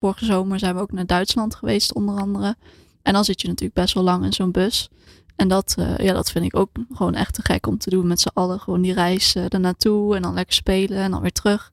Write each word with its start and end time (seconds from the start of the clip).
Vorige 0.00 0.24
zomer 0.24 0.58
zijn 0.58 0.74
we 0.74 0.80
ook 0.80 0.92
naar 0.92 1.06
Duitsland 1.06 1.54
geweest, 1.54 1.94
onder 1.94 2.20
andere. 2.20 2.56
En 3.02 3.12
dan 3.12 3.24
zit 3.24 3.40
je 3.40 3.48
natuurlijk 3.48 3.80
best 3.80 3.94
wel 3.94 4.02
lang 4.02 4.24
in 4.24 4.32
zo'n 4.32 4.50
bus. 4.50 4.88
En 5.36 5.48
dat, 5.48 5.74
uh, 5.78 5.96
ja, 5.96 6.12
dat 6.12 6.30
vind 6.30 6.44
ik 6.44 6.56
ook 6.56 6.70
gewoon 6.92 7.14
echt 7.14 7.34
te 7.34 7.42
gek 7.42 7.66
om 7.66 7.78
te 7.78 7.90
doen 7.90 8.06
met 8.06 8.20
z'n 8.20 8.30
allen. 8.34 8.60
Gewoon 8.60 8.82
die 8.82 8.92
reis 8.92 9.36
uh, 9.36 9.44
ernaartoe 9.48 10.16
en 10.16 10.22
dan 10.22 10.34
lekker 10.34 10.54
spelen 10.54 10.98
en 10.98 11.10
dan 11.10 11.20
weer 11.20 11.32
terug. 11.32 11.70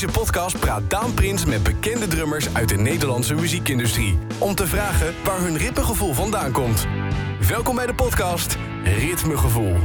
Deze 0.00 0.18
podcast 0.18 0.58
praat 0.58 0.82
Daan 0.88 1.14
Prins 1.14 1.44
met 1.44 1.62
bekende 1.62 2.06
drummers 2.06 2.54
uit 2.54 2.68
de 2.68 2.76
Nederlandse 2.76 3.34
muziekindustrie. 3.34 4.18
Om 4.38 4.54
te 4.54 4.66
vragen 4.66 5.14
waar 5.24 5.40
hun 5.40 5.56
ritmegevoel 5.56 6.14
vandaan 6.14 6.52
komt. 6.52 6.86
Welkom 7.48 7.74
bij 7.74 7.86
de 7.86 7.94
podcast 7.94 8.56
Ritmegevoel. 8.84 9.76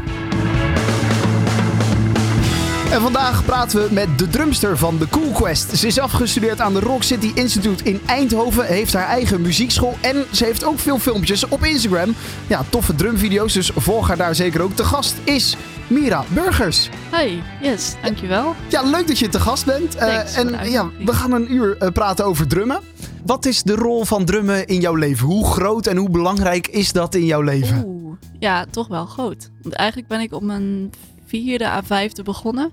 En 2.91 3.01
vandaag 3.01 3.45
praten 3.45 3.83
we 3.83 3.93
met 3.93 4.19
de 4.19 4.27
drumster 4.27 4.77
van 4.77 4.97
The 4.97 5.09
Cool 5.09 5.31
Quest. 5.31 5.77
Ze 5.77 5.87
is 5.87 5.99
afgestudeerd 5.99 6.61
aan 6.61 6.73
de 6.73 6.79
Rock 6.79 7.03
City 7.03 7.31
Institute 7.33 7.83
in 7.83 8.01
Eindhoven, 8.05 8.65
heeft 8.65 8.93
haar 8.93 9.07
eigen 9.07 9.41
muziekschool 9.41 9.97
en 10.01 10.25
ze 10.31 10.45
heeft 10.45 10.65
ook 10.65 10.79
veel 10.79 10.99
filmpjes 10.99 11.47
op 11.47 11.63
Instagram. 11.63 12.15
Ja, 12.47 12.63
toffe 12.69 12.95
drumvideo's, 12.95 13.53
dus 13.53 13.71
volg 13.75 14.07
haar 14.07 14.17
daar 14.17 14.35
zeker 14.35 14.61
ook. 14.61 14.75
Te 14.75 14.83
gast 14.83 15.15
is 15.23 15.57
Mira 15.87 16.23
Burgers. 16.33 16.89
Hi, 17.11 17.41
yes, 17.61 17.95
dankjewel. 18.03 18.55
Ja, 18.69 18.81
leuk 18.81 19.07
dat 19.07 19.19
je 19.19 19.29
te 19.29 19.39
gast 19.39 19.65
bent. 19.65 19.97
Thanks, 19.97 20.35
en 20.35 20.69
ja, 20.69 20.89
we 21.05 21.13
gaan 21.13 21.31
een 21.31 21.53
uur 21.53 21.77
uh, 21.79 21.89
praten 21.89 22.25
over 22.25 22.47
drummen. 22.47 22.79
Wat 23.25 23.45
is 23.45 23.63
de 23.63 23.75
rol 23.75 24.05
van 24.05 24.25
drummen 24.25 24.67
in 24.67 24.79
jouw 24.79 24.95
leven? 24.95 25.27
Hoe 25.27 25.45
groot 25.45 25.87
en 25.87 25.97
hoe 25.97 26.09
belangrijk 26.09 26.67
is 26.67 26.91
dat 26.91 27.15
in 27.15 27.25
jouw 27.25 27.41
leven? 27.41 27.83
Oeh, 27.85 28.17
ja, 28.39 28.65
toch 28.69 28.87
wel 28.87 29.05
groot. 29.05 29.49
Want 29.61 29.73
eigenlijk 29.73 30.09
ben 30.09 30.19
ik 30.19 30.33
op 30.33 30.41
mijn 30.41 30.91
vierde 31.25 31.67
à 31.67 31.83
vijfde 31.83 32.23
begonnen. 32.23 32.71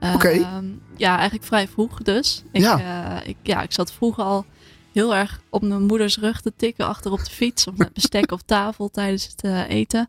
Oké. 0.00 0.14
Okay. 0.14 0.38
Uh, 0.38 0.46
ja, 0.96 1.14
eigenlijk 1.14 1.44
vrij 1.44 1.68
vroeg 1.68 2.02
dus. 2.02 2.42
Ik, 2.52 2.62
ja. 2.62 3.22
Ik, 3.24 3.36
ja, 3.42 3.62
ik 3.62 3.72
zat 3.72 3.92
vroeger 3.92 4.24
al 4.24 4.44
heel 4.92 5.14
erg 5.14 5.40
op 5.50 5.62
mijn 5.62 5.82
moeders 5.86 6.18
rug 6.18 6.40
te 6.40 6.52
tikken 6.56 6.86
achter 6.86 7.12
op 7.12 7.24
de 7.24 7.30
fiets. 7.30 7.66
Of 7.66 7.76
met 7.76 7.92
bestek 7.92 8.32
op 8.32 8.40
tafel 8.46 8.90
tijdens 8.90 9.28
het 9.36 9.68
eten. 9.68 10.08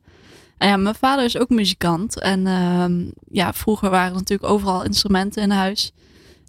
En 0.57 0.67
ja, 0.67 0.77
mijn 0.77 0.95
vader 0.95 1.25
is 1.25 1.37
ook 1.37 1.49
muzikant. 1.49 2.19
En 2.19 2.45
uh, 2.45 3.11
ja, 3.31 3.53
vroeger 3.53 3.89
waren 3.89 4.09
er 4.09 4.17
natuurlijk 4.17 4.49
overal 4.49 4.83
instrumenten 4.83 5.41
in 5.41 5.49
huis. 5.49 5.91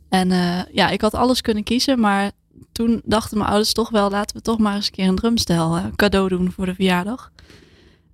En 0.08 0.30
uh, 0.30 0.64
ja, 0.72 0.88
ik 0.88 1.00
had 1.00 1.14
alles 1.14 1.40
kunnen 1.40 1.64
kiezen. 1.64 2.00
Maar 2.00 2.30
toen 2.72 3.02
dachten 3.04 3.38
mijn 3.38 3.50
ouders 3.50 3.72
toch 3.72 3.90
wel... 3.90 4.10
laten 4.10 4.36
we 4.36 4.42
toch 4.42 4.58
maar 4.58 4.74
eens 4.74 4.86
een 4.86 4.92
keer 4.92 5.08
een 5.08 5.16
drumstel 5.16 5.80
cadeau 5.96 6.28
doen 6.28 6.52
voor 6.52 6.66
de 6.66 6.74
verjaardag. 6.74 7.30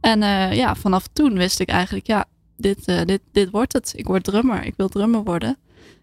En 0.01 0.21
ja, 0.55 0.75
vanaf 0.75 1.07
toen 1.13 1.35
wist 1.35 1.61
ik 1.61 1.69
eigenlijk... 1.69 2.07
ja, 2.07 2.25
dit, 2.57 2.85
dit, 2.85 3.21
dit 3.33 3.51
wordt 3.51 3.73
het. 3.73 3.93
Ik 3.97 4.07
word 4.07 4.25
drummer. 4.25 4.65
Ik 4.65 4.75
wil 4.77 4.89
drummer 4.89 5.23
worden. 5.23 5.57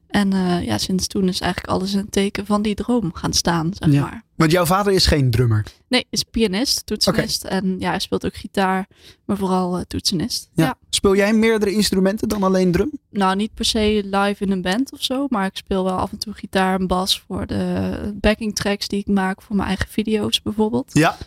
En 0.07 0.33
uh, 0.33 0.65
ja, 0.65 0.77
sinds 0.77 1.07
toen 1.07 1.27
is 1.27 1.39
eigenlijk 1.39 1.73
alles 1.73 1.93
een 1.93 2.09
teken 2.09 2.45
van 2.45 2.61
die 2.61 2.75
droom 2.75 3.13
gaan 3.13 3.33
staan, 3.33 3.71
zeg 3.73 3.91
ja. 3.91 4.01
maar. 4.01 4.23
Want 4.35 4.51
jouw 4.51 4.65
vader 4.65 4.93
is 4.93 5.05
geen 5.05 5.31
drummer? 5.31 5.65
Nee, 5.87 6.05
is 6.09 6.23
pianist, 6.23 6.85
toetsenist. 6.85 7.45
Okay. 7.45 7.57
En 7.57 7.75
ja, 7.79 7.89
hij 7.89 7.99
speelt 7.99 8.25
ook 8.25 8.35
gitaar, 8.35 8.87
maar 9.25 9.37
vooral 9.37 9.77
uh, 9.77 9.83
toetsenist. 9.87 10.49
Ja. 10.53 10.63
Ja. 10.63 10.75
Speel 10.89 11.15
jij 11.15 11.33
meerdere 11.33 11.71
instrumenten 11.71 12.29
dan 12.29 12.43
alleen 12.43 12.71
drum? 12.71 12.91
Nou, 13.09 13.35
niet 13.35 13.53
per 13.53 13.65
se 13.65 14.01
live 14.05 14.43
in 14.43 14.51
een 14.51 14.61
band 14.61 14.93
of 14.93 15.03
zo, 15.03 15.25
maar 15.29 15.45
ik 15.45 15.57
speel 15.57 15.83
wel 15.83 15.97
af 15.97 16.11
en 16.11 16.17
toe 16.17 16.33
gitaar 16.33 16.79
en 16.79 16.87
bas 16.87 17.23
voor 17.27 17.47
de 17.47 18.13
backing 18.21 18.55
tracks 18.55 18.87
die 18.87 18.99
ik 18.99 19.07
maak 19.07 19.41
voor 19.41 19.55
mijn 19.55 19.67
eigen 19.67 19.89
video's 19.89 20.41
bijvoorbeeld. 20.41 20.89
Ja. 20.93 21.17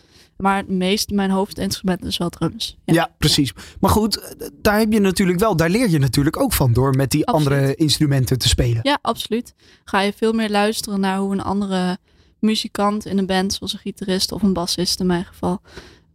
Maar 0.40 0.56
het 0.56 0.68
meest, 0.68 1.10
mijn 1.10 1.30
hoofdinstrument 1.30 2.04
is 2.04 2.18
wel 2.18 2.28
drums. 2.28 2.78
Ja, 2.84 2.94
ja 2.94 3.10
precies. 3.18 3.52
Maar 3.80 3.90
goed, 3.90 4.36
daar 4.62 4.78
heb 4.78 4.92
je 4.92 5.00
natuurlijk 5.00 5.38
wel, 5.38 5.56
daar 5.56 5.70
leer 5.70 5.90
je 5.90 5.98
natuurlijk 5.98 6.40
ook 6.40 6.52
van 6.52 6.72
door 6.72 6.96
met 6.96 7.10
die 7.10 7.26
absoluut. 7.26 7.48
andere 7.48 7.74
instrumenten 7.74 8.38
te 8.38 8.48
spelen. 8.48 8.80
Ja, 8.82 8.98
absoluut. 9.02 9.54
Ga 9.84 10.00
je 10.00 10.12
veel 10.16 10.32
meer 10.32 10.50
luisteren 10.50 11.00
naar 11.00 11.18
hoe 11.18 11.32
een 11.32 11.42
andere 11.42 11.98
muzikant 12.38 13.06
in 13.06 13.18
een 13.18 13.26
band, 13.26 13.52
zoals 13.52 13.72
een 13.72 13.78
gitarist 13.78 14.32
of 14.32 14.42
een 14.42 14.52
bassist 14.52 15.00
in 15.00 15.06
mijn 15.06 15.24
geval, 15.24 15.60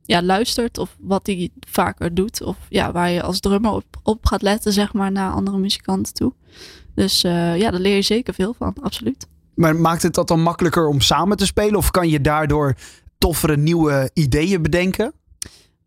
ja, 0.04 0.22
luistert. 0.22 0.78
Of 0.78 0.96
wat 1.00 1.26
hij 1.26 1.50
vaker 1.68 2.14
doet. 2.14 2.42
Of 2.44 2.58
ja, 2.70 2.92
waar 2.92 3.10
je 3.10 3.22
als 3.22 3.40
drummer 3.40 3.72
op, 3.72 3.86
op 4.04 4.26
gaat 4.26 4.42
letten, 4.42 4.74
zeg 4.74 4.94
maar, 4.94 5.12
naar 5.12 5.32
andere 5.32 5.58
muzikanten 5.58 6.14
toe. 6.14 6.34
Dus 6.96 7.24
uh, 7.24 7.58
ja, 7.58 7.72
daar 7.72 7.80
leer 7.80 7.96
je 7.96 8.02
zeker 8.02 8.34
veel 8.34 8.54
van, 8.58 8.76
absoluut. 8.82 9.28
Maar 9.56 9.76
maakt 9.76 10.02
het 10.02 10.14
dat 10.14 10.28
dan 10.28 10.42
makkelijker 10.42 10.88
om 10.88 11.02
samen 11.02 11.38
te 11.38 11.46
spelen? 11.46 11.76
Of 11.76 11.92
kan 11.92 12.10
je 12.10 12.22
daardoor 12.22 12.76
toffere 13.18 13.58
nieuwe 13.58 14.10
ideeën 14.14 14.62
bedenken? 14.62 15.14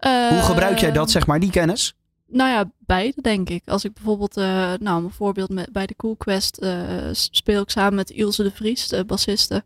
Uh, 0.00 0.28
Hoe 0.28 0.38
gebruik 0.38 0.78
jij 0.78 0.92
dat, 0.92 1.10
zeg 1.10 1.26
maar, 1.26 1.40
die 1.40 1.50
kennis? 1.50 1.94
Nou 2.26 2.50
ja, 2.50 2.70
beide 2.78 3.20
denk 3.22 3.50
ik. 3.50 3.62
Als 3.66 3.84
ik 3.84 3.92
bijvoorbeeld, 3.92 4.36
uh, 4.36 4.72
nou, 4.78 5.04
een 5.04 5.10
voorbeeld 5.10 5.48
met, 5.48 5.72
bij 5.72 5.86
de 5.86 5.96
Cool 5.96 6.16
Quest 6.16 6.62
uh, 6.62 6.72
speel 7.12 7.62
ik 7.62 7.70
samen 7.70 7.94
met 7.94 8.10
Ilse 8.10 8.42
de 8.42 8.50
Vries, 8.50 8.88
de 8.88 9.04
bassiste. 9.04 9.64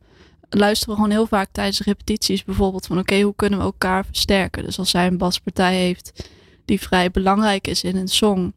Luisteren 0.49 0.95
we 0.95 1.01
gewoon 1.01 1.17
heel 1.17 1.27
vaak 1.27 1.49
tijdens 1.53 1.81
repetities 1.81 2.45
bijvoorbeeld 2.45 2.87
van 2.87 2.99
oké, 2.99 3.13
okay, 3.13 3.23
hoe 3.25 3.35
kunnen 3.37 3.59
we 3.59 3.65
elkaar 3.65 4.05
versterken? 4.05 4.65
Dus 4.65 4.79
als 4.79 4.91
zij 4.91 5.07
een 5.07 5.19
baspartij 5.19 5.75
heeft 5.75 6.29
die 6.65 6.81
vrij 6.81 7.11
belangrijk 7.11 7.67
is 7.67 7.85
in 7.85 7.97
een 7.97 8.09
song 8.09 8.53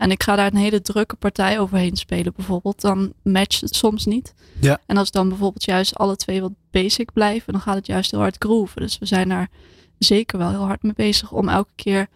en 0.00 0.10
ik 0.10 0.22
ga 0.22 0.36
daar 0.36 0.46
een 0.52 0.56
hele 0.58 0.82
drukke 0.82 1.16
partij 1.16 1.58
overheen 1.58 1.96
spelen 1.96 2.32
bijvoorbeeld, 2.36 2.80
dan 2.80 3.12
matcht 3.22 3.60
het 3.60 3.74
soms 3.74 4.06
niet. 4.06 4.34
Ja. 4.60 4.78
En 4.86 4.96
als 4.96 5.10
dan 5.10 5.28
bijvoorbeeld 5.28 5.64
juist 5.64 5.94
alle 5.94 6.16
twee 6.16 6.40
wat 6.40 6.52
basic 6.70 7.12
blijven, 7.12 7.52
dan 7.52 7.62
gaat 7.62 7.74
het 7.74 7.86
juist 7.86 8.10
heel 8.10 8.20
hard 8.20 8.36
grooven. 8.38 8.80
Dus 8.80 8.98
we 8.98 9.06
zijn 9.06 9.28
daar 9.28 9.48
zeker 9.98 10.38
wel 10.38 10.50
heel 10.50 10.64
hard 10.66 10.82
mee 10.82 10.92
bezig 10.92 11.32
om 11.32 11.48
elke 11.48 11.72
keer 11.74 12.06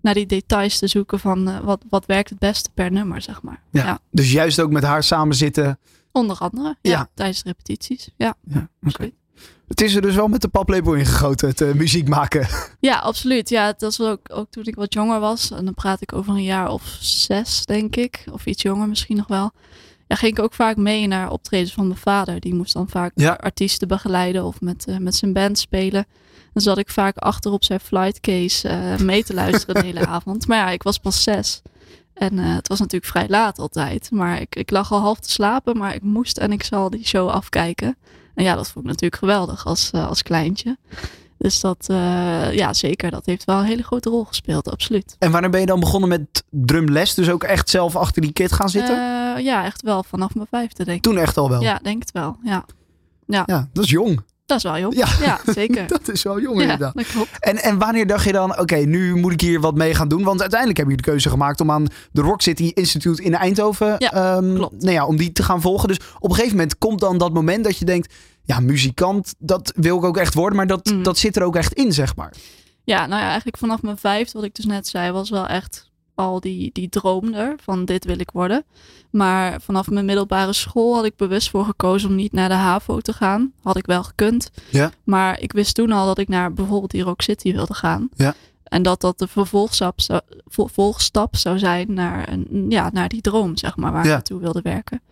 naar 0.00 0.14
die 0.14 0.26
details 0.26 0.78
te 0.78 0.86
zoeken 0.86 1.20
van 1.20 1.48
uh, 1.48 1.58
wat, 1.60 1.82
wat 1.88 2.06
werkt 2.06 2.30
het 2.30 2.38
beste 2.38 2.70
per 2.74 2.92
nummer, 2.92 3.22
zeg 3.22 3.42
maar. 3.42 3.62
Ja, 3.70 3.84
ja. 3.84 3.98
Dus 4.10 4.32
juist 4.32 4.60
ook 4.60 4.70
met 4.70 4.82
haar 4.82 5.02
samen 5.02 5.34
zitten. 5.36 5.78
Onder 6.12 6.38
andere, 6.38 6.76
ja, 6.80 6.90
Ja. 6.90 7.08
tijdens 7.14 7.42
de 7.42 7.48
repetities. 7.48 8.10
Ja, 8.16 8.34
Ja, 8.48 8.68
oké. 8.86 9.10
Het 9.70 9.80
is 9.80 9.94
er 9.94 10.02
dus 10.02 10.14
wel 10.14 10.28
met 10.28 10.40
de 10.42 10.48
paplepel 10.48 10.94
ingegoten, 10.94 11.48
het 11.48 11.60
eh, 11.60 11.72
muziek 11.72 12.08
maken. 12.08 12.48
Ja, 12.80 12.98
absoluut. 12.98 13.48
Ja, 13.48 13.66
dat 13.78 13.96
was 13.96 14.00
ook, 14.08 14.20
ook 14.32 14.50
toen 14.50 14.64
ik 14.64 14.74
wat 14.74 14.92
jonger 14.94 15.20
was. 15.20 15.50
En 15.50 15.64
dan 15.64 15.74
praat 15.74 16.00
ik 16.00 16.12
over 16.12 16.32
een 16.34 16.42
jaar 16.42 16.70
of 16.70 16.96
zes, 17.00 17.66
denk 17.66 17.96
ik. 17.96 18.24
Of 18.32 18.46
iets 18.46 18.62
jonger 18.62 18.88
misschien 18.88 19.16
nog 19.16 19.26
wel. 19.26 19.50
Ja, 20.06 20.16
ging 20.16 20.36
ik 20.38 20.44
ook 20.44 20.54
vaak 20.54 20.76
mee 20.76 21.06
naar 21.06 21.30
optredens 21.30 21.72
van 21.72 21.86
mijn 21.86 21.98
vader. 21.98 22.40
Die 22.40 22.54
moest 22.54 22.72
dan 22.72 22.88
vaak 22.88 23.12
Ja. 23.14 23.32
artiesten 23.40 23.88
begeleiden 23.88 24.44
of 24.44 24.60
met, 24.60 24.84
eh, 24.86 24.96
met 24.96 25.14
zijn 25.14 25.32
band 25.32 25.58
spelen. 25.58 26.06
Dan 26.52 26.62
zat 26.62 26.78
ik 26.78 26.90
vaak 26.90 27.16
achter 27.16 27.52
op 27.52 27.64
zijn 27.64 27.80
flightcase 27.80 28.68
eh, 28.68 28.96
mee 28.98 29.24
te 29.24 29.34
luisteren 29.34 29.74
de 29.74 29.86
hele 29.86 30.06
avond. 30.16 30.46
Maar 30.46 30.58
ja, 30.58 30.70
ik 30.70 30.82
was 30.82 30.98
pas 30.98 31.22
zes. 31.22 31.62
En 32.14 32.38
het 32.38 32.68
was 32.68 32.78
natuurlijk 32.78 33.10
vrij 33.12 33.28
laat 33.28 33.58
altijd. 33.58 34.10
Maar 34.10 34.40
ik, 34.40 34.56
ik 34.56 34.70
lag 34.70 34.92
al 34.92 35.00
half 35.00 35.18
te 35.20 35.30
slapen. 35.30 35.76
Maar 35.76 35.94
ik 35.94 36.02
moest 36.02 36.38
en 36.38 36.52
ik 36.52 36.62
zal 36.62 36.90
die 36.90 37.06
show 37.06 37.28
afkijken. 37.28 37.96
En 38.34 38.44
ja, 38.44 38.54
dat 38.54 38.70
vond 38.70 38.84
ik 38.84 38.90
natuurlijk 38.90 39.20
geweldig 39.22 39.66
als, 39.66 39.90
uh, 39.94 40.08
als 40.08 40.22
kleintje. 40.22 40.76
Dus 41.38 41.60
dat, 41.60 41.86
uh, 41.90 42.52
ja 42.52 42.72
zeker, 42.72 43.10
dat 43.10 43.26
heeft 43.26 43.44
wel 43.44 43.58
een 43.58 43.64
hele 43.64 43.82
grote 43.82 44.10
rol 44.10 44.24
gespeeld, 44.24 44.70
absoluut. 44.70 45.16
En 45.18 45.30
wanneer 45.30 45.50
ben 45.50 45.60
je 45.60 45.66
dan 45.66 45.80
begonnen 45.80 46.08
met 46.08 46.44
drumles? 46.50 47.14
Dus 47.14 47.30
ook 47.30 47.42
echt 47.42 47.68
zelf 47.68 47.96
achter 47.96 48.22
die 48.22 48.32
kit 48.32 48.52
gaan 48.52 48.68
zitten? 48.68 48.96
Uh, 48.96 49.44
ja, 49.44 49.64
echt 49.64 49.82
wel, 49.82 50.02
vanaf 50.02 50.34
mijn 50.34 50.46
vijfde 50.50 50.84
denk 50.84 50.96
ik. 50.96 51.02
Toen 51.02 51.18
echt 51.18 51.36
al 51.36 51.48
wel? 51.48 51.62
Ja, 51.62 51.80
denk 51.82 52.02
het 52.02 52.12
wel, 52.12 52.36
ja. 52.42 52.64
Ja, 53.26 53.42
Ja, 53.46 53.68
dat 53.72 53.84
is 53.84 53.90
jong. 53.90 54.22
Dat 54.50 54.56
is 54.58 54.62
wel 54.64 54.78
jong. 54.78 54.94
Ja. 54.94 55.06
Ja, 55.20 55.40
zeker. 55.52 55.86
Dat 55.98 56.08
is 56.08 56.22
wel 56.22 56.40
jong 56.40 56.56
ja, 56.56 56.62
inderdaad. 56.62 56.94
dat 56.94 57.06
klopt. 57.06 57.28
En, 57.40 57.56
en 57.56 57.78
wanneer 57.78 58.06
dacht 58.06 58.24
je 58.24 58.32
dan, 58.32 58.58
oké, 58.58 58.76
nu 58.76 59.14
moet 59.16 59.32
ik 59.32 59.40
hier 59.40 59.60
wat 59.60 59.74
mee 59.74 59.94
gaan 59.94 60.08
doen? 60.08 60.22
Want 60.22 60.40
uiteindelijk 60.40 60.78
heb 60.78 60.90
je 60.90 60.96
de 60.96 61.02
keuze 61.02 61.28
gemaakt 61.30 61.60
om 61.60 61.70
aan 61.70 61.86
de 62.12 62.20
Rock 62.20 62.42
City 62.42 62.70
Institute 62.74 63.22
in 63.22 63.34
Eindhoven, 63.34 63.94
Ja, 63.98 64.12
ehm, 64.12 64.54
klopt. 64.54 64.82
Nou 64.82 64.92
ja, 64.94 65.06
om 65.06 65.16
die 65.16 65.32
te 65.32 65.42
gaan 65.42 65.60
volgen. 65.60 65.88
Dus 65.88 65.98
op 66.18 66.28
een 66.30 66.34
gegeven 66.34 66.56
moment 66.56 66.78
komt 66.78 67.00
dan 67.00 67.18
dat 67.18 67.32
moment 67.32 67.64
dat 67.64 67.78
je 67.78 67.84
denkt, 67.84 68.14
ja, 68.44 68.60
muzikant, 68.60 69.34
dat 69.38 69.72
wil 69.76 69.96
ik 69.96 70.04
ook 70.04 70.16
echt 70.16 70.34
worden, 70.34 70.56
maar 70.56 70.66
dat, 70.66 70.84
Mm. 70.90 71.02
dat 71.02 71.18
zit 71.18 71.36
er 71.36 71.42
ook 71.42 71.56
echt 71.56 71.72
in, 71.72 71.92
zeg 71.92 72.16
maar. 72.16 72.32
Ja, 72.84 73.06
nou 73.06 73.20
ja, 73.20 73.26
eigenlijk 73.26 73.56
vanaf 73.56 73.82
mijn 73.82 73.98
vijfde, 73.98 74.32
wat 74.32 74.44
ik 74.44 74.54
dus 74.54 74.64
net 74.64 74.86
zei, 74.88 75.12
was 75.12 75.30
wel 75.30 75.46
echt 75.46 75.89
al 76.20 76.40
die, 76.40 76.70
die 76.72 76.88
droom 76.88 77.34
er 77.34 77.54
van 77.62 77.84
dit 77.84 78.04
wil 78.04 78.18
ik 78.18 78.30
worden. 78.30 78.64
Maar 79.10 79.60
vanaf 79.60 79.90
mijn 79.90 80.04
middelbare 80.04 80.52
school 80.52 80.94
had 80.94 81.04
ik 81.04 81.16
bewust 81.16 81.50
voor 81.50 81.64
gekozen 81.64 82.08
om 82.08 82.14
niet 82.14 82.32
naar 82.32 82.48
de 82.48 82.54
HAVO 82.54 83.00
te 83.00 83.12
gaan. 83.12 83.52
Had 83.62 83.76
ik 83.76 83.86
wel 83.86 84.02
gekund. 84.02 84.50
Ja. 84.70 84.90
Maar 85.04 85.40
ik 85.40 85.52
wist 85.52 85.74
toen 85.74 85.92
al 85.92 86.06
dat 86.06 86.18
ik 86.18 86.28
naar 86.28 86.52
bijvoorbeeld 86.52 86.90
die 86.90 87.02
Rock 87.02 87.22
City 87.22 87.52
wilde 87.52 87.74
gaan. 87.74 88.08
Ja. 88.14 88.34
En 88.64 88.82
dat 88.82 89.00
dat 89.00 89.18
de 89.18 89.28
vervolgstap 89.28 90.00
zou, 90.00 90.20
vervolgstap 90.46 91.36
zou 91.36 91.58
zijn 91.58 91.92
naar, 91.94 92.32
een, 92.32 92.66
ja, 92.68 92.90
naar 92.92 93.08
die 93.08 93.20
droom, 93.20 93.56
zeg 93.56 93.76
maar, 93.76 93.92
waar 93.92 94.02
Ja. 94.04 94.08
ik 94.08 94.14
naartoe 94.14 94.40
wilde 94.40 94.60
werken. 94.62 95.02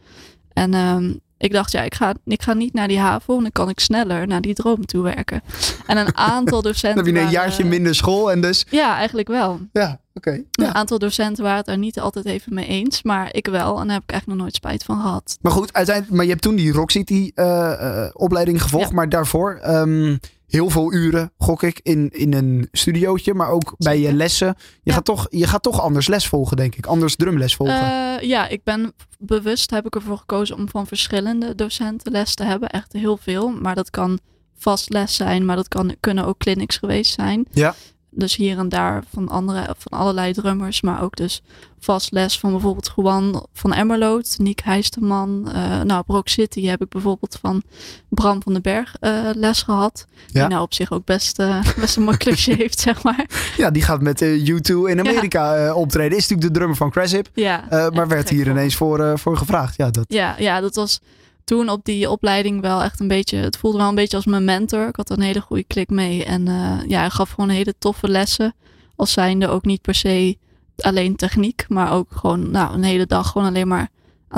En 0.53 0.75
ehm, 0.75 1.13
ik 1.39 1.53
dacht, 1.53 1.73
ja, 1.73 1.83
ik 1.83 1.95
ga, 1.95 2.15
ik 2.25 2.43
ga 2.43 2.53
niet 2.53 2.73
naar 2.73 2.89
die 2.89 2.99
haven, 2.99 3.27
want 3.27 3.43
dan 3.43 3.53
kan 3.53 3.69
ik 3.69 3.81
sneller 3.81 4.27
naar 4.27 4.41
die 4.41 4.55
droom 4.55 4.87
toe 4.87 5.03
werken. 5.03 5.43
En 5.87 5.97
een 5.97 6.17
aantal 6.17 6.63
docenten. 6.71 7.05
Dan 7.05 7.05
heb 7.05 7.15
je 7.15 7.21
een 7.21 7.27
waren- 7.27 7.41
jaartje 7.49 7.65
minder 7.65 7.95
school 7.95 8.31
en 8.31 8.41
dus... 8.41 8.67
Ja, 8.71 8.97
eigenlijk 8.97 9.29
wel. 9.29 9.61
Ja, 9.73 10.01
oké. 10.15 10.31
Een 10.31 10.47
Ja. 10.51 10.73
aantal 10.73 10.99
docenten 10.99 11.43
waren 11.43 11.57
het 11.59 11.67
daar 11.67 11.79
niet 11.79 12.01
altijd 12.01 12.25
even 12.25 12.55
mee 12.55 12.67
eens, 12.67 13.03
maar 13.03 13.29
ik 13.35 13.47
wel. 13.47 13.81
En 13.81 13.85
daar 13.87 13.95
heb 13.95 14.03
ik 14.03 14.11
eigenlijk 14.11 14.27
nog 14.27 14.37
nooit 14.37 14.55
spijt 14.55 14.85
van 14.85 15.01
gehad. 15.01 15.39
Maar 15.41 15.53
goed, 15.53 15.73
uiteindelijk, 15.73 16.17
maar 16.17 16.25
je 16.25 16.31
hebt 16.31 16.43
toen 16.43 16.57
die 16.57 16.73
Rock 16.73 16.91
City 16.91 17.31
eh, 17.35 17.73
eh, 18.05 18.11
opleiding 18.13 18.63
gevolgd. 18.63 18.89
Ja. 18.89 18.95
Maar 18.95 19.09
daarvoor 19.09 19.55
ehm, 19.63 20.17
heel 20.49 20.71
veel 20.71 20.93
uren, 20.93 21.33
gok 21.39 21.63
ik, 21.63 21.81
in, 21.83 22.11
in 22.13 22.33
een 22.35 22.69
studiootje. 22.73 23.35
Maar 23.35 23.51
ook 23.51 23.75
bij 23.79 24.01
je 24.01 24.13
lessen. 24.13 24.47
Je, 24.57 24.65
Ja. 24.83 24.93
gaat 24.93 25.05
toch, 25.05 25.27
je 25.31 25.47
gaat 25.47 25.63
toch 25.63 25.81
anders 25.81 26.09
les 26.09 26.29
volgen, 26.29 26.57
denk 26.57 26.75
ik. 26.75 26.87
Anders 26.87 27.17
drumles 27.17 27.57
volgen. 27.57 27.81
Eh, 28.21 28.29
ja, 28.29 28.49
ik 28.49 28.65
ben 28.65 28.93
bewust 29.19 29.71
heb 29.71 29.87
ik 29.87 29.95
ervoor 29.95 30.19
gekozen 30.19 30.57
om 30.57 30.69
van 30.69 30.87
verschillende 30.87 31.55
docenten 31.55 32.13
les 32.13 32.35
te 32.35 32.45
hebben. 32.45 32.69
Echt 32.69 32.93
heel 32.93 33.17
veel. 33.17 33.49
Maar 33.49 33.75
dat 33.75 33.91
kan 33.91 34.19
vast 34.57 34.91
les 34.91 35.15
zijn, 35.15 35.45
maar 35.45 35.57
dat 35.57 35.69
kan, 35.69 35.97
kunnen 36.01 36.25
ook 36.25 36.39
clinics 36.39 36.77
geweest 36.77 37.13
zijn. 37.15 37.47
Ja. 37.51 37.75
Dus 38.19 38.37
hier 38.37 38.59
en 38.59 38.69
daar 38.69 39.03
van, 39.13 39.29
andere, 39.29 39.75
van 39.79 39.99
allerlei 39.99 40.33
drummers, 40.33 40.81
maar 40.81 41.03
ook 41.03 41.17
dus 41.17 41.43
vast 41.81 42.13
les 42.13 42.39
van 42.39 42.51
bijvoorbeeld 42.51 42.93
Juan 42.97 43.47
van 43.53 43.73
Emmerloot, 43.73 44.35
Niek 44.39 44.61
Heisterman. 44.65 45.51
eh 45.53 45.81
nou, 45.81 46.01
op 46.01 46.09
Rock 46.09 46.29
City 46.29 46.67
heb 46.67 46.83
ik 46.83 46.89
bijvoorbeeld 46.89 47.39
van 47.41 47.63
Bram 48.09 48.43
van 48.43 48.53
den 48.53 48.63
Berg 48.63 48.97
eh, 49.01 49.31
les 49.35 49.63
gehad. 49.63 50.07
Ja. 50.27 50.41
Die 50.41 50.49
nou 50.49 50.63
op 50.63 50.75
zich 50.75 50.93
ook 50.93 51.05
best, 51.05 51.39
eh, 51.39 51.65
best 51.81 51.97
een 51.97 52.17
klusje 52.17 52.55
heeft, 52.63 52.81
zeg 52.81 53.03
maar. 53.03 53.27
ja, 53.57 53.71
die 53.71 53.83
gaat 53.83 54.03
met 54.03 54.23
eh, 54.23 54.47
U2 54.47 54.91
in 54.91 54.99
Amerika 54.99 55.75
optreden. 55.75 56.17
Is 56.19 56.23
natuurlijk 56.29 56.49
de 56.49 56.55
drummer 56.55 56.77
van 56.77 56.91
Craship. 56.91 57.29
Ja, 57.35 57.71
eh, 57.71 57.91
maar 57.91 58.09
werd 58.09 58.29
hier 58.29 58.49
ineens 58.55 58.77
voor, 58.77 59.19
voor 59.19 59.37
gevraagd. 59.37 59.77
Ja, 59.77 59.91
dat, 59.91 60.05
Ja, 60.09 60.35
ja, 60.39 60.61
dat 60.61 60.75
was 60.75 61.01
toen 61.49 61.69
op 61.69 61.85
die 61.85 62.11
opleiding 62.11 62.61
wel 62.61 62.83
echt 62.83 63.01
een 63.01 63.09
beetje. 63.09 63.37
Het 63.37 63.57
voelde 63.57 63.79
wel 63.79 63.89
een 63.89 63.95
beetje 63.95 64.17
als 64.17 64.27
mijn 64.27 64.45
mentor. 64.45 64.89
Ik 64.89 64.97
had 64.97 65.11
een 65.11 65.21
hele 65.21 65.41
goede 65.41 65.65
klik 65.65 65.91
mee. 65.91 66.25
En 66.25 66.49
eh, 66.49 66.79
ja, 66.87 66.99
hij 66.99 67.11
gaf 67.11 67.31
gewoon 67.31 67.49
hele 67.49 67.75
toffe 67.79 68.09
lessen. 68.09 68.55
Als 68.97 69.13
zijnde 69.13 69.49
ook 69.49 69.65
niet 69.65 69.81
per 69.81 69.95
se 69.95 70.39
alleen 70.77 71.17
techniek, 71.17 71.65
maar 71.69 71.93
ook 71.93 72.09
gewoon 72.11 72.51
nou, 72.51 72.75
een 72.75 72.83
hele 72.83 73.07
dag 73.07 73.31
gewoon 73.31 73.47
alleen 73.47 73.69
maar 73.69 73.89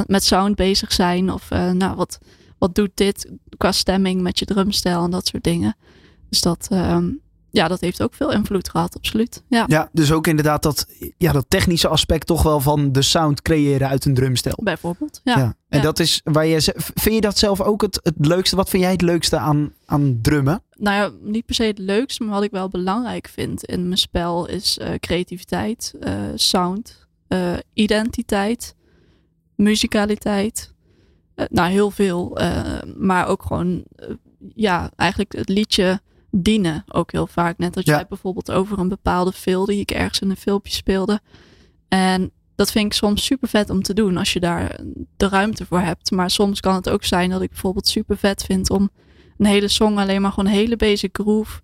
met 0.07 0.25
sound 0.25 0.55
bezig 0.55 0.93
zijn. 0.93 1.33
Of 1.33 1.51
eh, 1.51 1.71
nou, 1.71 1.97
wat, 1.97 2.19
wat 2.59 2.75
doet 2.75 2.91
dit 2.95 3.31
qua 3.56 3.73
stemming 3.73 4.21
met 4.21 4.39
je 4.39 4.45
drumstijl 4.45 5.05
en 5.05 5.11
dat 5.11 5.27
soort 5.27 5.45
dingen. 5.45 5.77
Dus 6.29 6.41
dat, 6.41 6.67
ehm, 6.71 7.09
ja, 7.50 7.69
dat 7.69 7.81
heeft 7.81 8.02
ook 8.02 8.14
veel 8.14 8.32
invloed 8.32 8.69
gehad, 8.69 8.97
absoluut. 8.97 9.43
Ja, 9.49 9.64
ja, 9.67 9.88
dus 9.93 10.12
ook 10.12 10.26
inderdaad 10.26 10.62
dat, 10.62 10.87
ja, 11.19 11.32
dat 11.32 11.44
technische 11.49 11.88
aspect 11.88 12.26
toch 12.26 12.43
wel 12.43 12.61
van 12.61 12.93
de 12.93 13.02
sound 13.02 13.43
creëren 13.43 13.88
uit 13.88 14.05
een 14.05 14.14
drumstel. 14.14 14.58
bijvoorbeeld. 14.62 15.20
Ja. 15.25 15.38
Ja. 15.38 15.55
En 15.69 15.79
Ja. 15.79 15.85
dat 15.85 15.99
is 15.99 16.20
waar 16.25 16.47
je. 16.47 16.75
Vind 16.94 17.14
je 17.14 17.20
dat 17.20 17.38
zelf 17.38 17.61
ook 17.61 17.82
het, 17.82 18.00
het 18.02 18.26
leukste? 18.26 18.56
Wat 18.56 18.69
vind 18.69 18.82
jij 18.82 18.93
het 18.93 19.02
leukste 19.02 19.38
aan, 19.38 19.73
aan 19.87 20.19
drummen? 20.23 20.62
nou 20.81 20.97
ja, 20.97 21.11
niet 21.31 21.47
per 21.47 21.55
se 21.55 21.62
het 21.62 21.79
leukste, 21.79 22.23
maar 22.25 22.35
wat 22.35 22.43
ik 22.43 22.50
wel 22.50 22.69
belangrijk 22.69 23.29
vind 23.29 23.64
in 23.64 23.82
mijn 23.87 23.99
spel 23.99 24.46
is 24.46 24.79
eh, 24.79 24.94
creativiteit, 24.94 25.94
eh, 26.00 26.12
sound, 26.35 27.06
eh, 27.29 27.53
identiteit, 27.73 28.75
muzikaliteit. 29.56 30.73
Nou, 31.50 31.70
heel 31.70 31.91
veel. 31.91 32.38
maar 32.96 33.26
ook 33.26 33.43
gewoon, 33.43 33.85
ja, 34.55 34.91
eigenlijk 34.96 35.32
het 35.32 35.49
liedje 35.49 36.00
dienen 36.31 36.85
ook 36.88 37.12
heel 37.12 37.27
vaak. 37.27 37.59
Net 37.59 37.77
als 37.77 37.85
Ja. 37.85 37.94
jij 37.94 38.06
bijvoorbeeld 38.09 38.50
over 38.50 38.79
een 38.79 38.88
bepaalde 38.88 39.32
film 39.32 39.67
die 39.67 39.81
ik 39.81 39.91
ergens 39.91 40.21
in 40.21 40.31
een 40.31 40.37
filmpje 40.37 40.73
speelde. 40.73 41.21
En 41.88 42.31
dat 42.55 42.71
vind 42.71 42.85
ik 42.87 42.93
soms 42.93 43.25
super 43.25 43.49
vet 43.49 43.71
om 43.71 43.82
te 43.82 43.94
doen 43.94 44.17
als 44.17 44.32
je 44.32 44.41
daar 44.41 44.81
de 45.17 45.29
ruimte 45.29 45.67
voor 45.67 45.81
hebt. 45.81 46.11
Maar 46.11 46.31
soms 46.31 46.61
kan 46.61 46.75
het 46.75 46.88
ook 46.88 47.05
zijn 47.05 47.31
dat 47.31 47.43
ik 47.43 47.49
bijvoorbeeld 47.50 47.88
super 47.88 48.17
vet 48.17 48.43
vind 48.44 48.71
om 48.71 48.91
een 49.38 49.47
hele 49.47 49.69
song 49.69 49.99
alleen 49.99 50.21
maar 50.23 50.32
gewoon 50.32 50.50
een 50.50 50.56
hele 50.56 50.77
basic 50.77 51.19
groove 51.23 51.61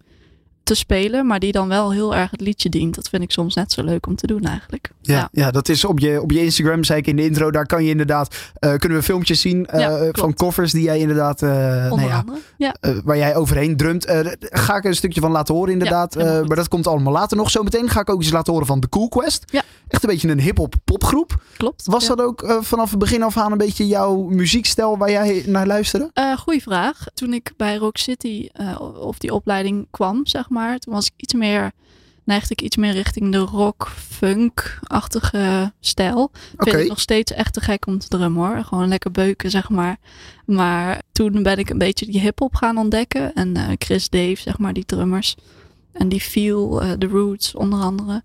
te 0.63 0.75
spelen, 0.75 1.27
maar 1.27 1.39
die 1.39 1.53
dan 1.53 1.69
wel 1.69 1.93
heel 1.93 2.15
erg 2.15 2.31
het 2.31 2.41
liedje 2.41 2.69
dient. 2.69 2.95
Dat 2.95 3.09
vind 3.09 3.23
ik 3.23 3.31
soms 3.31 3.55
net 3.55 3.73
zo 3.73 3.83
leuk 3.85 4.07
om 4.07 4.17
te 4.17 4.27
doen 4.27 4.43
eigenlijk. 4.43 4.91
Ja, 5.07 5.29
ja. 5.33 5.51
dat 5.51 5.69
is 5.69 5.85
op 5.85 5.99
je, 5.99 6.23
op 6.23 6.31
je 6.31 6.45
Instagram, 6.45 6.85
zei 6.85 6.99
ik 6.99 7.07
in 7.07 7.17
de 7.17 7.25
intro. 7.25 7.51
Daar 7.51 7.67
kan 7.67 7.85
je 7.85 7.91
inderdaad, 7.91 8.37
eh, 8.55 8.75
kunnen 8.75 8.99
we 8.99 9.05
filmpjes 9.05 9.41
zien 9.41 9.67
eh, 9.67 9.81
Ja, 9.81 10.09
van 10.13 10.35
covers 10.35 10.73
die 10.73 10.83
jij 10.83 10.99
inderdaad, 10.99 11.43
eh, 11.43 11.51
nou 11.51 12.25
ja, 12.59 12.75
waar 13.05 13.17
jij 13.17 13.37
overheen 13.37 13.77
drumt. 13.77 14.07
Ga 14.41 14.77
ik 14.77 14.85
een 14.85 14.95
stukje 14.95 15.21
van 15.21 15.31
laten 15.31 15.55
horen 15.55 15.73
inderdaad. 15.73 16.15
Maar 16.15 16.57
dat 16.57 16.69
komt 16.69 16.87
allemaal 16.87 17.13
later 17.13 17.37
nog. 17.37 17.51
Zometeen 17.51 17.89
ga 17.89 18.01
ik 18.01 18.11
ook 18.11 18.21
iets 18.21 18.31
laten 18.31 18.53
horen 18.53 18.67
van 18.67 18.81
The 18.81 18.89
Cool 18.89 19.09
Quest. 19.09 19.45
Echt 19.89 20.03
een 20.03 20.11
beetje 20.11 20.29
een 20.29 20.41
hip-hop 20.41 20.75
popgroep. 20.85 21.43
Klopt. 21.57 21.87
Was 21.87 22.07
dat 22.07 22.21
ook 22.21 22.59
vanaf 22.61 22.91
het 22.91 22.99
begin 22.99 23.23
af 23.23 23.37
aan 23.37 23.53
een 23.53 23.59
beetje 23.59 23.87
jouw 23.87 24.17
muziekstijl 24.23 24.99
waar 24.99 25.11
jij 25.11 25.43
naar 25.47 25.67
luisterde? 25.67 26.11
Goeie 26.39 26.63
vraag. 26.63 27.05
Toen 27.15 27.33
ik 27.33 27.53
bij 27.57 27.77
Rock 27.77 27.97
City 27.97 28.49
of 28.99 29.19
die 29.19 29.35
opleiding 29.35 29.87
kwam, 29.91 30.27
zeg 30.27 30.49
maar, 30.49 30.79
toen 30.79 30.95
was 30.95 31.07
ik 31.07 31.13
iets 31.17 31.35
meer, 31.35 31.73
neigde 32.27 32.55
ik 32.55 32.61
iets 32.61 32.77
meer 32.77 32.93
richting 32.93 33.33
de 33.33 33.39
rock, 33.39 33.93
funk-achtige 34.09 35.73
stijl. 35.81 36.23
Oké. 36.55 36.71
Vind 36.71 36.83
ik 36.83 36.89
nog 36.89 37.01
steeds 37.01 37.33
echt 37.33 37.53
te 37.53 37.61
gek 37.61 37.87
om 37.87 37.99
te 37.99 38.09
drummen 38.09 38.47
hoor. 38.47 38.65
Gewoon 38.65 38.89
lekker 38.89 39.11
beuken, 39.11 39.51
zeg 39.51 39.69
maar. 39.69 39.97
Maar 40.45 41.03
toen 41.13 41.43
ben 41.43 41.59
ik 41.59 41.71
een 41.71 41.79
beetje 41.79 42.07
die 42.07 42.21
hip-hop 42.21 42.55
gaan 42.55 42.79
ontdekken. 42.79 43.35
En 43.35 43.57
eh, 43.57 43.69
Chris 43.79 44.09
Dave, 44.09 44.37
zeg 44.37 44.59
maar, 44.59 44.73
die 44.73 44.85
drummers. 44.85 45.35
En 45.93 46.09
die 46.09 46.21
feel, 46.21 46.83
eh, 46.83 46.93
The 46.93 47.07
Roots 47.07 47.55
onder 47.55 47.81
andere. 47.81 48.23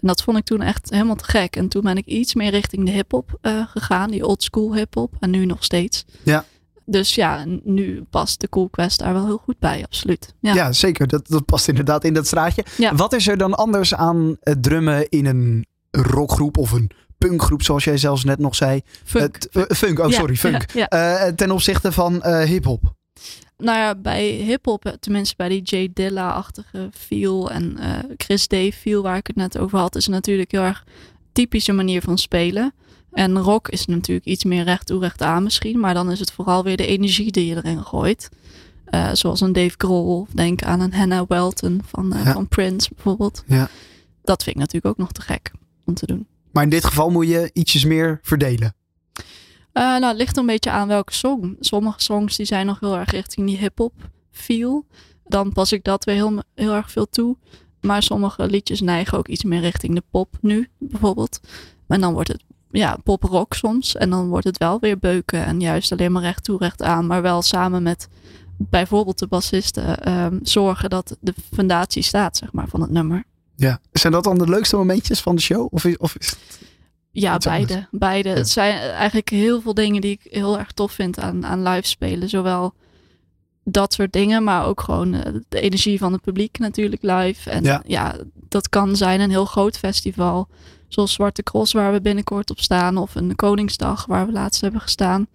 En 0.00 0.08
dat 0.08 0.22
vond 0.22 0.38
ik 0.38 0.44
toen 0.44 0.62
echt 0.62 0.90
helemaal 0.90 1.16
te 1.16 1.24
gek. 1.24 1.56
En 1.56 1.68
toen 1.68 1.82
ben 1.82 1.96
ik 1.96 2.06
iets 2.06 2.34
meer 2.34 2.50
richting 2.50 2.84
de 2.84 2.92
hip-hop 2.92 3.38
eh, 3.40 3.66
gegaan. 3.66 4.10
Die 4.10 4.26
old 4.26 4.42
school 4.42 4.74
hip-hop. 4.74 5.14
En 5.20 5.30
nu 5.30 5.46
nog 5.46 5.64
steeds. 5.64 6.04
Ja. 6.22 6.44
Dus 6.88 7.14
ja, 7.14 7.44
nu 7.64 8.04
past 8.10 8.40
de 8.40 8.48
Cool 8.48 8.68
Quest 8.68 8.98
daar 8.98 9.12
wel 9.12 9.24
heel 9.24 9.36
goed 9.44 9.58
bij, 9.58 9.82
absoluut. 9.84 10.34
Ja. 10.40 10.54
Ja, 10.54 10.72
zeker. 10.72 11.06
Dat, 11.06 11.28
dat 11.28 11.44
past 11.44 11.68
inderdaad 11.68 12.04
in 12.04 12.14
dat 12.14 12.26
straatje. 12.26 12.64
Ja. 12.76 12.94
Wat 12.94 13.12
is 13.12 13.28
er 13.28 13.36
dan 13.36 13.54
anders 13.54 13.94
aan 13.94 14.36
het 14.40 14.62
drummen 14.62 15.08
in 15.08 15.26
een 15.26 15.66
rockgroep 15.90 16.58
of 16.58 16.72
een 16.72 16.90
punkgroep, 17.18 17.62
zoals 17.62 17.84
jij 17.84 17.96
zelfs 17.96 18.24
net 18.24 18.38
nog 18.38 18.54
zei? 18.54 18.80
Funk. 19.04 19.34
Het- 19.34 19.48
eh, 19.48 19.76
funk, 19.76 19.98
oh 19.98 20.10
Ja, 20.10 20.16
sorry, 20.18 20.36
funk. 20.36 20.62
Eh, 20.74 21.22
ten 21.26 21.50
opzichte 21.50 21.92
van 21.92 22.22
eh 22.22 22.44
hip-hop. 22.48 22.94
Nou 23.58 23.78
ja, 23.78 23.94
bij 23.94 24.24
hip-hop, 24.26 24.96
tenminste 25.00 25.34
bij 25.36 25.48
die 25.48 25.62
Jay 25.62 25.90
Dilla-achtige 25.94 26.88
feel 26.92 27.50
en 27.50 27.76
Chris 28.16 28.48
Dave 28.48 28.72
feel 28.72 29.02
waar 29.02 29.16
ik 29.16 29.26
het 29.26 29.36
net 29.36 29.58
over 29.58 29.78
had, 29.78 29.96
is 29.96 30.06
natuurlijk 30.06 30.50
heel 30.50 30.62
erg 30.62 30.84
typische 31.32 31.72
manier 31.72 32.02
van 32.02 32.18
spelen. 32.18 32.74
En 33.16 33.38
rock 33.38 33.68
is 33.68 33.86
natuurlijk 33.86 34.26
iets 34.26 34.44
meer 34.44 34.64
recht 34.64 34.86
toe, 34.86 35.00
recht 35.00 35.22
aan 35.22 35.42
misschien, 35.42 35.80
maar 35.80 35.94
dan 35.94 36.10
is 36.10 36.18
het 36.20 36.32
vooral 36.32 36.64
weer 36.64 36.76
de 36.76 36.86
energie 36.86 37.32
die 37.32 37.46
je 37.46 37.56
erin 37.56 37.82
gooit. 37.84 38.28
Eh, 38.84 39.10
zoals 39.12 39.40
een 39.40 39.52
Dave 39.52 39.74
Grohl, 39.76 40.20
of 40.20 40.28
denk 40.30 40.62
aan 40.62 40.80
een 40.80 40.94
Hannah 40.94 41.28
Welton 41.28 41.80
van, 41.86 42.12
eh, 42.12 42.24
Ja. 42.24 42.32
van 42.32 42.48
Prince 42.48 42.90
bijvoorbeeld. 42.94 43.42
Ja. 43.46 43.68
Dat 44.22 44.42
vind 44.42 44.56
ik 44.56 44.60
natuurlijk 44.62 44.86
ook 44.86 44.98
nog 44.98 45.12
te 45.12 45.20
gek 45.20 45.52
om 45.84 45.94
te 45.94 46.06
doen. 46.06 46.26
Maar 46.52 46.62
in 46.62 46.68
dit 46.70 46.84
geval 46.84 47.10
moet 47.10 47.28
je 47.28 47.50
ietsjes 47.52 47.84
meer 47.84 48.18
verdelen. 48.22 48.74
Eh, 49.72 49.82
nou, 49.82 50.04
het 50.04 50.16
ligt 50.16 50.36
een 50.36 50.46
beetje 50.46 50.70
aan 50.70 50.88
welke 50.88 51.12
song. 51.12 51.56
Sommige 51.60 52.00
songs 52.00 52.36
die 52.36 52.46
zijn 52.46 52.66
nog 52.66 52.80
heel 52.80 52.96
erg 52.96 53.10
richting 53.10 53.46
die 53.46 53.58
hip-hop 53.58 53.92
feel. 54.30 54.86
Dan 55.24 55.52
pas 55.52 55.72
ik 55.72 55.84
dat 55.84 56.04
weer 56.04 56.14
heel, 56.14 56.42
heel 56.54 56.72
erg 56.72 56.90
veel 56.90 57.08
toe. 57.08 57.36
Maar 57.80 58.02
sommige 58.02 58.46
liedjes 58.46 58.80
neigen 58.80 59.18
ook 59.18 59.28
iets 59.28 59.44
meer 59.44 59.60
richting 59.60 59.94
de 59.94 60.02
pop 60.10 60.36
nu, 60.40 60.68
bijvoorbeeld. 60.78 61.40
En 61.86 62.00
dan 62.00 62.12
wordt 62.12 62.28
het 62.28 62.44
ja, 62.70 62.96
pop-rock 63.04 63.54
soms. 63.54 63.94
En 63.96 64.10
dan 64.10 64.28
wordt 64.28 64.44
het 64.46 64.58
wel 64.58 64.80
weer 64.80 64.98
beuken 64.98 65.44
en 65.44 65.60
juist 65.60 65.92
alleen 65.92 66.12
maar 66.12 66.22
recht 66.22 66.44
toe, 66.44 66.58
recht 66.58 66.82
aan. 66.82 67.06
Maar 67.06 67.22
wel 67.22 67.42
samen 67.42 67.82
met 67.82 68.08
bijvoorbeeld 68.58 69.18
de 69.18 69.26
bassisten 69.26 70.02
ehm, 70.02 70.38
zorgen 70.42 70.90
dat 70.90 71.16
de 71.20 71.34
fundatie 71.54 72.02
staat, 72.02 72.36
zeg 72.36 72.52
maar, 72.52 72.68
van 72.68 72.80
het 72.80 72.90
nummer. 72.90 73.24
Ja. 73.56 73.78
Zijn 73.92 74.12
dat 74.12 74.24
dan 74.24 74.38
de 74.38 74.48
leukste 74.48 74.76
momentjes 74.76 75.20
van 75.20 75.34
de 75.36 75.42
show? 75.42 75.66
Of 75.70 75.84
is, 75.84 75.96
of 75.96 76.16
is 76.16 76.30
het- 76.30 76.58
Ja, 77.10 77.32
anders. 77.32 77.44
beide. 77.44 77.86
beide. 77.90 78.28
Ja. 78.28 78.34
Het 78.34 78.48
zijn 78.48 78.78
eigenlijk 78.78 79.28
heel 79.28 79.60
veel 79.60 79.74
dingen 79.74 80.00
die 80.00 80.10
ik 80.22 80.32
heel 80.32 80.58
erg 80.58 80.72
tof 80.72 80.92
vind 80.92 81.18
aan, 81.20 81.46
aan 81.46 81.62
live 81.62 81.86
spelen. 81.88 82.28
Zowel 82.28 82.74
dat 83.64 83.92
soort 83.92 84.12
dingen, 84.12 84.44
maar 84.44 84.64
ook 84.66 84.80
gewoon 84.80 85.14
eh, 85.14 85.32
de 85.48 85.60
energie 85.60 85.98
van 85.98 86.12
het 86.12 86.20
publiek 86.22 86.58
natuurlijk 86.58 87.02
live. 87.02 87.50
En 87.50 87.64
Ja. 87.64 87.82
ja. 87.86 88.14
dat 88.48 88.68
kan 88.68 88.96
zijn 88.96 89.20
een 89.20 89.30
heel 89.30 89.44
groot 89.44 89.78
festival. 89.78 90.48
Zoals 90.88 91.12
Zwarte 91.12 91.42
Cross, 91.42 91.72
waar 91.72 91.92
we 91.92 92.00
binnenkort 92.00 92.50
op 92.50 92.60
staan. 92.60 92.96
Of 92.96 93.14
een 93.14 93.36
Koningsdag, 93.36 94.06
waar 94.06 94.26
we 94.26 94.32
laatst 94.32 94.60
hebben 94.60 94.80
gestaan. 94.80 95.26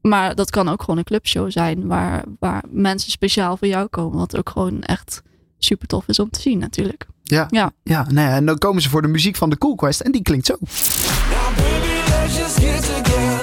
Maar 0.00 0.34
dat 0.34 0.50
kan 0.50 0.68
ook 0.68 0.80
gewoon 0.80 0.98
een 0.98 1.04
clubshow 1.04 1.50
zijn, 1.50 1.86
waar, 1.86 2.24
waar 2.38 2.64
mensen 2.68 3.10
speciaal 3.10 3.56
voor 3.56 3.68
jou 3.68 3.86
komen. 3.86 4.18
Wat 4.18 4.36
ook 4.36 4.50
gewoon 4.50 4.82
echt 4.82 5.22
super 5.58 5.86
tof 5.86 6.08
is 6.08 6.18
om 6.18 6.30
te 6.30 6.40
zien 6.40 6.58
natuurlijk. 6.58 7.06
ja. 7.22 7.46
Ja. 7.50 7.72
ja 7.82 8.02
nou 8.02 8.28
ja, 8.28 8.34
en 8.34 8.46
dan 8.46 8.58
komen 8.58 8.82
ze 8.82 8.88
voor 8.88 9.02
de 9.02 9.08
muziek 9.08 9.36
van 9.36 9.50
de 9.50 9.58
Cool 9.58 9.74
Quest 9.74 10.00
en 10.00 10.12
die 10.12 10.22
klinkt 10.22 10.46
zo. 10.46 10.56
Now, 10.60 11.56
baby, 11.56 12.10
let's 12.10 12.36
just 12.36 12.58
get 12.58 13.04
together. 13.04 13.37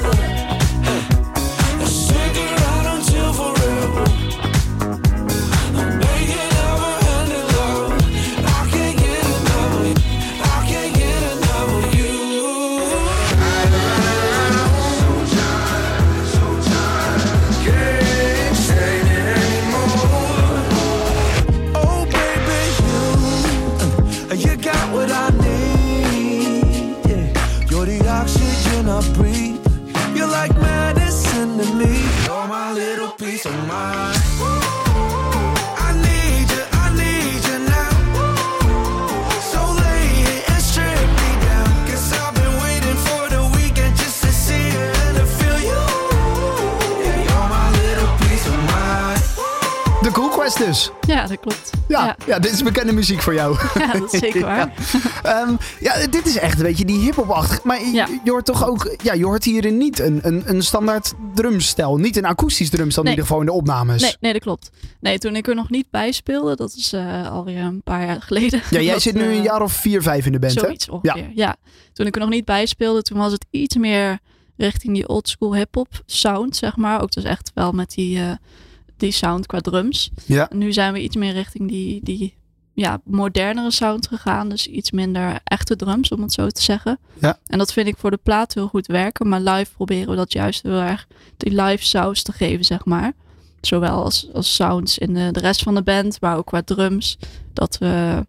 Ja, 52.26 52.32
ja. 52.32 52.34
ja. 52.36 52.40
dit 52.40 52.52
is 52.52 52.64
bekende 52.64 52.94
muziek 52.94 53.22
voor 53.22 53.34
jou. 53.34 53.58
Ja, 53.80 53.92
dat 53.92 54.14
is 54.14 54.20
zeker 54.20 54.42
waar. 54.42 54.74
Ehm, 55.24 55.56
ja, 55.80 56.08
dit 56.08 56.26
is 56.26 56.38
echt 56.38 56.58
een 56.58 56.64
beetje 56.66 56.86
die 56.86 57.00
hip-hop-achtig. 57.00 57.64
Maar 57.64 57.80
je, 57.80 57.92
Ja. 57.92 58.08
je 58.24 58.32
hoort 58.32 58.46
toch 58.46 58.68
ook, 58.68 58.96
ja, 59.04 59.14
je 59.14 59.26
hoort 59.26 59.44
hierin 59.44 59.78
niet 59.78 60.00
een, 60.00 60.20
een, 60.22 60.44
een 60.46 60.62
standaard 60.64 61.14
drumstel. 61.36 61.98
Niet 61.98 62.18
een 62.18 62.26
akoestisch 62.26 62.70
drumstel 62.70 63.04
in 63.04 63.10
Nee. 63.10 63.18
ieder 63.18 63.28
geval 63.30 63.40
in 63.40 63.46
de 63.46 63.60
opnames. 63.60 64.02
Nee, 64.02 64.16
nee, 64.20 64.34
dat 64.34 64.42
klopt. 64.42 64.70
Nee, 65.00 65.18
toen 65.18 65.36
ik 65.36 65.48
er 65.48 65.56
nog 65.56 65.70
niet 65.70 65.88
bij 65.90 66.12
speelde, 66.12 66.56
dat 66.56 66.74
is 66.78 66.94
eh, 66.94 67.32
alweer 67.32 67.60
een 67.64 67.82
paar 67.84 68.06
jaar 68.06 68.22
geleden. 68.22 68.62
Ja, 68.70 68.80
jij 68.82 68.94
dat, 68.94 69.02
zit 69.02 69.14
nu 69.14 69.22
eh, 69.22 69.36
een 69.36 69.42
jaar 69.42 69.62
of 69.62 69.74
vier, 69.74 70.02
vijf 70.02 70.26
in 70.26 70.32
de 70.32 70.40
band, 70.40 70.54
hè? 70.56 70.60
Zoiets 70.60 70.90
ongeveer, 70.90 71.32
ja. 71.36 71.56
Toen 71.94 72.06
ik 72.06 72.16
er 72.16 72.22
nog 72.22 72.30
niet 72.30 72.46
bij 72.46 72.66
speelde, 72.66 73.02
toen 73.02 73.18
was 73.18 73.32
het 73.32 73.46
iets 73.50 73.76
meer 73.76 74.20
richting 74.58 74.94
die 74.94 75.08
oldschool 75.08 75.56
hip-hop 75.56 75.88
sound, 76.06 76.56
zeg 76.56 76.76
maar. 76.76 77.02
Ook 77.02 77.12
dus 77.12 77.24
echt 77.24 77.52
wel 77.54 77.72
met 77.72 77.90
die, 77.90 78.20
eh, 78.20 78.32
die 78.98 79.12
sound 79.12 79.46
qua 79.46 79.60
drums. 79.60 80.12
Ja. 80.26 80.50
Nu 80.54 80.74
zijn 80.74 80.94
we 80.94 81.02
iets 81.02 81.16
meer 81.16 81.34
richting 81.34 81.70
die, 81.70 82.00
die 82.04 82.36
ja, 82.74 83.02
modernere 83.04 83.72
sound 83.72 84.08
gegaan. 84.08 84.50
Dus 84.50 84.68
iets 84.68 84.92
minder 84.92 85.40
echte 85.44 85.76
drums, 85.76 86.12
om 86.12 86.22
het 86.22 86.34
zo 86.34 86.50
te 86.50 86.62
zeggen. 86.62 87.00
Ja. 87.20 87.40
En 87.48 87.58
dat 87.58 87.74
vind 87.74 87.88
ik 87.88 87.98
voor 87.98 88.12
de 88.12 88.20
plaat 88.24 88.54
heel 88.54 88.68
goed 88.68 88.88
werken. 88.88 89.28
Maar 89.28 89.42
live 89.42 89.72
proberen 89.74 90.10
we 90.10 90.16
dat 90.16 90.34
juist 90.34 90.64
heel 90.64 90.80
erg 90.80 91.08
die 91.38 91.62
live 91.62 91.86
saus 91.86 92.24
te 92.24 92.32
geven, 92.32 92.66
zeg 92.66 92.86
maar. 92.86 93.14
Zowel 93.62 94.04
als, 94.04 94.28
als 94.34 94.56
sounds 94.56 94.98
in 94.98 95.14
de, 95.14 95.32
de 95.32 95.40
rest 95.40 95.64
van 95.64 95.76
de 95.76 95.84
band, 95.84 96.22
maar 96.22 96.38
ook 96.38 96.46
qua 96.46 96.62
drums. 96.62 97.18
Dat 97.54 97.78
we 97.78 98.26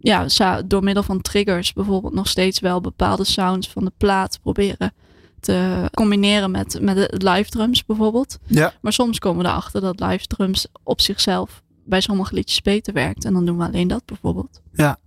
ja, 0.00 0.26
door 0.66 0.82
middel 0.82 1.02
van 1.02 1.20
triggers 1.20 1.72
bijvoorbeeld 1.72 2.14
nog 2.14 2.28
steeds 2.28 2.60
wel 2.60 2.80
bepaalde 2.80 3.24
sounds 3.24 3.68
van 3.68 3.84
de 3.84 3.92
plaat 3.96 4.38
proberen 4.42 4.92
te 5.40 5.88
combineren 5.94 6.50
met, 6.50 6.78
met 6.80 7.22
live 7.22 7.50
drums 7.50 7.84
bijvoorbeeld. 7.84 8.38
Ja. 8.46 8.72
Maar 8.80 8.92
soms 8.92 9.18
komen 9.18 9.42
we 9.44 9.48
erachter 9.50 9.80
dat 9.80 10.00
live 10.00 10.26
drums 10.26 10.66
op 10.82 11.00
zichzelf 11.00 11.62
bij 11.84 12.00
sommige 12.00 12.34
liedjes 12.34 12.62
beter 12.62 12.92
werkt. 12.92 13.24
En 13.24 13.32
dan 13.32 13.46
doen 13.46 13.58
we 13.58 13.64
alleen 13.64 13.88
dat 13.88 14.02
bijvoorbeeld. 14.04 14.60
Ja, 14.72 14.98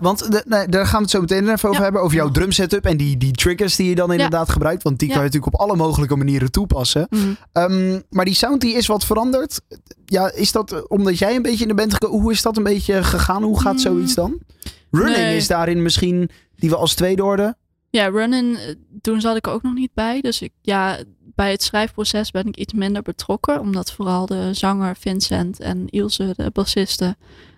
want 0.00 0.32
de- 0.32 0.44
nee, 0.46 0.68
daar 0.68 0.86
gaan 0.86 0.96
we 0.96 1.02
het 1.02 1.10
zo 1.10 1.20
meteen 1.20 1.42
even 1.48 1.68
over 1.68 1.72
Ja. 1.78 1.82
hebben. 1.82 2.02
Over 2.02 2.16
jouw 2.16 2.30
drum 2.30 2.52
setup 2.52 2.84
en 2.84 2.96
die, 2.96 3.16
die 3.16 3.32
triggers 3.32 3.76
die 3.76 3.88
je 3.88 3.94
dan 3.94 4.12
inderdaad 4.12 4.48
gebruikt. 4.50 4.82
Want 4.82 4.98
die 4.98 5.08
Ja. 5.08 5.14
kan 5.14 5.22
je 5.24 5.28
natuurlijk 5.30 5.54
op 5.54 5.60
alle 5.68 5.76
mogelijke 5.76 6.16
manieren 6.16 6.50
toepassen. 6.50 7.06
Mhm. 7.10 7.22
Ehm, 7.52 8.00
maar 8.10 8.24
die 8.24 8.34
sound 8.34 8.60
die 8.60 8.74
is 8.74 8.86
wat 8.86 9.04
veranderd. 9.04 9.60
Ja, 10.04 10.32
is 10.32 10.52
dat 10.52 10.88
omdat 10.88 11.18
jij 11.18 11.34
een 11.36 11.42
beetje 11.42 11.62
in 11.62 11.68
de 11.68 11.74
band 11.74 11.92
gekomen? 11.92 12.20
Hoe 12.20 12.32
is 12.32 12.42
dat 12.42 12.56
een 12.56 12.62
beetje 12.62 13.04
gegaan? 13.04 13.42
Hoe 13.42 13.60
gaat 13.60 13.72
Mm. 13.72 13.78
zoiets 13.78 14.14
dan? 14.14 14.38
Running 14.90 15.16
Nee. 15.16 15.36
is 15.36 15.46
daarin 15.46 15.82
misschien 15.82 16.30
die 16.56 16.70
we 16.70 16.76
als 16.76 16.94
tweede 16.94 17.22
hoorden. 17.22 17.56
Ja, 17.90 18.08
Running, 18.08 18.56
eh, 18.56 18.74
toen 19.00 19.20
zat 19.20 19.36
ik 19.36 19.46
er 19.46 19.52
ook 19.52 19.62
nog 19.62 19.74
niet 19.74 19.94
bij. 19.94 20.20
Dus 20.20 20.42
ik, 20.42 20.52
ja, 20.62 20.98
bij 21.34 21.50
het 21.50 21.62
schrijfproces 21.62 22.30
ben 22.30 22.46
ik 22.46 22.56
iets 22.56 22.72
minder 22.72 23.02
betrokken. 23.02 23.60
Omdat 23.60 23.92
vooral 23.92 24.26
de 24.26 24.54
zanger 24.54 24.96
Vincent 24.96 25.60
en 25.60 25.88
Ilse, 25.88 26.32
de 26.36 26.50
bassiste, 26.52 27.16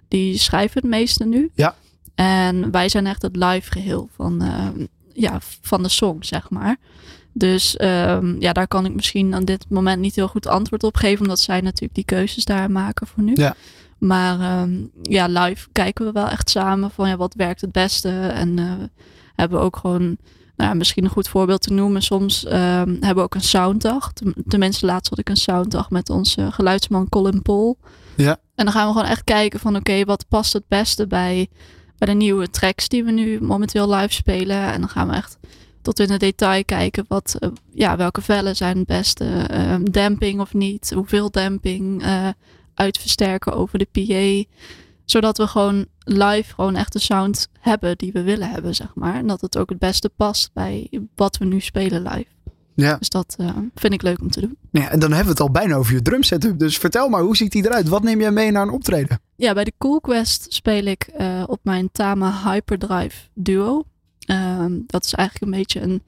die 0.08 0.38
schrijven 0.38 0.80
het 0.80 0.90
meeste 0.90 1.24
nu. 1.24 1.50
Ja. 1.54 1.74
En 2.14 2.70
wij 2.70 2.88
zijn 2.88 3.06
echt 3.06 3.22
het 3.22 3.36
live 3.36 3.70
geheel 3.70 4.08
van, 4.14 4.42
eh, 4.42 4.68
ja, 5.12 5.38
van 5.60 5.82
de 5.82 5.88
song, 5.88 6.22
zeg 6.22 6.50
maar. 6.50 6.76
Dus 7.32 7.76
ehm, 7.76 8.40
ja, 8.40 8.52
daar 8.52 8.68
kan 8.68 8.84
ik 8.84 8.94
misschien 8.94 9.34
aan 9.34 9.44
dit 9.44 9.66
moment 9.68 10.00
niet 10.00 10.14
heel 10.14 10.28
goed 10.28 10.46
antwoord 10.46 10.82
op 10.82 10.96
geven. 10.96 11.20
Omdat 11.20 11.40
zij 11.40 11.60
natuurlijk 11.60 11.94
die 11.94 12.04
keuzes 12.04 12.44
daar 12.44 12.70
maken 12.70 13.06
voor 13.06 13.22
nu. 13.22 13.32
Ja. 13.34 13.54
Maar 13.98 14.40
ehm, 14.40 14.72
ja, 15.02 15.26
live 15.26 15.68
kijken 15.72 16.04
we 16.04 16.12
wel 16.12 16.28
echt 16.28 16.50
samen 16.50 16.90
van 16.90 17.08
ja, 17.08 17.16
wat 17.16 17.34
werkt 17.34 17.60
het 17.60 17.72
beste. 17.72 18.08
En 18.10 18.58
eh, 18.58 18.72
hebben 19.34 19.58
we 19.58 19.64
ook 19.64 19.76
gewoon, 19.76 20.02
nou 20.56 20.70
ja, 20.70 20.74
misschien 20.74 21.04
een 21.04 21.10
goed 21.10 21.28
voorbeeld 21.28 21.62
te 21.62 21.72
noemen. 21.72 22.02
Soms 22.02 22.44
ehm, 22.44 22.88
hebben 22.90 23.14
we 23.14 23.20
ook 23.22 23.34
een 23.34 23.40
sounddag. 23.40 24.12
Ten- 24.12 24.34
Tenminste, 24.48 24.86
laatst 24.86 25.10
had 25.10 25.18
ik 25.18 25.28
een 25.28 25.36
sounddag 25.36 25.90
met 25.90 26.10
onze 26.10 26.52
geluidsman 26.52 27.08
Colin 27.08 27.42
Paul. 27.42 27.78
Ja. 28.16 28.36
En 28.54 28.64
dan 28.64 28.74
gaan 28.74 28.86
we 28.86 28.92
gewoon 28.92 29.08
echt 29.10 29.24
kijken 29.24 29.60
van 29.60 29.76
oké, 29.76 30.04
wat 30.04 30.24
past 30.28 30.52
het 30.52 30.64
beste 30.68 31.06
bij, 31.06 31.48
bij 31.98 32.08
de 32.08 32.14
nieuwe 32.14 32.50
tracks 32.50 32.88
die 32.88 33.04
we 33.04 33.10
nu 33.10 33.40
momenteel 33.40 33.90
live 33.94 34.12
spelen. 34.12 34.72
En 34.72 34.80
dan 34.80 34.88
gaan 34.88 35.08
we 35.08 35.14
echt 35.14 35.38
tot 35.82 36.00
in 36.00 36.10
het 36.10 36.20
detail 36.20 36.64
kijken 36.64 37.04
wat, 37.08 37.36
eh, 37.38 37.48
ja, 37.74 37.96
welke 37.96 38.20
vellen 38.20 38.56
zijn 38.56 38.76
het 38.76 38.86
beste. 38.86 39.24
ehm, 39.24 39.84
damping 39.84 40.40
of 40.40 40.54
niet, 40.54 40.90
hoeveel 40.94 41.30
damping, 41.30 42.02
eh, 42.02 42.28
uitversterken 42.74 43.52
over 43.52 43.78
de 43.78 43.88
PA. 43.92 44.50
Zodat 45.12 45.38
we 45.38 45.46
gewoon 45.46 45.86
live 46.04 46.54
gewoon 46.54 46.76
echt 46.76 46.92
de 46.92 46.98
sound 46.98 47.48
hebben 47.60 47.98
die 47.98 48.12
we 48.12 48.22
willen 48.22 48.50
hebben, 48.50 48.74
zeg 48.74 48.94
maar. 48.94 49.14
En 49.14 49.26
dat 49.26 49.40
het 49.40 49.58
ook 49.58 49.68
het 49.68 49.78
beste 49.78 50.08
past 50.16 50.50
bij 50.52 50.90
wat 51.14 51.36
we 51.38 51.44
nu 51.44 51.60
spelen 51.60 52.02
live. 52.02 52.26
Ja. 52.74 52.96
Dus 52.96 53.08
dat 53.08 53.34
eh, 53.38 53.56
vind 53.74 53.92
ik 53.92 54.02
leuk 54.02 54.20
om 54.20 54.30
te 54.30 54.40
doen. 54.40 54.56
ja. 54.70 54.90
En 54.90 54.98
dan 54.98 55.08
hebben 55.08 55.24
we 55.24 55.30
het 55.30 55.40
al 55.40 55.50
bijna 55.50 55.74
over 55.74 55.94
je 55.94 56.02
drum 56.02 56.22
setup. 56.22 56.58
Dus 56.58 56.78
vertel 56.78 57.08
maar, 57.08 57.22
hoe 57.22 57.36
ziet 57.36 57.52
die 57.52 57.64
eruit? 57.66 57.88
Wat 57.88 58.02
neem 58.02 58.20
jij 58.20 58.30
mee 58.30 58.50
naar 58.50 58.62
een 58.62 58.70
optreden? 58.70 59.20
Ja, 59.36 59.52
bij 59.52 59.64
de 59.64 59.72
Cool 59.78 60.00
Quest 60.00 60.46
speel 60.52 60.84
ik 60.84 61.02
eh, 61.02 61.42
op 61.46 61.60
mijn 61.62 61.88
Tama 61.92 62.40
Hyperdrive 62.44 63.16
Duo. 63.34 63.84
Ehm, 64.18 64.72
dat 64.86 65.04
is 65.04 65.12
eigenlijk 65.14 65.52
een 65.52 65.58
beetje 65.58 65.80
een. 65.80 66.02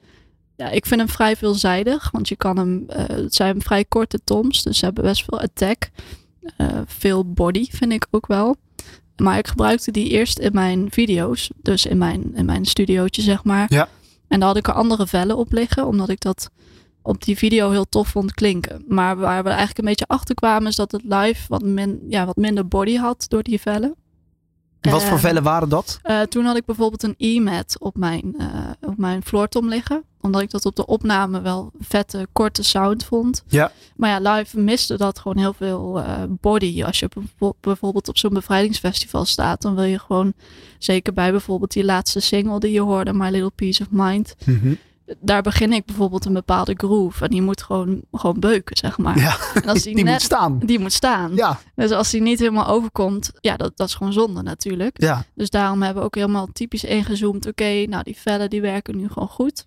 Ja, 0.56 0.70
ik 0.70 0.86
vind 0.86 1.00
hem 1.00 1.08
vrij 1.08 1.36
veelzijdig, 1.36 2.10
want 2.10 2.28
je 2.28 2.36
kan 2.36 2.56
hem. 2.58 2.84
eh, 2.88 3.04
het 3.06 3.34
zijn 3.34 3.62
vrij 3.62 3.84
korte 3.84 4.20
toms, 4.24 4.62
dus 4.62 4.78
ze 4.78 4.84
hebben 4.84 5.04
best 5.04 5.24
veel 5.24 5.40
attack. 5.40 5.90
Veel 6.86 7.32
body 7.32 7.66
vind 7.70 7.92
ik 7.92 8.06
ook 8.10 8.26
wel. 8.26 8.56
Maar 9.16 9.38
ik 9.38 9.46
gebruikte 9.46 9.90
die 9.90 10.08
eerst 10.08 10.38
in 10.38 10.50
mijn 10.52 10.90
video's, 10.90 11.50
dus 11.62 11.86
in 11.86 11.98
mijn, 11.98 12.34
in 12.34 12.44
mijn 12.44 12.64
studiootje, 12.64 13.22
zeg 13.22 13.44
maar. 13.44 13.66
Ja. 13.68 13.88
En 14.28 14.38
daar 14.38 14.48
had 14.48 14.56
ik 14.58 14.68
er 14.68 14.74
andere 14.74 15.06
vellen 15.06 15.36
op 15.36 15.52
liggen, 15.52 15.86
omdat 15.86 16.08
ik 16.08 16.20
dat 16.20 16.50
op 17.02 17.24
die 17.24 17.36
video 17.36 17.70
heel 17.70 17.88
tof 17.88 18.08
vond 18.08 18.34
klinken. 18.34 18.84
Maar 18.88 19.16
waar 19.16 19.42
we 19.42 19.48
eigenlijk 19.48 19.78
een 19.78 19.84
beetje 19.84 20.06
achter 20.06 20.34
kwamen, 20.34 20.68
is 20.68 20.76
dat 20.76 20.92
het 20.92 21.02
live 21.04 21.44
wat, 21.48 21.62
min, 21.62 22.00
ja, 22.08 22.26
wat 22.26 22.36
minder 22.36 22.68
body 22.68 22.96
had 22.96 23.26
door 23.28 23.42
die 23.42 23.60
vellen. 23.60 23.94
Wat 24.92 25.02
voor 25.02 25.12
En, 25.12 25.18
vellen 25.20 25.42
waren 25.42 25.68
dat? 25.68 25.98
eh, 26.02 26.20
toen 26.20 26.44
had 26.44 26.56
ik 26.56 26.64
bijvoorbeeld 26.64 27.02
een 27.02 27.14
e-mat 27.18 27.76
op 27.80 27.96
mijn, 27.96 28.34
eh 28.38 28.46
op 28.88 28.96
mijn 28.98 29.22
floortom 29.24 29.68
liggen. 29.68 30.02
Omdat 30.20 30.40
ik 30.40 30.50
dat 30.50 30.66
op 30.66 30.76
de 30.76 30.86
opname 30.86 31.40
wel 31.40 31.70
vette, 31.80 32.26
korte 32.32 32.62
sound 32.62 33.04
vond. 33.04 33.42
Ja. 33.46 33.72
Maar 33.96 34.10
ja, 34.22 34.32
live 34.34 34.58
miste 34.60 34.96
dat 34.96 35.18
gewoon 35.18 35.38
heel 35.38 35.52
veel 35.52 36.00
eh, 36.00 36.22
body. 36.28 36.84
Als 36.84 36.98
je 36.98 37.08
bijvo- 37.14 37.56
bijvoorbeeld 37.60 38.08
op 38.08 38.18
zo'n 38.18 38.32
bevrijdingsfestival 38.34 39.24
staat, 39.24 39.62
dan 39.62 39.74
wil 39.74 39.84
je 39.84 39.98
gewoon, 39.98 40.32
zeker 40.78 41.12
bij 41.12 41.30
bijvoorbeeld 41.30 41.72
die 41.72 41.84
laatste 41.84 42.20
single 42.20 42.60
die 42.60 42.72
je 42.72 42.80
hoorde, 42.80 43.12
My 43.12 43.30
Little 43.30 43.50
Piece 43.54 43.82
of 43.82 43.88
Mind. 43.90 44.34
Mhm. 44.44 44.74
Daar 45.20 45.42
begin 45.42 45.72
ik 45.72 45.84
bijvoorbeeld 45.84 46.24
een 46.24 46.32
bepaalde 46.32 46.74
groove. 46.76 47.24
En 47.24 47.30
die 47.30 47.42
moet 47.42 47.62
gewoon, 47.62 48.02
gewoon 48.12 48.40
beuken, 48.40 48.76
zeg 48.76 48.98
maar. 48.98 49.18
Ja, 49.18 49.36
En 49.54 49.68
als 49.68 49.82
die, 49.82 49.94
die 49.94 50.04
net, 50.04 50.12
moet 50.12 50.22
staan. 50.22 50.58
Die 50.58 50.78
moet 50.78 50.92
staan. 50.92 51.34
Ja, 51.34 51.58
Dus 51.74 51.90
als 51.90 52.10
die 52.10 52.20
niet 52.20 52.38
helemaal 52.38 52.66
overkomt, 52.66 53.30
ja, 53.40 53.56
dat, 53.56 53.76
dat 53.76 53.88
is 53.88 53.94
gewoon 53.94 54.12
zonde 54.12 54.42
natuurlijk. 54.42 55.02
ja. 55.02 55.24
Dus 55.34 55.50
daarom 55.50 55.82
hebben 55.82 56.00
we 56.02 56.06
ook 56.08 56.14
helemaal 56.14 56.48
typisch 56.52 56.84
ingezoomd. 56.84 57.46
Oké, 57.46 57.84
nou 57.86 58.02
die 58.02 58.16
vellen 58.16 58.50
die 58.50 58.60
werken 58.60 58.96
nu 58.96 59.08
gewoon 59.08 59.28
goed. 59.28 59.66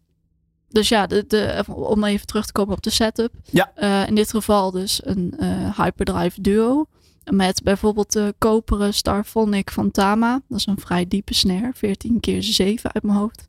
Dus 0.69 0.89
ja, 0.89 1.07
de, 1.07 1.63
om 1.67 2.03
even 2.03 2.27
terug 2.27 2.45
te 2.45 2.51
komen 2.51 2.73
op 2.75 2.83
de 2.83 2.89
setup. 2.89 3.33
Ja. 3.43 3.71
Eh, 3.75 4.07
in 4.07 4.15
dit 4.15 4.29
geval 4.29 4.71
dus 4.71 4.99
een 5.05 5.33
eh, 5.39 5.77
Hyperdrive 5.77 6.41
Duo. 6.41 6.85
Met 7.31 7.63
bijvoorbeeld 7.63 8.11
de 8.13 8.35
koperen 8.37 8.93
Starphonic 8.93 9.71
van 9.71 9.91
Tama. 9.91 10.41
Dat 10.47 10.59
is 10.59 10.65
een 10.65 10.79
vrij 10.79 11.07
diepe 11.07 11.33
snare. 11.33 11.71
14 11.73 12.19
keer 12.19 12.43
7 12.43 12.93
uit 12.93 13.03
mijn 13.03 13.17
hoofd. 13.17 13.46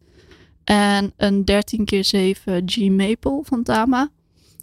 En 0.68 1.12
een 1.16 1.44
13 1.44 1.84
keer 1.84 2.04
7 2.04 2.62
G 2.66 2.76
Maple 2.76 3.40
van 3.42 3.62
Tama. 3.62 4.08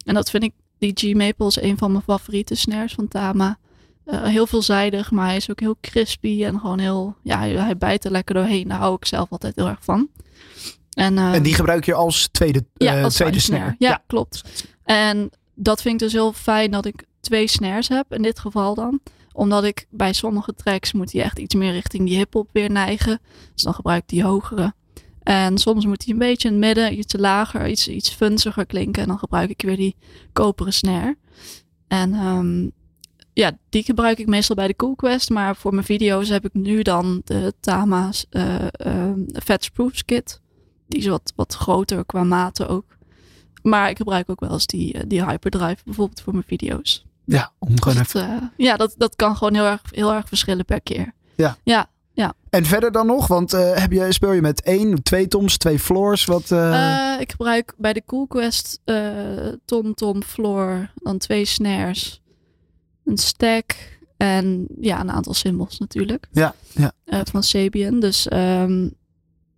En 0.04 0.14
dat 0.14 0.30
vind 0.30 0.42
ik, 0.42 0.52
die 0.78 0.92
G 0.94 1.14
Maple 1.14 1.46
is 1.46 1.60
een 1.60 1.78
van 1.78 1.90
mijn 1.92 2.02
favoriete 2.02 2.54
snares 2.54 2.92
van 2.92 3.08
Tama. 3.08 3.58
Eh, 4.04 4.22
heel 4.22 4.46
veelzijdig, 4.46 5.10
maar 5.10 5.26
hij 5.26 5.36
is 5.36 5.50
ook 5.50 5.60
heel 5.60 5.76
crispy 5.80 6.44
en 6.44 6.60
gewoon 6.60 6.78
heel, 6.78 7.16
ja, 7.22 7.38
hij, 7.40 7.76
bijt 7.76 8.04
er 8.04 8.10
lekker 8.10 8.34
doorheen. 8.34 8.68
Daar 8.68 8.78
hou 8.78 8.94
ik 8.94 9.04
zelf 9.04 9.30
altijd 9.30 9.56
heel 9.56 9.68
erg 9.68 9.84
van. 9.84 10.08
En, 10.90 11.18
eh, 11.18 11.34
En 11.34 11.42
die 11.42 11.54
gebruik 11.54 11.84
je 11.84 11.94
als 11.94 12.28
tweede, 12.32 12.64
ja, 12.74 12.96
eh, 12.96 13.04
als 13.04 13.14
tweede 13.14 13.40
snare. 13.40 13.62
snare. 13.62 13.76
Ja, 13.78 14.02
klopt. 14.06 14.42
En 14.84 15.30
dat 15.54 15.82
vind 15.82 15.94
ik 15.94 16.00
dus 16.00 16.12
heel 16.12 16.32
fijn 16.32 16.70
dat 16.70 16.84
ik 16.84 17.04
twee 17.20 17.46
snares 17.46 17.88
heb, 17.88 18.12
in 18.12 18.22
dit 18.22 18.38
geval 18.38 18.74
dan. 18.74 19.00
Omdat 19.32 19.64
ik 19.64 19.86
bij 19.90 20.12
sommige 20.12 20.54
tracks 20.54 20.92
moet 20.92 21.12
hij 21.12 21.22
echt 21.22 21.38
iets 21.38 21.54
meer 21.54 21.72
richting 21.72 22.08
die 22.08 22.16
hip-hop 22.16 22.48
weer 22.52 22.70
neigen. 22.70 23.20
Dus 23.54 23.62
dan 23.62 23.74
gebruik 23.74 24.02
ik 24.02 24.08
die 24.08 24.22
hogere. 24.22 24.74
En 25.26 25.58
soms 25.58 25.86
moet 25.86 26.04
hij 26.04 26.12
een 26.12 26.18
beetje 26.18 26.48
in 26.48 26.54
het 26.54 26.64
midden, 26.64 26.98
iets 26.98 27.14
lager, 27.16 27.68
iets, 27.68 27.88
iets 27.88 28.10
funziger 28.10 28.66
klinken. 28.66 29.02
En 29.02 29.08
dan 29.08 29.18
gebruik 29.18 29.50
ik 29.50 29.62
weer 29.62 29.76
die 29.76 29.96
koperen 30.32 30.72
snare. 30.72 31.16
En 31.88 32.14
ehm, 32.14 32.68
ja, 33.32 33.58
die 33.68 33.82
gebruik 33.82 34.18
ik 34.18 34.26
meestal 34.26 34.56
bij 34.56 34.66
de 34.66 34.76
Cool 34.76 34.94
Quest. 34.94 35.30
Maar 35.30 35.56
voor 35.56 35.74
mijn 35.74 35.86
video's 35.86 36.28
heb 36.28 36.44
ik 36.44 36.54
nu 36.54 36.82
dan 36.82 37.20
de 37.24 37.54
Tama's 37.60 38.26
eh 38.30 38.66
ehm 38.72 39.20
Fats 39.42 39.70
Proofs 39.70 40.04
kit. 40.04 40.40
Die 40.88 41.00
is 41.00 41.06
wat, 41.06 41.32
wat 41.36 41.54
groter 41.54 42.04
qua 42.04 42.24
maten 42.24 42.68
ook. 42.68 42.96
Maar 43.62 43.90
ik 43.90 43.96
gebruik 43.96 44.30
ook 44.30 44.40
wel 44.40 44.52
eens 44.52 44.66
die, 44.66 44.92
eh, 44.92 45.02
die 45.06 45.24
hyperdrive 45.24 45.84
bijvoorbeeld 45.84 46.20
voor 46.20 46.32
mijn 46.32 46.44
video's. 46.46 47.04
Ja, 47.24 47.52
om 47.58 47.82
gewoon 47.82 47.98
Dus 47.98 48.14
even... 48.14 48.30
dat, 48.30 48.40
eh, 48.40 48.48
ja, 48.56 48.76
dat, 48.76 48.94
dat 48.96 49.16
kan 49.16 49.36
gewoon 49.36 49.54
heel 49.54 49.66
erg, 49.66 49.82
heel 49.90 50.12
erg 50.12 50.28
verschillen 50.28 50.64
per 50.64 50.80
keer. 50.80 51.14
Ja. 51.34 51.56
Ja, 51.64 51.90
En 52.50 52.64
verder 52.64 52.92
dan 52.92 53.06
nog? 53.06 53.26
Want 53.26 53.52
eh, 53.52 53.76
heb 53.76 53.92
je, 53.92 54.12
speel 54.12 54.32
je 54.32 54.40
met 54.40 54.62
één, 54.62 55.02
twee 55.02 55.28
toms, 55.28 55.56
twee 55.56 55.78
floors? 55.78 56.24
Wat, 56.24 56.50
eh, 56.50 57.14
Eh, 57.14 57.20
ik 57.20 57.30
gebruik 57.30 57.74
bij 57.76 57.92
de 57.92 58.02
Cool 58.06 58.26
Quest 58.26 58.80
tom, 59.64 59.94
tom, 59.94 60.22
floor, 60.22 60.90
dan 60.94 61.18
twee 61.18 61.44
snares, 61.44 62.22
een 63.04 63.18
stack 63.18 63.98
en 64.16 64.66
ja, 64.80 65.00
een 65.00 65.10
aantal 65.10 65.34
cymbals 65.34 65.78
natuurlijk. 65.78 66.28
Ja, 66.32 66.54
ja. 66.74 66.92
Van 67.24 67.42
Sabian. 67.42 68.00
Dus 68.00 68.28
ehm, 68.28 68.88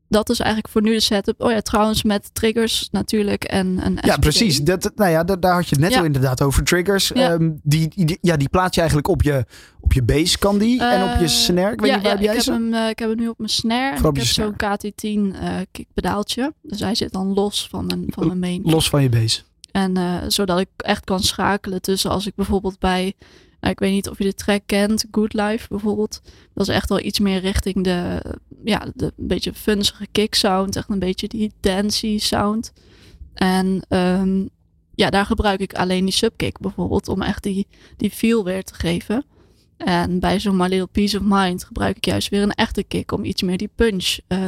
dat 0.09 0.31
is 0.31 0.38
eigenlijk 0.38 0.73
voor 0.73 0.83
nu 0.83 0.93
de 0.93 1.00
setup. 1.00 1.41
Oh 1.43 1.50
ja, 1.50 1.61
trouwens 1.61 2.03
met 2.03 2.35
triggers 2.35 2.88
natuurlijk 2.93 3.45
en 3.45 3.87
een 3.87 3.99
ja, 4.00 4.17
precies. 4.17 4.61
Dat, 4.61 4.91
nou 4.95 5.11
ja, 5.11 5.25
daar, 5.25 5.41
daar 5.41 5.55
had 5.55 5.69
je 5.69 5.75
het 5.75 5.85
net 5.85 5.93
Ja. 5.93 5.99
al 5.99 6.05
inderdaad 6.05 6.43
over. 6.43 6.65
Triggers. 6.65 7.11
Ja. 7.15 7.33
Ehm, 7.33 7.50
die, 7.62 7.93
die, 7.95 8.19
ja, 8.21 8.37
die 8.37 8.49
plaats 8.49 8.75
je 8.75 8.81
eigenlijk 8.81 9.11
op 9.11 9.23
je, 9.23 9.45
op 9.81 9.93
je 9.93 10.03
bass, 10.03 10.38
kan 10.38 10.59
die? 10.59 10.83
en 10.83 11.03
op 11.03 11.19
je 11.19 11.25
Eh, 11.25 11.31
snare? 11.31 11.73
Ik 11.73 11.81
weet 11.81 11.91
ja, 11.91 11.95
niet, 11.97 12.05
waar 12.05 12.15
heb 12.15 12.23
jij 12.25 12.35
ik, 12.35 12.41
ze? 12.41 12.53
heb 12.53 12.61
hem, 12.61 12.75
eh, 12.75 12.88
ik 12.88 12.99
heb 12.99 13.09
hem 13.09 13.19
nu 13.19 13.29
op 13.29 13.38
mijn 13.38 13.50
snare. 13.50 13.97
En 13.97 14.05
ik 14.05 14.17
je 14.17 14.23
heb 14.23 14.29
zo'n 14.29 14.57
KT10 14.57 15.35
eh 15.41 15.57
kickpedaaltje. 15.73 16.53
Dus 16.62 16.81
hij 16.81 16.95
zit 16.95 17.12
dan 17.12 17.35
los 17.35 17.69
van 17.71 17.87
mijn, 17.87 18.05
van 18.09 18.27
mijn 18.27 18.38
main. 18.38 18.61
Los 18.65 18.88
van 18.88 19.03
je 19.03 19.09
bass. 19.09 19.45
En 19.73 19.97
zodat 20.29 20.59
ik 20.61 20.69
echt 20.77 21.05
kan 21.05 21.21
schakelen 21.21 21.83
tussen 21.83 22.11
als 22.11 22.27
ik 22.27 22.35
bijvoorbeeld 22.35 22.79
bij, 22.79 23.15
nou, 23.61 23.73
ik 23.73 23.79
weet 23.79 23.93
niet 23.93 24.09
of 24.09 24.19
je 24.19 24.25
de 24.25 24.35
track 24.35 24.62
kent, 24.67 25.05
Good 25.11 25.33
Life 25.33 25.67
bijvoorbeeld. 25.69 26.21
Dat 26.55 26.69
is 26.69 26.75
echt 26.75 26.88
wel 26.88 27.00
iets 27.00 27.19
meer 27.19 27.41
richting 27.41 27.85
de, 27.85 28.23
ja, 28.65 28.87
de 28.95 29.12
een 29.17 29.27
beetje 29.27 29.55
funzige 29.55 30.07
kick 30.12 30.35
sound, 30.35 30.77
echt 30.77 30.88
een 30.88 30.99
beetje 30.99 31.29
die 31.29 31.53
dancey 31.61 32.19
sound. 32.19 32.73
En 33.35 33.85
ehm, 33.88 34.47
ja, 34.95 35.11
daar 35.11 35.27
gebruik 35.27 35.61
ik 35.61 35.75
alleen 35.75 36.05
die 36.05 36.15
subkick 36.15 36.59
bijvoorbeeld 36.59 37.09
om 37.09 37.23
echt 37.23 37.43
die, 37.43 37.67
die 37.97 38.11
feel 38.11 38.45
weer 38.45 38.65
te 38.65 38.75
geven. 38.75 39.25
En 39.77 40.21
bij 40.21 40.41
zo'n 40.41 40.57
My 40.57 40.67
Little 40.67 40.87
Peace 40.87 41.19
of 41.19 41.23
Mind 41.27 41.65
gebruik 41.65 41.97
ik 41.97 42.05
juist 42.05 42.29
weer 42.29 42.43
een 42.43 42.53
echte 42.53 42.83
kick 42.83 43.12
om 43.12 43.25
iets 43.25 43.43
meer 43.43 43.57
die 43.57 43.71
punch 43.75 44.19
eh, 44.27 44.41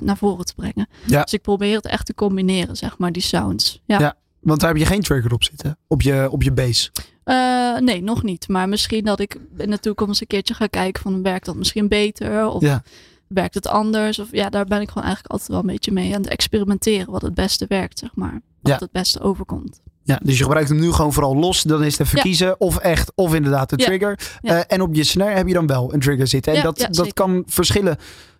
naar 0.00 0.16
voren 0.16 0.44
te 0.44 0.54
brengen. 0.54 0.88
Ja. 1.06 1.22
Dus 1.22 1.32
ik 1.32 1.42
probeer 1.42 1.76
het 1.76 1.86
echt 1.86 2.06
te 2.06 2.14
combineren, 2.14 2.76
zeg 2.76 2.98
maar, 2.98 3.12
die 3.12 3.22
sounds. 3.22 3.82
Ja. 3.84 3.98
Ja. 3.98 4.16
Want 4.40 4.60
daar 4.60 4.68
heb 4.68 4.78
je 4.78 4.86
geen 4.86 5.02
trigger 5.02 5.32
op 5.32 5.44
zitten. 5.44 5.78
Op 5.86 6.02
je, 6.02 6.28
op 6.30 6.42
je 6.42 6.52
bass. 6.52 6.90
Eh, 7.26 7.76
nee, 7.78 8.02
nog 8.02 8.22
niet. 8.22 8.48
Maar 8.48 8.68
misschien 8.68 9.04
dat 9.04 9.20
ik 9.20 9.36
in 9.56 9.70
de 9.70 9.78
toekomst 9.78 10.20
een 10.20 10.26
keertje 10.26 10.54
ga 10.54 10.66
kijken 10.66 11.02
van 11.02 11.22
werkt 11.22 11.46
dat 11.46 11.56
misschien 11.56 11.88
beter 11.88 12.48
of 12.48 12.62
Ja. 12.62 12.82
werkt 13.28 13.54
het 13.54 13.66
anders? 13.66 14.18
Of 14.18 14.28
ja, 14.30 14.48
daar 14.50 14.64
ben 14.64 14.80
ik 14.80 14.88
gewoon 14.88 15.04
eigenlijk 15.04 15.32
altijd 15.32 15.50
wel 15.50 15.60
een 15.60 15.66
beetje 15.66 15.92
mee 15.92 16.14
aan 16.14 16.20
het 16.22 16.30
experimenteren 16.30 17.10
wat 17.12 17.22
het 17.22 17.34
beste 17.34 17.64
werkt, 17.68 17.98
zeg 17.98 18.10
maar. 18.14 18.42
Wat 18.60 18.72
Ja. 18.72 18.78
het 18.78 18.92
beste 18.92 19.20
overkomt. 19.20 19.80
Ja, 20.02 20.20
dus 20.22 20.38
je 20.38 20.42
gebruikt 20.44 20.68
hem 20.68 20.78
nu 20.80 20.92
gewoon 20.92 21.12
vooral 21.12 21.36
los. 21.36 21.62
Dan 21.62 21.84
is 21.84 21.98
het 21.98 22.06
even 22.06 22.16
Ja. 22.18 22.22
kiezen 22.22 22.60
of 22.60 22.76
echt 22.78 23.12
of 23.14 23.34
inderdaad 23.34 23.70
de 23.70 23.76
trigger. 23.76 24.18
Eh, 24.42 24.60
en 24.66 24.80
op 24.82 24.94
je 24.94 25.04
snare 25.04 25.36
heb 25.36 25.46
je 25.46 25.54
dan 25.54 25.66
wel 25.66 25.94
een 25.94 26.00
trigger 26.00 26.26
zitten. 26.26 26.54
En 26.54 26.62
dat, 26.62 26.86
dat 26.90 27.12
kan 27.12 27.42
verschillen 27.46 27.96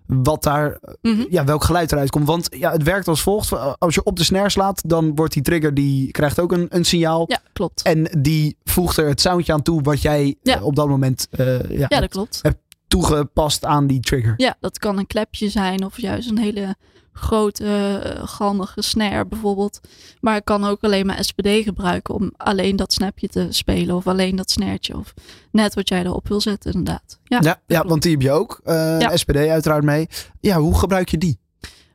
wat 0.07 0.43
daar, 0.43 0.79
Mhm. 1.03 1.25
ja, 1.31 1.45
welk 1.45 1.65
geluid 1.65 1.93
eruit 1.93 2.11
komt. 2.11 2.27
Want 2.27 2.49
ja, 2.51 2.73
het 2.73 2.83
werkt 2.83 3.09
als 3.09 3.23
volgt. 3.23 3.79
Als 3.79 3.95
je 3.95 4.03
op 4.05 4.17
de 4.17 4.25
snare 4.25 4.51
slaat, 4.51 4.83
dan 4.89 5.15
wordt 5.15 5.33
die 5.33 5.43
trigger, 5.43 5.75
die 5.75 6.11
krijgt 6.11 6.41
ook 6.41 6.53
een, 6.53 6.67
een 6.71 6.85
signaal. 6.85 7.25
Ja, 7.29 7.39
klopt. 7.53 7.83
En 7.83 8.09
die 8.19 8.57
voegt 8.77 8.97
er 8.97 9.09
het 9.09 9.21
soundje 9.21 9.53
aan 9.53 9.63
toe 9.63 9.83
wat 9.83 10.03
jij 10.03 10.37
Ja. 10.43 10.57
eh, 10.57 10.65
op 10.65 10.77
dat 10.77 10.89
moment 10.89 11.27
eh, 11.31 11.71
ja, 11.71 11.87
dat 11.87 11.99
hebt 11.99 12.13
klopt. 12.13 12.41
toegepast 12.89 13.65
aan 13.65 13.87
die 13.87 14.01
trigger. 14.01 14.35
Ja, 14.37 14.57
dat 14.61 14.79
kan 14.79 14.99
een 14.99 15.07
klepje 15.07 15.49
zijn 15.49 15.85
of 15.85 16.01
juist 16.01 16.31
een 16.31 16.39
hele 16.39 16.75
grote, 17.13 17.65
eh, 18.05 18.27
galmige 18.29 18.83
snare 18.83 19.27
bijvoorbeeld. 19.27 19.81
Maar 20.21 20.37
ik 20.37 20.45
kan 20.45 20.65
ook 20.65 20.85
alleen 20.85 21.07
maar 21.07 21.25
SPD 21.25 21.49
gebruiken 21.49 22.15
om 22.15 22.33
alleen 22.37 22.77
dat 22.77 22.93
snapje 22.93 23.29
te 23.29 23.47
spelen 23.51 23.97
of 23.97 24.07
alleen 24.07 24.37
dat 24.37 24.51
snaretje 24.51 24.97
of 24.97 25.15
net 25.51 25.75
wat 25.75 25.89
jij 25.89 26.05
erop 26.05 26.29
wil 26.29 26.41
zetten 26.41 26.73
inderdaad. 26.73 27.19
Ja, 27.25 27.39
Ja, 27.43 27.61
ja, 27.67 27.85
want 27.87 28.03
die 28.03 28.13
heb 28.13 28.23
je 28.23 28.31
ook. 28.33 28.61
Ja. 28.65 29.17
SPD 29.17 29.37
uiteraard 29.37 29.85
mee. 29.85 30.09
Ja, 30.41 30.59
hoe 30.59 30.79
gebruik 30.79 31.09
je 31.09 31.19
die? 31.19 31.39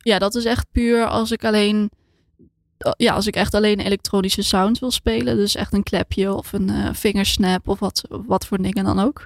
ja, 0.03 0.19
dat 0.19 0.35
is 0.35 0.45
echt 0.45 0.65
puur 0.71 1.05
als 1.07 1.31
ik 1.31 1.45
alleen, 1.45 1.91
ja, 2.97 3.13
als 3.13 3.27
ik 3.27 3.35
echt 3.35 3.53
alleen 3.53 3.79
elektronische 3.79 4.41
sounds 4.43 4.79
wil 4.79 4.91
spelen. 4.91 5.35
Dus 5.35 5.55
echt 5.55 5.73
een 5.73 5.83
klepje 5.83 6.33
of 6.33 6.53
een 6.53 6.69
eh, 6.69 6.89
vingersnap 6.93 7.67
of 7.67 7.79
wat, 7.79 8.01
wat 8.09 8.45
voor 8.45 8.57
dingen 8.61 8.83
dan 8.83 8.99
ook. 8.99 9.25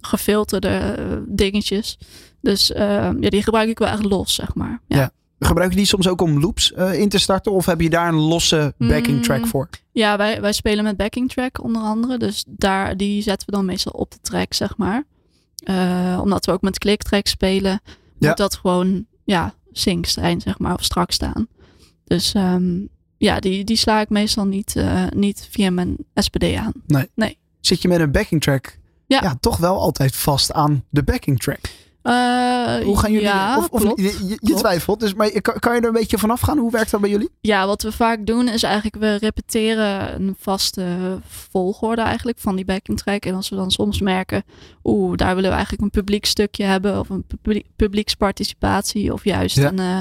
Gefilterde 0.00 0.68
eh, 0.68 1.16
dingetjes. 1.26 1.98
Dus 2.40 2.72
eh, 2.72 3.10
ja, 3.20 3.28
die 3.30 3.42
gebruik 3.42 3.68
ik 3.68 3.78
wel 3.78 3.88
echt 3.88 4.04
los, 4.04 4.34
zeg 4.34 4.54
maar. 4.54 4.80
Ja. 4.86 4.96
Ja. 4.98 5.10
Gebruik 5.48 5.70
je 5.70 5.76
die 5.76 5.86
soms 5.86 6.08
ook 6.08 6.20
om 6.20 6.40
loops 6.40 6.70
in 6.70 7.08
te 7.08 7.18
starten? 7.18 7.52
Of 7.52 7.66
heb 7.66 7.80
je 7.80 7.90
daar 7.90 8.08
een 8.08 8.14
losse 8.20 8.74
backing 8.78 9.16
Mm. 9.16 9.22
track 9.22 9.46
voor? 9.46 9.68
Ja, 9.92 10.16
wij, 10.16 10.40
wij 10.40 10.52
spelen 10.52 10.84
met 10.84 10.96
backing 10.96 11.30
track 11.32 11.62
onder 11.62 11.82
andere. 11.82 12.18
Dus 12.18 12.44
daar, 12.48 12.96
die 12.96 13.22
zetten 13.22 13.46
we 13.46 13.52
dan 13.52 13.64
meestal 13.64 13.92
op 13.92 14.10
de 14.10 14.18
track, 14.22 14.52
zeg 14.54 14.76
maar. 14.76 15.04
Omdat 16.20 16.46
we 16.46 16.52
ook 16.52 16.62
met 16.62 16.78
clicktrack 16.78 17.26
spelen, 17.26 17.80
Ja. 18.18 18.28
moet 18.28 18.36
dat 18.36 18.54
gewoon 18.54 19.06
ja, 19.24 19.54
sync 19.72 20.06
zijn, 20.06 20.40
zeg 20.40 20.58
maar, 20.58 20.74
of 20.74 20.84
strak 20.84 21.10
staan. 21.10 21.46
Dus 22.04 22.32
ehm, 22.34 22.80
ja, 23.18 23.40
die, 23.40 23.64
die 23.64 23.76
sla 23.76 24.00
ik 24.00 24.08
meestal 24.08 24.44
niet, 24.44 24.76
eh, 24.76 25.04
niet 25.14 25.48
via 25.50 25.70
mijn 25.70 25.96
SPD 26.14 26.54
aan. 26.54 26.72
Zit 27.60 27.82
je 27.82 27.88
met 27.88 28.00
een 28.00 28.12
backing 28.12 28.40
track 28.42 28.78
Ja. 29.06 29.36
toch 29.40 29.56
wel 29.56 29.78
altijd 29.80 30.16
vast 30.16 30.52
aan 30.52 30.84
de 30.90 31.02
backing 31.02 31.40
track? 31.40 31.58
Eh, 32.02 32.12
Hoe 32.84 32.98
gaan 32.98 33.12
jullie? 33.12 33.26
Ja, 33.26 33.58
of 33.58 33.68
of 33.70 33.80
klopt. 33.80 34.00
je, 34.00 34.06
je, 34.06 34.28
je 34.28 34.36
Klopt. 34.36 34.58
twijfelt, 34.60 35.00
dus, 35.00 35.14
maar 35.14 35.40
kan, 35.40 35.58
kan 35.58 35.74
je 35.74 35.80
er 35.80 35.86
een 35.86 35.92
beetje 35.92 36.18
vanaf 36.18 36.40
gaan? 36.40 36.58
Hoe 36.58 36.70
werkt 36.70 36.90
dat 36.90 37.00
bij 37.00 37.10
jullie? 37.10 37.28
Ja, 37.40 37.66
wat 37.66 37.82
we 37.82 37.92
vaak 37.92 38.26
doen 38.26 38.48
is 38.48 38.62
eigenlijk 38.62 38.96
we 38.96 39.14
repeteren 39.14 40.14
een 40.22 40.36
vaste 40.38 40.86
volgorde 41.26 42.02
eigenlijk 42.02 42.38
van 42.38 42.56
die 42.56 42.64
backing 42.64 42.98
track. 42.98 43.24
En 43.24 43.34
als 43.34 43.48
we 43.48 43.56
dan 43.56 43.70
soms 43.70 44.00
merken, 44.00 44.42
oeh, 44.84 45.16
daar 45.16 45.34
willen 45.34 45.48
we 45.50 45.54
eigenlijk 45.54 45.82
een 45.82 45.90
publiek 45.90 46.24
stukje 46.26 46.64
hebben 46.64 46.98
of 46.98 47.08
een 47.08 47.24
publiek, 47.26 47.66
publieksparticipatie 47.76 49.12
of 49.12 49.24
juist 49.24 49.56
Ja. 49.56 49.68
een 49.68 49.78
eh 49.78 49.98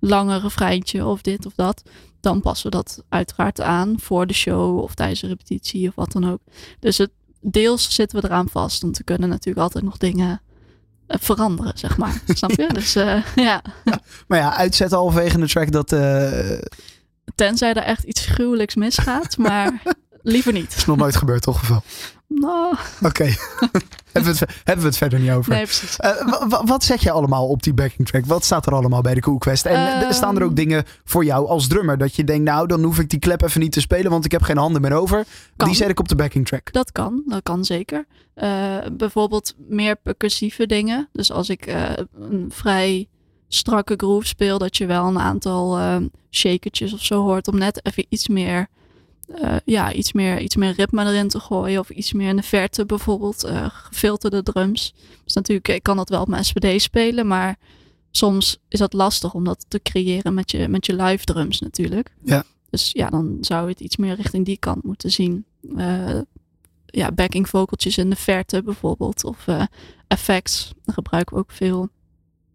lange 0.00 0.38
refreintje 0.38 1.06
of 1.06 1.20
dit 1.22 1.46
of 1.46 1.54
dat. 1.54 1.82
Dan 2.20 2.40
passen 2.40 2.70
we 2.70 2.76
dat 2.76 3.02
uiteraard 3.08 3.60
aan 3.60 3.94
voor 4.00 4.26
de 4.26 4.34
show 4.34 4.78
of 4.78 4.94
tijdens 4.94 5.22
een 5.22 5.28
repetitie 5.28 5.88
of 5.88 5.94
wat 5.94 6.12
dan 6.12 6.30
ook. 6.30 6.40
Dus 6.78 6.98
het, 6.98 7.10
deels 7.40 7.94
zitten 7.94 8.20
we 8.20 8.26
eraan 8.26 8.48
vast, 8.48 8.82
want 8.82 8.98
we 8.98 9.04
kunnen 9.04 9.28
natuurlijk 9.28 9.58
altijd 9.58 9.84
nog 9.84 9.96
dingen 9.96 10.40
eh, 11.06 11.16
veranderen, 11.20 11.78
zeg 11.78 11.96
maar. 11.96 12.22
Snap 12.34 12.50
je? 12.50 12.68
Dus 12.72 12.94
eh, 12.94 13.22
ja. 13.34 13.62
Maar 14.26 14.38
ja, 14.38 14.56
uitzetten 14.56 14.98
halverwege 14.98 15.38
de 15.38 15.48
track, 15.48 15.72
dat 15.72 15.92
eh, 15.92 16.58
Tenzij 17.34 17.72
er 17.72 17.82
echt 17.82 18.04
iets 18.04 18.26
gruwelijks 18.26 18.74
misgaat, 18.74 19.36
maar 19.36 19.82
liever 20.22 20.52
niet. 20.52 20.74
is 20.76 20.84
nog 20.84 20.96
nooit 20.96 21.16
gebeurd, 21.16 21.42
toch? 21.42 21.62
Of 21.62 21.68
wel? 21.68 21.82
Nou, 22.34 22.74
Oké, 23.02 23.24
hebben, 24.12 24.32
we 24.32 24.38
het, 24.38 24.38
hebben 24.64 24.82
we 24.84 24.88
het 24.90 24.96
verder 24.96 25.18
niet 25.20 25.30
over. 25.30 25.52
nee, 25.52 25.62
precies. 25.64 25.96
Eh, 25.96 26.24
wa- 26.30 26.48
wa- 26.48 26.64
wat 26.64 26.84
zet 26.84 27.02
je 27.02 27.10
allemaal 27.10 27.46
op 27.48 27.62
die 27.62 27.74
backing 27.74 28.08
track? 28.08 28.26
Wat 28.26 28.44
staat 28.44 28.66
er 28.66 28.74
allemaal 28.74 29.00
bij 29.00 29.14
de 29.14 29.20
Cool 29.20 29.38
Quest? 29.38 29.66
En 29.66 29.74
eh, 29.74 30.00
Ehm. 30.02 30.12
staan 30.12 30.36
er 30.36 30.42
ook 30.42 30.56
dingen 30.56 30.84
voor 31.04 31.24
jou 31.24 31.48
als 31.48 31.66
drummer? 31.68 31.98
Dat 31.98 32.14
je 32.14 32.24
denkt, 32.24 32.44
nou, 32.44 32.66
dan 32.66 32.82
hoef 32.82 32.98
ik 32.98 33.10
die 33.10 33.18
klep 33.18 33.42
even 33.42 33.60
niet 33.60 33.72
te 33.72 33.80
spelen, 33.80 34.10
want 34.10 34.24
ik 34.24 34.30
heb 34.32 34.42
geen 34.42 34.56
handen 34.56 34.80
meer 34.82 34.92
over. 34.92 35.24
Kan. 35.56 35.68
Die 35.68 35.76
zet 35.76 35.88
ik 35.88 36.00
op 36.00 36.08
de 36.08 36.14
backing 36.16 36.46
track. 36.46 36.72
Dat 36.72 36.92
kan, 36.92 37.22
dat 37.26 37.42
kan 37.42 37.64
zeker. 37.64 38.06
Eh, 38.34 38.76
bijvoorbeeld 38.92 39.54
meer 39.68 39.96
percussieve 39.96 40.66
dingen. 40.66 41.08
Dus 41.12 41.32
als 41.32 41.48
ik 41.48 41.66
eh, 41.66 41.82
een 42.20 42.46
vrij 42.54 43.08
strakke 43.48 43.94
groove 43.96 44.26
speel, 44.26 44.58
dat 44.58 44.76
je 44.76 44.86
wel 44.86 45.06
een 45.06 45.18
aantal 45.18 45.78
eh, 45.78 45.96
shakertjes 46.30 46.92
of 46.92 47.00
zo 47.04 47.22
hoort 47.22 47.48
om 47.48 47.58
net 47.58 47.80
even 47.86 48.06
iets 48.08 48.28
meer, 48.28 48.66
eh, 49.34 49.56
ja, 49.64 49.92
iets 49.92 50.12
meer, 50.12 50.40
iets 50.40 50.56
meer 50.56 50.72
ritme 50.72 51.04
erin 51.04 51.28
te 51.28 51.40
gooien 51.40 51.80
of 51.80 51.90
iets 51.90 52.12
meer 52.12 52.28
in 52.28 52.36
de 52.36 52.42
verte 52.42 52.86
bijvoorbeeld 52.86 53.44
eh, 53.44 53.66
gefilterde 53.70 54.42
drums. 54.42 54.94
Dus 55.24 55.34
natuurlijk, 55.34 55.68
ik 55.68 55.82
kan 55.82 55.96
dat 55.96 56.08
wel 56.08 56.20
op 56.20 56.28
mijn 56.28 56.44
SPD 56.44 56.80
spelen, 56.80 57.26
maar 57.26 57.58
soms 58.10 58.58
is 58.68 58.78
dat 58.78 58.92
lastig 58.92 59.34
om 59.34 59.44
dat 59.44 59.64
te 59.68 59.82
creëren 59.82 60.34
met 60.34 60.50
je, 60.50 60.68
met 60.68 60.86
je 60.86 60.94
live 61.02 61.24
drums 61.24 61.60
natuurlijk. 61.60 62.14
Ja. 62.24 62.44
Dus 62.70 62.90
ja, 62.92 63.10
dan 63.10 63.36
zou 63.40 63.64
je 63.64 63.70
het 63.70 63.80
iets 63.80 63.96
meer 63.96 64.14
richting 64.14 64.44
die 64.44 64.58
kant 64.58 64.82
moeten 64.82 65.10
zien. 65.10 65.44
Eh, 65.76 66.20
ja, 66.86 67.12
backing 67.12 67.48
vocaltjes 67.48 67.98
in 67.98 68.10
de 68.10 68.16
verte 68.16 68.62
bijvoorbeeld. 68.62 69.24
Of 69.24 69.46
eh, 69.46 69.62
effects, 70.08 70.72
dat 70.84 70.94
gebruiken 70.94 71.34
we 71.34 71.40
ook 71.40 71.52
veel. 71.52 71.88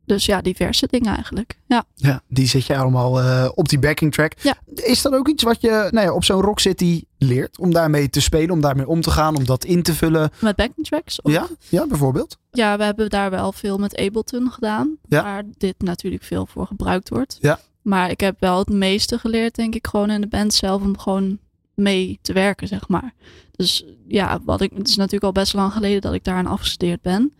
Dus 0.06 0.26
ja, 0.26 0.42
diverse 0.42 0.88
dingen 0.90 1.16
eigenlijk. 1.16 1.60
Ja, 1.66 1.84
Ja, 1.96 2.22
die 2.28 2.48
zet 2.48 2.66
je 2.66 2.78
allemaal 2.78 3.20
eh, 3.22 3.50
op 3.56 3.70
die 3.70 3.80
backing 3.80 4.14
track. 4.14 4.34
Ja. 4.42 4.56
Is 4.74 5.02
dat 5.02 5.14
ook 5.14 5.28
iets 5.28 5.44
wat 5.44 5.62
je 5.62 5.88
nou 5.92 6.06
ja, 6.06 6.14
op 6.14 6.24
zo'n 6.24 6.42
Rock 6.42 6.60
City 6.60 7.04
leert? 7.18 7.60
Om 7.60 7.74
daarmee 7.74 8.10
te 8.10 8.22
spelen, 8.22 8.50
om 8.52 8.62
daarmee 8.62 8.88
om 8.88 9.02
te 9.02 9.12
gaan, 9.12 9.36
om 9.36 9.46
dat 9.46 9.66
in 9.66 9.84
te 9.84 9.94
vullen? 9.94 10.30
met 10.40 10.56
backing 10.56 10.88
tracks. 10.88 11.22
Of- 11.22 11.32
Ja, 11.32 11.48
ja 11.70 11.88
bijvoorbeeld. 11.88 12.38
ja, 12.52 12.78
we 12.78 12.84
hebben 12.84 13.10
daar 13.10 13.30
wel 13.30 13.52
veel 13.52 13.78
met 13.78 13.98
Ableton 13.98 14.52
gedaan. 14.52 14.98
Ja. 15.08 15.24
Waar 15.24 15.44
dit 15.58 15.76
natuurlijk 15.78 16.24
veel 16.24 16.46
voor 16.46 16.68
gebruikt 16.68 17.10
wordt. 17.10 17.38
Ja. 17.42 17.60
Maar 17.82 18.10
ik 18.10 18.20
heb 18.20 18.36
wel 18.40 18.58
het 18.60 18.70
meeste 18.70 19.18
geleerd, 19.20 19.56
denk 19.56 19.76
ik, 19.76 19.88
gewoon 19.88 20.10
in 20.10 20.22
de 20.22 20.28
band 20.28 20.54
zelf. 20.54 20.82
Om 20.82 20.98
gewoon 20.98 21.38
mee 21.74 22.20
te 22.22 22.34
werken, 22.34 22.68
zeg 22.68 22.88
maar. 22.88 23.14
Dus 23.52 23.86
ja, 24.08 24.40
wat 24.46 24.62
ik, 24.62 24.72
het 24.78 24.88
is 24.88 24.96
natuurlijk 24.96 25.24
al 25.24 25.32
best 25.32 25.54
lang 25.54 25.72
geleden 25.74 26.02
dat 26.02 26.14
ik 26.14 26.24
daaraan 26.24 26.46
afgestudeerd 26.46 27.02
ben. 27.02 27.34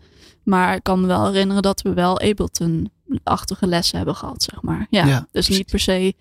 Maar 0.46 0.74
ik 0.74 0.82
kan 0.82 1.00
me 1.00 1.06
wel 1.06 1.26
herinneren 1.26 1.62
dat 1.62 1.82
we 1.82 1.92
wel 1.94 2.20
Ableton-achtige 2.20 3.66
lessen 3.66 3.96
hebben 3.96 4.14
gehad, 4.16 4.42
zeg 4.42 4.62
maar. 4.62 4.86
Ja, 4.90 5.06
Ja, 5.06 5.18
dus 5.18 5.26
precies. 5.30 5.56
niet 5.56 5.70
per 5.70 5.80
se 5.80 6.14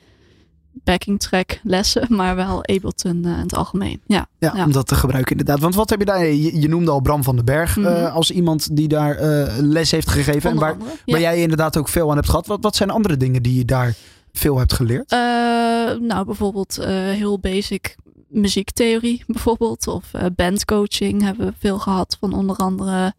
backing 0.83 1.19
track 1.19 1.59
lessen, 1.63 2.07
maar 2.15 2.35
wel 2.35 2.57
Ableton 2.65 3.25
eh, 3.25 3.31
in 3.31 3.37
het 3.37 3.55
algemeen. 3.55 4.01
Ja, 4.07 4.27
Ja, 4.39 4.53
Ja. 4.55 4.65
om 4.65 4.71
dat 4.71 4.87
te 4.87 4.95
gebruiken 4.95 5.31
inderdaad. 5.31 5.59
Want 5.59 5.75
wat 5.75 5.89
heb 5.89 5.99
je 5.99 6.05
daar? 6.05 6.25
Je, 6.25 6.59
je 6.61 6.67
noemde 6.67 6.91
al 6.91 7.01
Bram 7.01 7.23
van 7.23 7.35
den 7.35 7.45
Berg 7.45 7.75
Mhm. 7.75 7.85
eh, 7.87 8.15
als 8.15 8.31
iemand 8.31 8.75
die 8.75 8.87
daar 8.87 9.15
eh, 9.15 9.53
les 9.57 9.91
heeft 9.91 10.09
gegeven. 10.09 10.49
En 10.49 10.57
waar, 10.57 10.71
andere. 10.71 10.91
waar 11.05 11.19
jij 11.19 11.41
inderdaad 11.41 11.77
ook 11.77 11.87
veel 11.89 12.09
aan 12.09 12.15
hebt 12.15 12.29
gehad. 12.29 12.47
Wat, 12.47 12.59
wat 12.61 12.75
zijn 12.75 12.89
andere 12.89 13.17
dingen 13.17 13.43
die 13.43 13.57
je 13.57 13.65
daar 13.65 13.93
veel 14.33 14.57
hebt 14.57 14.73
geleerd? 14.73 15.09
Nou, 15.99 16.25
bijvoorbeeld 16.25 16.75
heel 16.85 17.39
basic 17.39 17.95
muziektheorie 18.27 19.23
bijvoorbeeld. 19.27 19.87
Of 19.87 20.11
bandcoaching 20.35 21.21
hebben 21.21 21.47
we 21.47 21.53
veel 21.59 21.79
gehad 21.79 22.17
van 22.19 22.33
onder 22.33 22.55
andere... 22.55 23.13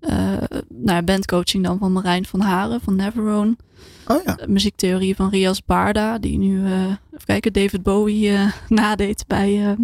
eh 0.00 0.10
nou 0.68 0.96
ja, 0.96 1.02
bandcoaching 1.02 1.64
dan 1.64 1.78
van 1.78 1.92
Marijn 1.92 2.26
van 2.26 2.40
Haren 2.40 2.80
van 2.80 2.96
Neverone. 2.96 3.56
Oh 4.06 4.22
ja. 4.24 4.38
Muziektheorie 4.46 5.16
van 5.16 5.30
Rias 5.30 5.64
Barda, 5.64 6.18
die 6.18 6.38
nu, 6.38 6.64
eh, 6.64 6.82
even 6.82 7.24
kijken, 7.24 7.52
David 7.52 7.82
Bowie 7.82 8.32
eh, 8.32 8.52
nadeed 8.68 9.24
bij 9.26 9.76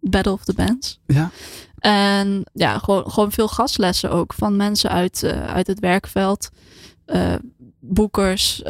Battle 0.00 0.32
of 0.32 0.44
the 0.44 0.54
Bands. 0.54 1.00
Ja. 1.06 1.30
En 1.78 2.44
ja, 2.52 2.78
gewoon, 2.78 3.10
gewoon 3.10 3.32
veel 3.32 3.48
gastlessen 3.48 4.10
ook 4.10 4.32
van 4.32 4.56
mensen 4.56 4.90
uit, 4.90 5.24
uit 5.46 5.66
het 5.66 5.80
werkveld, 5.80 6.50
boekers, 7.80 8.62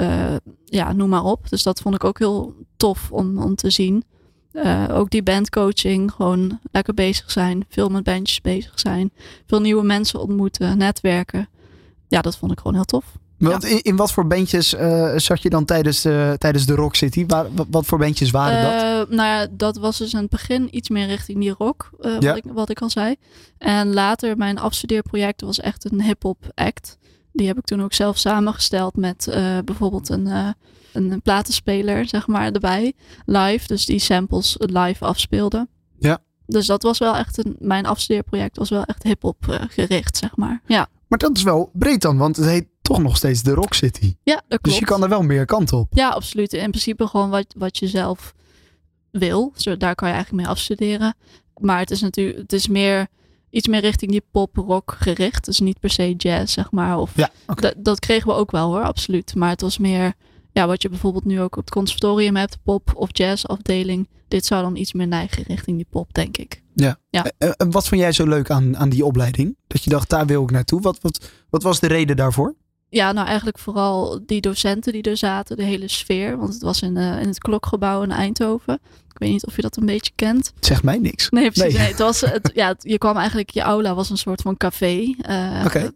ja, 0.64 0.92
noem 0.92 1.09
maar 1.09 1.25
op. 1.25 1.49
Dus 1.49 1.62
dat 1.62 1.81
vond 1.81 1.95
ik 1.95 2.05
ook 2.05 2.18
heel 2.18 2.55
tof 2.77 3.11
om, 3.11 3.38
om 3.38 3.55
te 3.55 3.71
zien. 3.71 4.05
Eh, 4.52 4.84
ook 4.90 5.10
die 5.10 5.22
bandcoaching, 5.22 6.12
gewoon 6.12 6.58
lekker 6.72 6.94
bezig 6.94 7.30
zijn, 7.30 7.64
veel 7.68 7.88
met 7.88 8.04
bandjes 8.04 8.40
bezig 8.40 8.72
zijn, 8.74 9.12
veel 9.46 9.60
nieuwe 9.60 9.84
mensen 9.84 10.20
ontmoeten, 10.20 10.78
netwerken. 10.78 11.48
Ja, 12.08 12.20
dat 12.20 12.36
vond 12.36 12.52
ik 12.52 12.58
gewoon 12.58 12.74
heel 12.74 12.84
tof. 12.84 13.04
Want 13.38 13.64
in, 13.64 13.82
in 13.82 13.96
wat 13.96 14.12
voor 14.12 14.26
bandjes 14.26 14.74
eh, 14.74 15.12
zat 15.16 15.42
je 15.42 15.50
dan 15.50 15.64
tijdens 15.64 16.02
de, 16.02 16.34
tijdens 16.38 16.66
de 16.66 16.74
Rock 16.74 16.94
City? 16.94 17.26
Waar, 17.26 17.46
wat, 17.70 17.86
voor 17.86 17.98
bandjes 17.98 18.30
waren 18.30 18.62
dat? 18.62 18.82
Eh, 19.08 19.16
nou 19.16 19.28
ja, 19.28 19.46
dat 19.50 19.76
was 19.76 19.98
dus 19.98 20.12
in 20.12 20.20
het 20.20 20.30
begin 20.30 20.76
iets 20.76 20.88
meer 20.88 21.06
richting 21.06 21.38
die 21.38 21.54
rock, 21.58 21.90
Ja. 22.00 22.18
wat, 22.20 22.36
ik, 22.36 22.44
wat 22.52 22.70
ik 22.70 22.80
al 22.80 22.90
zei. 22.90 23.16
En 23.58 23.92
later, 23.92 24.36
mijn 24.36 24.58
afstudeerproject 24.58 25.40
was 25.40 25.60
echt 25.60 25.92
een 25.92 26.02
hip-hop 26.02 26.50
act. 26.54 26.98
Die 27.32 27.46
heb 27.46 27.58
ik 27.58 27.64
toen 27.64 27.82
ook 27.82 27.92
zelf 27.92 28.18
samengesteld 28.18 28.96
met 28.96 29.28
bijvoorbeeld 29.64 30.08
een, 30.08 30.54
een 30.92 31.22
platenspeler, 31.22 32.09
zeg 32.09 32.26
maar, 32.26 32.52
erbij. 32.52 32.92
Live, 33.24 33.66
dus 33.66 33.87
die 33.87 33.98
samples 33.98 34.57
live 34.59 35.05
afspeelde. 35.05 35.68
Ja. 35.98 36.18
Dus 36.46 36.66
dat 36.66 36.83
was 36.83 36.98
wel 36.98 37.16
echt 37.16 37.44
een, 37.44 37.57
mijn 37.59 37.87
afstudeerproject 37.87 38.57
was 38.57 38.70
wel 38.70 38.85
echt 38.85 39.02
hip-hop 39.02 39.48
eh, 39.48 39.61
gericht, 39.68 40.16
zeg 40.16 40.37
maar. 40.37 40.62
Ja, 40.66 40.88
Maar 41.09 41.18
dat 41.18 41.37
is 41.37 41.42
wel 41.42 41.70
breed 41.72 42.02
dan, 42.02 42.16
want 42.16 42.37
het 42.37 42.46
heet 42.46 42.66
toch 42.83 42.98
nog 42.98 43.16
steeds 43.16 43.42
de 43.42 43.55
Rock 43.55 43.74
City. 43.74 44.14
ja 44.22 44.35
dat 44.35 44.44
klopt. 44.48 44.64
Dus 44.64 44.78
je 44.78 44.85
kan 44.85 45.02
er 45.02 45.09
wel 45.09 45.22
meer 45.22 45.44
kant 45.44 45.72
op. 45.72 45.88
Ja, 45.94 46.09
absoluut. 46.09 46.52
In 46.52 46.70
principe 46.70 47.07
gewoon 47.07 47.31
wat, 47.31 47.55
wat 47.57 47.78
je 47.78 47.88
zelf 47.88 48.35
wil. 49.11 49.52
Zo, 49.57 49.76
daar 49.76 49.94
kan 49.94 50.09
je 50.09 50.14
eigenlijk 50.14 50.44
mee 50.44 50.52
afstuderen. 50.55 51.14
Maar 51.61 51.78
het 51.78 51.90
is 51.90 52.00
natuurlijk, 52.00 52.38
het 52.38 52.52
is 52.52 52.68
meer 52.68 53.09
iets 53.50 53.68
meer 53.68 53.81
richting 53.81 54.11
die 54.11 54.24
pop-rock 54.31 54.96
gericht. 54.98 55.44
Dus 55.44 55.61
niet 55.61 55.81
per 55.81 55.90
se 55.90 56.14
jazz, 56.16 56.52
zeg 56.55 56.70
maar. 56.70 56.98
Of, 56.98 57.16
Ja, 57.16 57.31
dat 57.76 57.98
kregen 57.98 58.28
we 58.28 58.35
ook 58.35 58.50
wel 58.50 58.66
hoor, 58.72 58.83
absoluut. 58.83 59.35
Maar 59.35 59.50
het 59.50 59.61
was 59.61 59.78
meer, 59.78 60.14
ja, 60.52 60.66
wat 60.66 60.82
je 60.82 60.88
bijvoorbeeld 60.88 61.24
nu 61.24 61.40
ook 61.40 61.56
op 61.56 61.64
het 61.64 61.74
conservatorium 61.74 62.36
hebt, 62.36 62.58
pop- 62.62 62.92
of 62.94 63.08
jazz-afdeling. 63.12 64.08
Dit 64.28 64.46
zou 64.46 64.62
dan 64.62 64.76
iets 64.76 64.92
meer 64.92 65.06
neigen 65.06 65.42
richting 65.46 65.76
die 65.76 65.86
pop, 65.90 66.14
denk 66.14 66.36
ik. 66.36 66.62
Ja. 66.74 66.98
Eh, 67.10 67.20
eh, 67.38 67.50
En 67.56 67.70
wat 67.70 67.88
vond 67.88 68.00
jij 68.00 68.12
zo 68.12 68.26
leuk 68.26 68.50
aan, 68.50 68.76
aan 68.76 68.88
die 68.88 69.04
opleiding? 69.04 69.56
Dat 69.66 69.84
je 69.84 69.90
dacht, 69.90 70.08
daar 70.08 70.26
wil 70.26 70.42
ik 70.42 70.50
naartoe. 70.50 70.80
Wat, 70.80 70.98
wat, 71.00 71.30
wat 71.50 71.62
was 71.62 71.80
de 71.80 71.86
reden 71.86 72.16
daarvoor? 72.16 72.54
Ja, 72.88 73.12
nou 73.12 73.26
eigenlijk 73.26 73.58
vooral 73.58 74.20
die 74.26 74.40
docenten 74.40 74.92
die 74.92 75.02
er 75.02 75.16
zaten, 75.16 75.56
de 75.56 75.62
hele 75.64 75.88
sfeer. 75.88 76.36
Want 76.38 76.52
het 76.52 76.62
was 76.62 76.82
in, 76.82 76.96
eh, 76.96 77.20
in 77.20 77.28
het 77.28 77.38
klokgebouw 77.38 78.02
in 78.02 78.10
Eindhoven. 78.10 78.74
Ik 79.12 79.18
weet 79.18 79.30
niet 79.30 79.46
of 79.46 79.56
je 79.56 79.62
dat 79.62 79.76
een 79.76 79.86
beetje 79.86 80.12
kent. 80.14 80.52
Het 80.56 80.66
zegt 80.66 80.82
mij 80.82 80.98
niks. 80.98 81.28
Nee, 81.30 81.50
precies. 81.50 81.72
Nee. 81.72 81.82
Nee. 81.82 81.90
het 81.90 81.98
was, 81.98 82.20
het, 82.20 82.50
ja, 82.54 82.68
het- 82.68 82.82
je 82.82 82.98
kwam 82.98 83.16
eigenlijk, 83.16 83.50
je 83.50 83.60
aula 83.60 83.94
was 83.94 84.10
een 84.10 84.16
soort 84.18 84.42
van 84.42 84.56
café. 84.56 85.14
Oké. 85.64 85.90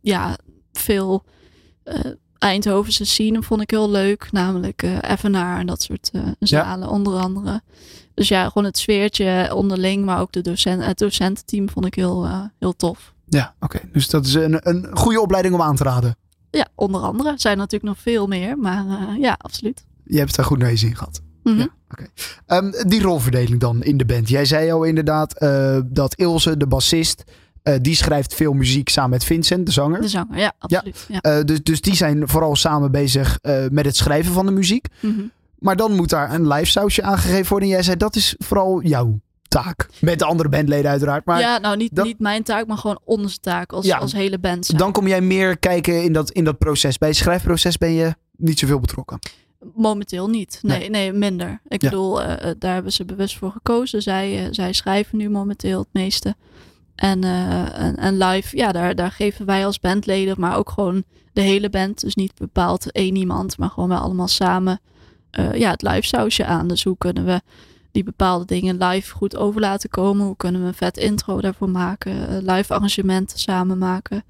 ja, 0.00 0.38
veel 0.72 1.24
Eindhovense 2.38 3.04
scene 3.04 3.42
vond 3.42 3.62
ik 3.62 3.70
heel 3.70 3.90
leuk. 3.90 4.32
Namelijk 4.32 4.82
eh 4.82 5.10
Evenaar 5.10 5.58
en 5.58 5.66
dat 5.66 5.82
soort 5.82 6.10
eh, 6.12 6.22
zalen 6.38 6.88
onder 6.88 7.14
andere. 7.14 7.60
Dus 8.14 8.28
ja, 8.28 8.46
gewoon 8.46 8.64
het 8.64 8.78
sfeertje 8.78 9.50
onderling, 9.54 10.04
maar 10.04 10.20
ook 10.20 10.32
de 10.32 10.40
docent, 10.40 10.84
het 10.84 10.98
docententeam 10.98 11.68
vond 11.68 11.86
ik 11.86 11.94
heel, 11.94 12.24
eh, 12.24 12.40
heel 12.58 12.76
tof. 12.76 13.14
Ja, 13.28 13.54
oké. 13.60 13.80
Dus 13.92 14.08
dat 14.08 14.26
is 14.26 14.34
een, 14.34 14.68
een 14.68 14.88
goede 14.92 15.20
opleiding 15.20 15.54
om 15.54 15.62
aan 15.62 15.76
te 15.76 15.82
raden. 15.82 16.16
Ja, 16.50 16.68
onder 16.74 17.00
andere. 17.00 17.30
Er 17.30 17.40
zijn 17.40 17.56
natuurlijk 17.56 17.92
nog 17.92 18.02
veel 18.02 18.26
meer, 18.26 18.58
maar 18.58 18.84
ja, 19.18 19.36
absoluut. 19.38 19.84
Je 20.04 20.18
hebt 20.18 20.36
daar 20.36 20.44
goed 20.44 20.58
naar 20.58 20.70
je 20.70 20.76
zin 20.76 20.96
gehad. 20.96 21.20
Mhm. 21.42 21.58
Ja. 21.58 21.68
Ehm, 22.46 22.88
die 22.88 23.02
rolverdeling 23.02 23.60
dan 23.60 23.82
in 23.82 23.96
de 23.96 24.04
band. 24.04 24.28
Jij 24.28 24.44
zei 24.44 24.70
al 24.70 24.84
inderdaad 24.84 25.38
dat 25.86 26.14
Ilse, 26.14 26.56
de 26.56 26.66
bassist, 26.66 27.24
eh, 27.66 27.74
die 27.80 27.94
schrijft 27.96 28.34
veel 28.34 28.52
muziek 28.52 28.88
samen 28.88 29.10
met 29.10 29.24
Vincent, 29.24 29.66
de 29.66 29.72
zanger. 29.72 30.00
De 30.00 30.08
zanger, 30.08 30.38
ja, 30.38 30.52
absoluut. 30.58 31.06
Ja. 31.08 31.20
Eh, 31.20 31.44
dus, 31.44 31.62
dus 31.62 31.80
die 31.80 31.94
zijn 31.94 32.28
vooral 32.28 32.56
samen 32.56 32.90
bezig 32.90 33.38
eh, 33.42 33.64
met 33.70 33.84
het 33.84 33.96
schrijven 33.96 34.32
van 34.32 34.46
de 34.46 34.52
muziek. 34.52 34.86
Mhm. 35.00 35.20
Maar 35.58 35.76
dan 35.76 35.92
moet 35.96 36.08
daar 36.10 36.34
een 36.34 36.48
live 36.48 36.70
sausje 36.70 37.02
aangegeven 37.02 37.48
worden. 37.48 37.68
En 37.68 37.74
jij 37.74 37.82
zei 37.82 37.96
dat 37.96 38.16
is 38.16 38.34
vooral 38.38 38.82
jouw 38.82 39.20
taak. 39.48 39.88
Met 40.00 40.18
de 40.18 40.24
andere 40.24 40.48
bandleden 40.48 40.90
uiteraard. 40.90 41.24
Maar 41.24 41.40
ja, 41.40 41.58
nou 41.58 41.76
niet, 41.76 42.02
niet 42.02 42.18
mijn 42.18 42.42
taak, 42.42 42.66
maar 42.66 42.78
gewoon 42.78 42.98
onze 43.04 43.38
taak 43.38 43.72
als, 43.72 43.86
Ja, 43.86 43.96
als 43.98 44.12
hele 44.12 44.38
band. 44.38 44.66
zijn. 44.66 44.78
dan 44.78 44.92
kom 44.92 45.06
jij 45.08 45.20
meer 45.20 45.58
kijken 45.58 46.02
in 46.02 46.12
dat, 46.12 46.30
in 46.30 46.44
dat 46.44 46.58
proces. 46.58 46.98
Bij 46.98 47.08
het 47.08 47.16
schrijfproces 47.18 47.78
ben 47.78 47.92
je 47.92 48.14
niet 48.36 48.58
zoveel 48.58 48.80
betrokken. 48.80 49.18
Momenteel 49.74 50.28
niet. 50.28 50.58
Nee, 50.62 50.78
Nee. 50.78 50.90
nee. 50.90 51.12
minder. 51.12 51.60
Ik 51.68 51.82
Ja. 51.82 51.88
bedoel, 51.88 52.14
daar 52.58 52.74
hebben 52.74 52.92
ze 52.92 53.04
bewust 53.04 53.38
voor 53.38 53.50
gekozen. 53.50 54.02
Zij, 54.02 54.48
zij 54.50 54.72
schrijven 54.72 55.18
nu 55.18 55.28
momenteel 55.30 55.78
het 55.78 55.88
meeste. 55.92 56.34
En, 56.96 57.24
eh, 57.24 57.80
en, 57.80 57.96
en 57.96 58.18
live, 58.18 58.56
ja, 58.56 58.72
daar, 58.72 58.94
daar 58.94 59.10
geven 59.10 59.46
wij 59.46 59.66
als 59.66 59.80
bandleden, 59.80 60.34
maar 60.38 60.56
ook 60.56 60.70
gewoon 60.70 61.04
de 61.32 61.40
hele 61.40 61.70
band. 61.70 62.00
Dus 62.00 62.14
niet 62.14 62.32
bepaald 62.38 62.92
één 62.92 63.16
iemand, 63.16 63.58
maar 63.58 63.70
gewoon 63.70 63.88
wel 63.88 63.98
allemaal 63.98 64.28
samen 64.28 64.80
eh, 65.30 65.54
ja, 65.54 65.70
het 65.70 65.82
live 65.82 66.06
sausje 66.06 66.44
aan. 66.44 66.68
Dus 66.68 66.84
hoe 66.84 66.98
kunnen 66.98 67.24
we 67.24 67.40
die 67.92 68.04
bepaalde 68.04 68.44
dingen 68.44 68.78
live 68.78 69.12
goed 69.14 69.36
over 69.36 69.60
laten 69.60 69.90
komen? 69.90 70.26
Hoe 70.26 70.36
kunnen 70.36 70.60
we 70.60 70.66
een 70.66 70.74
vet 70.74 70.96
intro 70.96 71.40
daarvoor 71.40 71.70
maken? 71.70 72.28
eh, 72.28 72.54
live 72.54 72.74
arrangementen 72.74 73.38
samen 73.38 73.78
maken. 73.78 74.24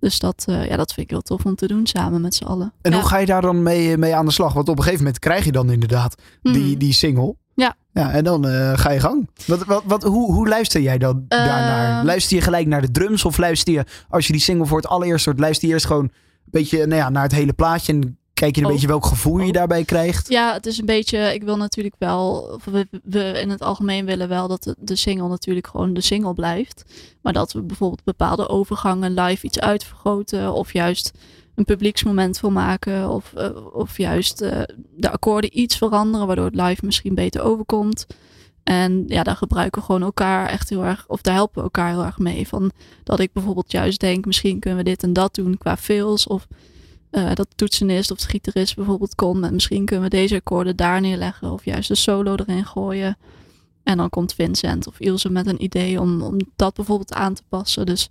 Dus 0.00 0.18
dat, 0.18 0.44
ja, 0.46 0.76
dat 0.76 0.92
vind 0.92 1.06
ik 1.06 1.10
heel 1.10 1.22
tof 1.22 1.44
om 1.44 1.54
te 1.54 1.66
doen 1.66 1.86
samen 1.86 2.20
met 2.20 2.34
z'n 2.34 2.44
allen. 2.44 2.72
En 2.80 2.90
ja. 2.90 2.98
hoe 2.98 3.06
ga 3.08 3.18
je 3.18 3.26
daar 3.26 3.42
dan 3.42 3.62
mee, 3.62 3.96
mee 3.98 4.14
aan 4.14 4.26
de 4.26 4.32
slag? 4.32 4.52
Want 4.52 4.68
op 4.68 4.76
een 4.76 4.82
gegeven 4.82 5.04
moment 5.04 5.22
krijg 5.22 5.44
je 5.44 5.52
dan 5.52 5.70
inderdaad 5.70 6.14
die, 6.42 6.52
Mhm. 6.70 6.78
die 6.78 6.92
single. 6.92 7.34
Ja. 7.54 7.74
ja 7.92 8.10
en 8.10 8.24
dan 8.24 8.46
eh, 8.48 8.78
ga 8.78 8.90
je 8.90 9.00
gang. 9.00 9.28
Wat, 9.46 9.64
wat, 9.64 9.82
wat, 9.86 10.02
hoe, 10.02 10.32
hoe 10.32 10.48
luister 10.48 10.80
jij 10.80 10.98
dan 10.98 11.24
Ehm. 11.28 11.44
daarnaar? 11.46 12.04
Luister 12.04 12.36
je 12.36 12.42
gelijk 12.42 12.66
naar 12.66 12.80
de 12.80 12.90
drums? 12.90 13.24
Of 13.24 13.38
luister 13.38 13.72
je, 13.72 13.84
als 14.08 14.26
je 14.26 14.32
die 14.32 14.42
single 14.42 14.66
voor 14.66 14.76
het 14.76 14.86
allereerst 14.86 15.24
hoort, 15.24 15.38
luister 15.38 15.68
je 15.68 15.74
eerst 15.74 15.86
gewoon 15.86 16.04
een 16.04 16.10
beetje 16.44 16.78
nou 16.86 17.00
ja, 17.00 17.08
naar 17.10 17.22
het 17.22 17.32
hele 17.32 17.52
plaatje? 17.52 17.92
En 17.92 18.16
kijk 18.34 18.54
je 18.54 18.60
een 18.60 18.66
Oh. 18.66 18.72
beetje 18.72 18.86
welk 18.88 19.06
gevoel 19.06 19.38
je 19.38 19.46
Oh. 19.46 19.52
daarbij 19.52 19.84
krijgt? 19.84 20.28
Ja, 20.28 20.52
het 20.52 20.66
is 20.66 20.78
een 20.78 20.86
beetje. 20.86 21.34
Ik 21.34 21.42
wil 21.42 21.56
natuurlijk 21.56 21.94
wel. 21.98 22.50
We, 22.70 22.88
we 23.04 23.40
in 23.40 23.50
het 23.50 23.60
algemeen 23.62 24.04
willen 24.06 24.28
wel 24.28 24.48
dat 24.48 24.62
de, 24.62 24.76
de 24.78 24.96
single 24.96 25.28
natuurlijk 25.28 25.66
gewoon 25.66 25.94
de 25.94 26.00
single 26.00 26.34
blijft. 26.34 26.84
Maar 27.22 27.32
dat 27.32 27.52
we 27.52 27.62
bijvoorbeeld 27.62 28.04
bepaalde 28.04 28.48
overgangen 28.48 29.14
live 29.14 29.46
iets 29.46 29.60
uitvergroten. 29.60 30.52
Of 30.52 30.72
juist 30.72 31.12
een 31.54 31.64
publieksmoment 31.64 32.38
van 32.38 32.52
maken. 32.52 33.08
Of, 33.08 33.32
eh, 33.34 33.74
of 33.74 33.98
juist 33.98 34.40
eh, 34.40 34.60
de 34.96 35.10
akkoorden 35.10 35.58
iets 35.58 35.76
veranderen. 35.76 36.26
Waardoor 36.26 36.44
het 36.44 36.54
live 36.54 36.84
misschien 36.84 37.14
beter 37.14 37.42
overkomt. 37.42 38.06
En 38.62 39.04
ja, 39.06 39.22
daar 39.22 39.36
gebruiken 39.36 39.80
we 39.80 39.86
gewoon 39.86 40.02
elkaar 40.02 40.48
echt 40.48 40.68
heel 40.68 40.84
erg. 40.84 41.04
Of 41.08 41.20
daar 41.20 41.34
helpen 41.34 41.56
we 41.56 41.62
elkaar 41.62 41.88
heel 41.88 42.04
erg 42.04 42.18
mee. 42.18 42.48
Van 42.48 42.70
dat 43.04 43.20
ik 43.20 43.32
bijvoorbeeld 43.32 43.72
juist 43.72 44.00
denk. 44.00 44.26
Misschien 44.26 44.58
kunnen 44.58 44.84
we 44.84 44.90
dit 44.90 45.02
en 45.02 45.12
dat 45.12 45.34
doen 45.34 45.58
qua 45.58 45.76
fills. 45.76 46.26
Of 46.26 46.46
eh, 47.10 47.34
dat 47.34 47.50
de 47.50 47.56
toetsenist 47.56 48.10
of 48.10 48.18
de 48.18 48.28
gitarist 48.28 48.76
bijvoorbeeld 48.76 49.14
komt. 49.14 49.44
En 49.44 49.52
misschien 49.54 49.84
kunnen 49.84 50.04
we 50.10 50.16
deze 50.16 50.34
akkoorden 50.34 50.76
daar 50.76 51.00
neerleggen. 51.00 51.50
Of 51.50 51.64
juist 51.64 51.90
een 51.90 51.96
solo 51.96 52.34
erin 52.34 52.66
gooien. 52.66 53.16
En 53.82 53.96
dan 53.96 54.08
komt 54.08 54.34
Vincent 54.34 54.86
of 54.86 55.00
Ilse 55.00 55.30
met 55.30 55.46
een 55.46 55.62
idee 55.62 56.00
om, 56.00 56.22
om 56.22 56.36
dat 56.56 56.74
bijvoorbeeld 56.74 57.12
aan 57.12 57.34
te 57.34 57.42
passen. 57.48 57.86
Dus 57.86 58.08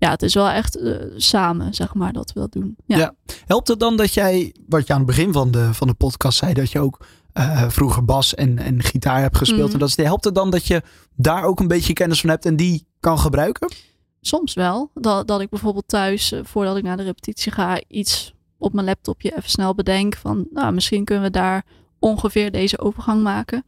ja, 0.00 0.10
het 0.10 0.22
is 0.22 0.34
wel 0.34 0.48
echt 0.48 0.76
eh, 0.76 0.94
samen, 1.16 1.74
zeg 1.74 1.94
maar, 1.94 2.12
dat 2.12 2.32
we 2.32 2.40
dat 2.40 2.52
doen. 2.52 2.76
Ja. 2.86 2.98
Ja. 2.98 3.14
Helpt 3.46 3.68
het 3.68 3.80
dan 3.80 3.96
dat 3.96 4.14
jij, 4.14 4.54
wat 4.68 4.86
je 4.86 4.92
aan 4.92 4.98
het 4.98 5.08
begin 5.08 5.32
van 5.32 5.50
de, 5.50 5.74
van 5.74 5.86
de 5.86 5.94
podcast 5.94 6.38
zei, 6.38 6.52
dat 6.52 6.70
je 6.70 6.80
ook 6.80 7.06
eh, 7.32 7.68
vroeger 7.68 8.04
bas 8.04 8.34
en, 8.34 8.58
en 8.58 8.82
gitaar 8.82 9.20
hebt 9.20 9.36
gespeeld. 9.36 9.64
Mhm. 9.64 9.72
En 9.72 9.78
dat 9.78 9.88
is, 9.88 9.96
helpt 9.96 10.24
het 10.24 10.34
dan 10.34 10.50
dat 10.50 10.66
je 10.66 10.82
daar 11.16 11.44
ook 11.44 11.60
een 11.60 11.68
beetje 11.68 11.92
kennis 11.92 12.20
van 12.20 12.30
hebt 12.30 12.46
en 12.46 12.56
die 12.56 12.86
kan 13.00 13.18
gebruiken? 13.18 13.72
Soms 14.20 14.54
wel. 14.54 14.90
Dat, 14.94 15.28
dat 15.28 15.40
ik 15.40 15.48
bijvoorbeeld 15.48 15.88
thuis, 15.88 16.32
eh, 16.32 16.40
voordat 16.42 16.76
ik 16.76 16.82
naar 16.82 16.96
de 16.96 17.02
repetitie 17.02 17.52
ga, 17.52 17.80
iets 17.88 18.34
op 18.58 18.72
mijn 18.72 18.86
laptopje 18.86 19.36
even 19.36 19.50
snel 19.50 19.74
bedenk. 19.74 20.16
Van, 20.16 20.46
nou, 20.50 20.72
misschien 20.72 21.04
kunnen 21.04 21.24
we 21.24 21.30
daar 21.30 21.64
ongeveer 21.98 22.50
deze 22.50 22.78
overgang 22.78 23.22
maken. 23.22 23.64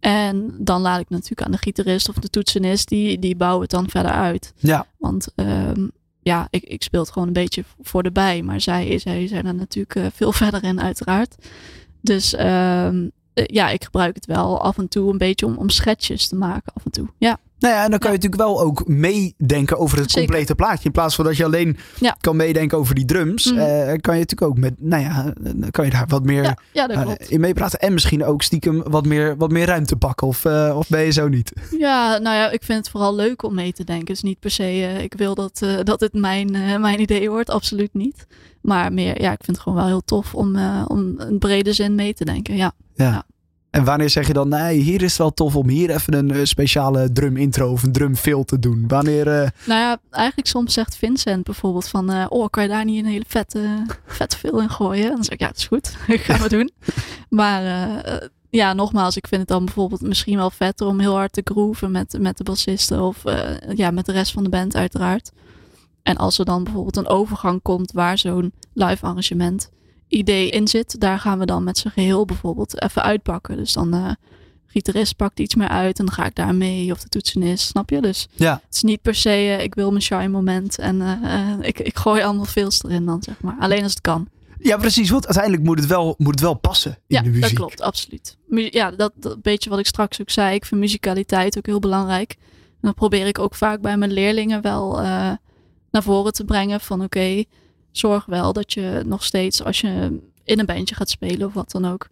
En 0.00 0.54
dan 0.58 0.80
laat 0.80 1.00
ik 1.00 1.08
natuurlijk 1.08 1.42
aan 1.42 1.52
de 1.52 1.58
gitarist 1.58 2.08
of 2.08 2.14
de 2.14 2.30
toetsenist, 2.30 2.88
die, 2.88 3.18
die 3.18 3.36
bouwen 3.36 3.62
het 3.62 3.70
dan 3.70 3.88
verder 3.88 4.12
uit. 4.12 4.52
Ja. 4.56 4.86
Want 4.98 5.28
ehm, 5.34 5.88
ja, 6.22 6.46
ik, 6.50 6.62
ik 6.62 6.82
speel 6.82 7.00
het 7.00 7.10
gewoon 7.10 7.28
een 7.28 7.34
beetje 7.34 7.64
voor 7.80 8.02
de 8.02 8.12
bij. 8.12 8.42
Maar 8.42 8.60
zij, 8.60 8.98
zij 8.98 9.26
zijn 9.26 9.46
er 9.46 9.54
natuurlijk 9.54 9.94
eh, 9.94 10.06
veel 10.12 10.32
verder 10.42 10.64
in, 10.64 10.80
uiteraard. 10.80 11.36
Dus 12.00 12.34
ehm, 12.34 13.08
eh, 13.34 13.44
ja, 13.46 13.70
ik 13.70 13.84
gebruik 13.84 14.14
het 14.14 14.26
wel 14.26 14.60
af 14.60 14.78
en 14.78 14.88
toe 14.88 15.10
een 15.10 15.18
beetje 15.18 15.46
om, 15.46 15.56
om 15.56 15.68
schetsjes 15.68 16.28
te 16.28 16.36
maken 16.36 16.72
af 16.74 16.84
en 16.84 16.90
toe. 16.90 17.08
Ja, 17.18 17.38
Nou 17.60 17.74
ja, 17.74 17.84
en 17.84 17.90
dan 17.90 17.98
kan 17.98 18.10
je 18.12 18.16
natuurlijk 18.16 18.42
wel 18.42 18.60
ook 18.60 18.88
meedenken 18.88 19.78
over 19.78 19.98
het 19.98 20.10
Zeker. 20.10 20.28
complete 20.28 20.54
plaatje. 20.54 20.84
In 20.84 20.90
plaats 20.92 21.14
van 21.14 21.24
dat 21.24 21.36
je 21.36 21.44
alleen 21.44 21.76
Ja. 21.98 22.16
kan 22.20 22.36
meedenken 22.36 22.78
over 22.78 22.94
die 22.94 23.04
drums, 23.04 23.50
Mhm. 23.52 23.58
eh, 23.60 23.84
kan 24.00 24.14
je 24.14 24.20
natuurlijk 24.20 24.42
ook 24.42 24.56
met, 24.58 24.74
nou 24.78 25.02
ja, 25.02 25.32
kan 25.70 25.84
je 25.84 25.90
daar 25.90 26.04
wat 26.08 26.24
meer 26.24 26.54
eh, 26.72 27.12
in 27.28 27.40
meepraten. 27.40 27.78
En 27.78 27.92
misschien 27.92 28.24
ook 28.24 28.42
stiekem 28.42 28.82
wat 28.82 29.06
meer, 29.06 29.36
wat 29.36 29.50
meer 29.50 29.66
ruimte 29.66 29.96
pakken. 29.96 30.26
Of, 30.26 30.44
eh, 30.44 30.74
of 30.76 30.88
ben 30.88 31.00
je 31.00 31.10
zo 31.10 31.28
niet? 31.28 31.52
Ja, 31.78 32.18
nou 32.18 32.36
ja, 32.36 32.50
ik 32.50 32.62
vind 32.62 32.78
het 32.78 32.88
vooral 32.90 33.14
leuk 33.14 33.42
om 33.42 33.54
mee 33.54 33.72
te 33.72 33.84
denken. 33.84 34.06
Dus 34.06 34.22
niet 34.22 34.38
per 34.40 34.50
se, 34.50 34.98
ik 35.02 35.14
wil 35.16 35.34
dat, 35.34 35.60
dat 35.82 36.00
het 36.00 36.12
mijn, 36.12 36.50
mijn 36.80 37.00
idee 37.00 37.30
wordt. 37.30 37.50
Absoluut 37.50 37.94
niet. 37.94 38.26
Maar 38.60 38.92
meer, 38.92 39.22
ja, 39.22 39.32
ik 39.32 39.44
vind 39.44 39.56
het 39.56 39.60
gewoon 39.60 39.78
wel 39.78 39.86
heel 39.88 40.04
tof 40.04 40.34
om, 40.34 40.56
om 40.86 41.14
een 41.18 41.38
brede 41.38 41.72
zin 41.72 41.94
mee 41.94 42.14
te 42.14 42.24
denken. 42.24 42.56
Ja. 42.56 42.72
Ja. 42.94 43.24
En 43.70 43.84
wanneer 43.84 44.10
zeg 44.10 44.26
je 44.26 44.32
dan, 44.32 44.48
nee, 44.48 44.78
hier 44.78 45.02
is 45.02 45.08
het 45.10 45.18
wel 45.18 45.34
tof 45.34 45.56
om 45.56 45.68
hier 45.68 45.90
even 45.90 46.14
een 46.14 46.30
eh, 46.30 46.44
speciale 46.44 47.12
drum 47.12 47.36
intro 47.36 47.72
of 47.72 47.82
een 47.82 47.92
drum 47.92 48.16
fill 48.16 48.44
te 48.44 48.58
doen? 48.58 48.84
Wanneer, 48.88 49.26
eh, 49.28 49.48
Nou 49.66 49.80
ja, 49.80 49.98
eigenlijk 50.10 50.48
soms 50.48 50.72
zegt 50.72 50.96
Vincent 50.96 51.44
bijvoorbeeld 51.44 51.88
van... 51.88 52.10
eh, 52.10 52.26
oh, 52.28 52.46
kan 52.50 52.62
je 52.62 52.68
daar 52.68 52.84
niet 52.84 53.04
een 53.04 53.10
hele 53.10 53.24
vette, 53.26 53.86
vette 54.06 54.36
film 54.36 54.60
in 54.60 54.70
gooien? 54.70 55.04
En 55.04 55.14
dan 55.14 55.24
zeg 55.24 55.32
ik, 55.32 55.40
ja, 55.40 55.46
dat 55.46 55.56
is 55.56 55.66
goed. 55.66 55.96
gaan 56.26 56.40
we 56.40 56.48
doen. 56.48 56.70
Maar 57.28 57.62
ja, 58.50 58.72
nogmaals, 58.72 59.16
ik 59.16 59.26
vind 59.26 59.40
het 59.40 59.50
dan 59.50 59.64
bijvoorbeeld 59.64 60.00
misschien 60.00 60.36
wel 60.36 60.50
vetter... 60.50 60.86
om 60.86 61.00
heel 61.00 61.14
hard 61.14 61.32
te 61.32 61.40
grooven 61.44 61.90
met, 61.90 62.16
met 62.20 62.36
de 62.36 62.44
bassisten 62.44 63.02
of 63.02 63.22
ja, 63.74 63.90
met 63.90 64.06
de 64.06 64.12
rest 64.12 64.32
van 64.32 64.42
de 64.42 64.48
band 64.48 64.76
uiteraard. 64.76 65.30
En 66.02 66.16
als 66.16 66.38
er 66.38 66.44
dan 66.44 66.64
bijvoorbeeld 66.64 66.96
een 66.96 67.06
overgang 67.06 67.62
komt 67.62 67.92
waar 67.92 68.18
zo'n 68.18 68.52
live 68.72 69.06
arrangement 69.06 69.70
idee 70.10 70.50
in 70.50 70.68
zit... 70.68 71.00
daar 71.00 71.18
gaan 71.18 71.38
we 71.38 71.46
dan 71.46 71.64
met 71.64 71.78
z'n 71.78 71.88
geheel 71.88 72.24
bijvoorbeeld 72.24 72.82
even 72.82 73.02
uitpakken. 73.02 73.56
Dus 73.56 73.72
dan... 73.72 73.94
eh 73.94 74.10
gitarist 74.72 75.16
pakt 75.16 75.40
iets 75.40 75.54
meer 75.54 75.68
uit 75.68 75.98
en 75.98 76.04
dan 76.04 76.14
ga 76.14 76.24
ik 76.24 76.34
daar 76.34 76.54
mee. 76.54 76.92
Of 76.92 77.00
de 77.00 77.08
toetsenist, 77.08 77.66
snap 77.66 77.90
je? 77.90 78.00
Dus 78.00 78.28
ja, 78.34 78.60
het 78.64 78.74
is 78.74 78.82
niet 78.82 79.02
per 79.02 79.14
se, 79.14 79.30
eh, 79.30 79.62
ik 79.62 79.74
wil 79.74 79.90
mijn 79.90 80.02
shy 80.02 80.26
moment 80.30 80.78
en 80.78 81.00
eh, 81.02 81.68
ik, 81.68 81.78
ik 81.78 81.96
gooi 81.96 82.22
allemaal 82.22 82.44
veels 82.44 82.84
erin 82.84 83.04
dan, 83.06 83.22
zeg 83.22 83.40
maar. 83.40 83.56
Alleen 83.58 83.82
als 83.82 83.92
het 83.92 84.00
kan. 84.00 84.28
ja, 84.58 84.76
precies. 84.76 85.10
Want 85.10 85.24
uiteindelijk 85.24 85.64
moet 85.64 85.78
het 85.78 85.88
wel, 85.88 86.14
moet 86.18 86.30
het 86.30 86.40
wel 86.40 86.54
passen 86.54 86.90
in 86.90 86.96
ja, 87.06 87.22
de 87.22 87.28
muziek. 87.28 87.42
dat 87.42 87.52
klopt, 87.52 87.80
absoluut. 87.80 88.36
Ja, 88.48 88.90
dat, 88.90 89.12
dat 89.16 89.42
beetje 89.42 89.70
wat 89.70 89.78
ik 89.78 89.86
straks 89.86 90.20
ook 90.20 90.30
zei. 90.30 90.54
Ik 90.54 90.64
vind 90.64 90.80
muzikaliteit 90.80 91.58
ook 91.58 91.66
heel 91.66 91.78
belangrijk. 91.78 92.36
En 92.70 92.88
dat 92.88 92.94
probeer 92.94 93.26
ik 93.26 93.38
ook 93.38 93.54
vaak 93.54 93.80
bij 93.80 93.96
mijn 93.96 94.12
leerlingen 94.12 94.62
wel 94.62 95.00
naar 95.90 96.02
voren 96.02 96.32
te 96.32 96.44
brengen. 96.44 96.80
Van 96.80 97.02
oké, 97.02 97.44
zorg 97.92 98.24
wel 98.26 98.52
dat 98.52 98.72
je 98.72 99.02
nog 99.06 99.24
steeds, 99.24 99.64
als 99.64 99.80
je 99.80 100.20
in 100.44 100.58
een 100.58 100.66
bandje 100.66 100.94
gaat 100.94 101.10
spelen 101.10 101.46
of 101.46 101.52
wat 101.52 101.70
dan 101.70 101.84
ook, 101.84 102.08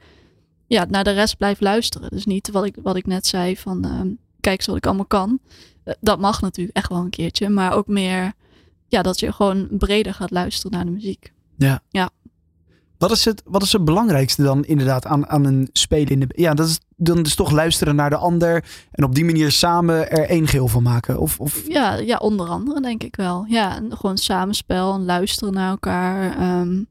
ja, 0.66 0.86
naar 0.88 1.04
de 1.04 1.10
rest 1.10 1.36
blijft 1.36 1.60
luisteren. 1.60 2.10
Dus 2.10 2.24
niet 2.24 2.50
wat 2.50 2.64
ik, 2.64 2.76
wat 2.82 2.96
ik 2.96 3.06
net 3.06 3.26
zei 3.26 3.56
van 3.56 3.84
ehm, 3.84 4.08
kijk 4.40 4.58
eens 4.58 4.66
wat 4.66 4.76
ik 4.76 4.86
allemaal 4.86 5.06
kan. 5.06 5.40
Eh, 5.84 5.94
dat 6.00 6.18
mag 6.18 6.40
natuurlijk 6.40 6.76
echt 6.76 6.88
wel 6.88 6.98
een 6.98 7.10
keertje. 7.10 7.48
Maar 7.48 7.72
ook 7.72 7.86
meer 7.86 8.32
ja, 8.88 9.02
dat 9.02 9.20
je 9.20 9.32
gewoon 9.32 9.68
breder 9.70 10.14
gaat 10.14 10.30
luisteren 10.30 10.72
naar 10.72 10.84
de 10.84 10.90
muziek. 10.90 11.32
Wat 12.98 13.10
is, 13.10 13.24
het, 13.24 13.42
wat 13.44 13.62
is 13.62 13.72
het 13.72 13.84
belangrijkste 13.84 14.42
dan 14.42 14.64
inderdaad 14.64 15.06
aan, 15.06 15.28
aan 15.28 15.44
een 15.44 15.68
spelen 15.72 16.08
in 16.08 16.20
de... 16.20 16.26
Ja, 16.28 16.54
dat 16.54 16.68
is 16.68 16.80
dan 16.96 17.22
dus 17.22 17.34
toch 17.34 17.50
luisteren 17.50 17.94
naar 17.94 18.10
de 18.10 18.16
ander 18.16 18.64
en 18.90 19.04
op 19.04 19.14
die 19.14 19.24
manier 19.24 19.52
samen 19.52 20.10
er 20.10 20.28
één 20.28 20.46
geheel 20.46 20.68
van 20.68 20.82
maken. 20.82 21.18
Of, 21.20 21.40
of 21.40 21.62
Ja, 21.68 21.94
ja, 21.94 22.16
onder 22.16 22.48
andere 22.48 22.80
denk 22.80 23.02
ik 23.02 23.16
wel. 23.16 23.44
Ja, 23.48 23.76
en 23.76 23.96
gewoon 23.96 24.18
samenspel 24.18 24.94
en 24.94 25.04
luisteren 25.04 25.54
naar 25.54 25.70
elkaar. 25.70 26.36
ehm, 26.36 26.82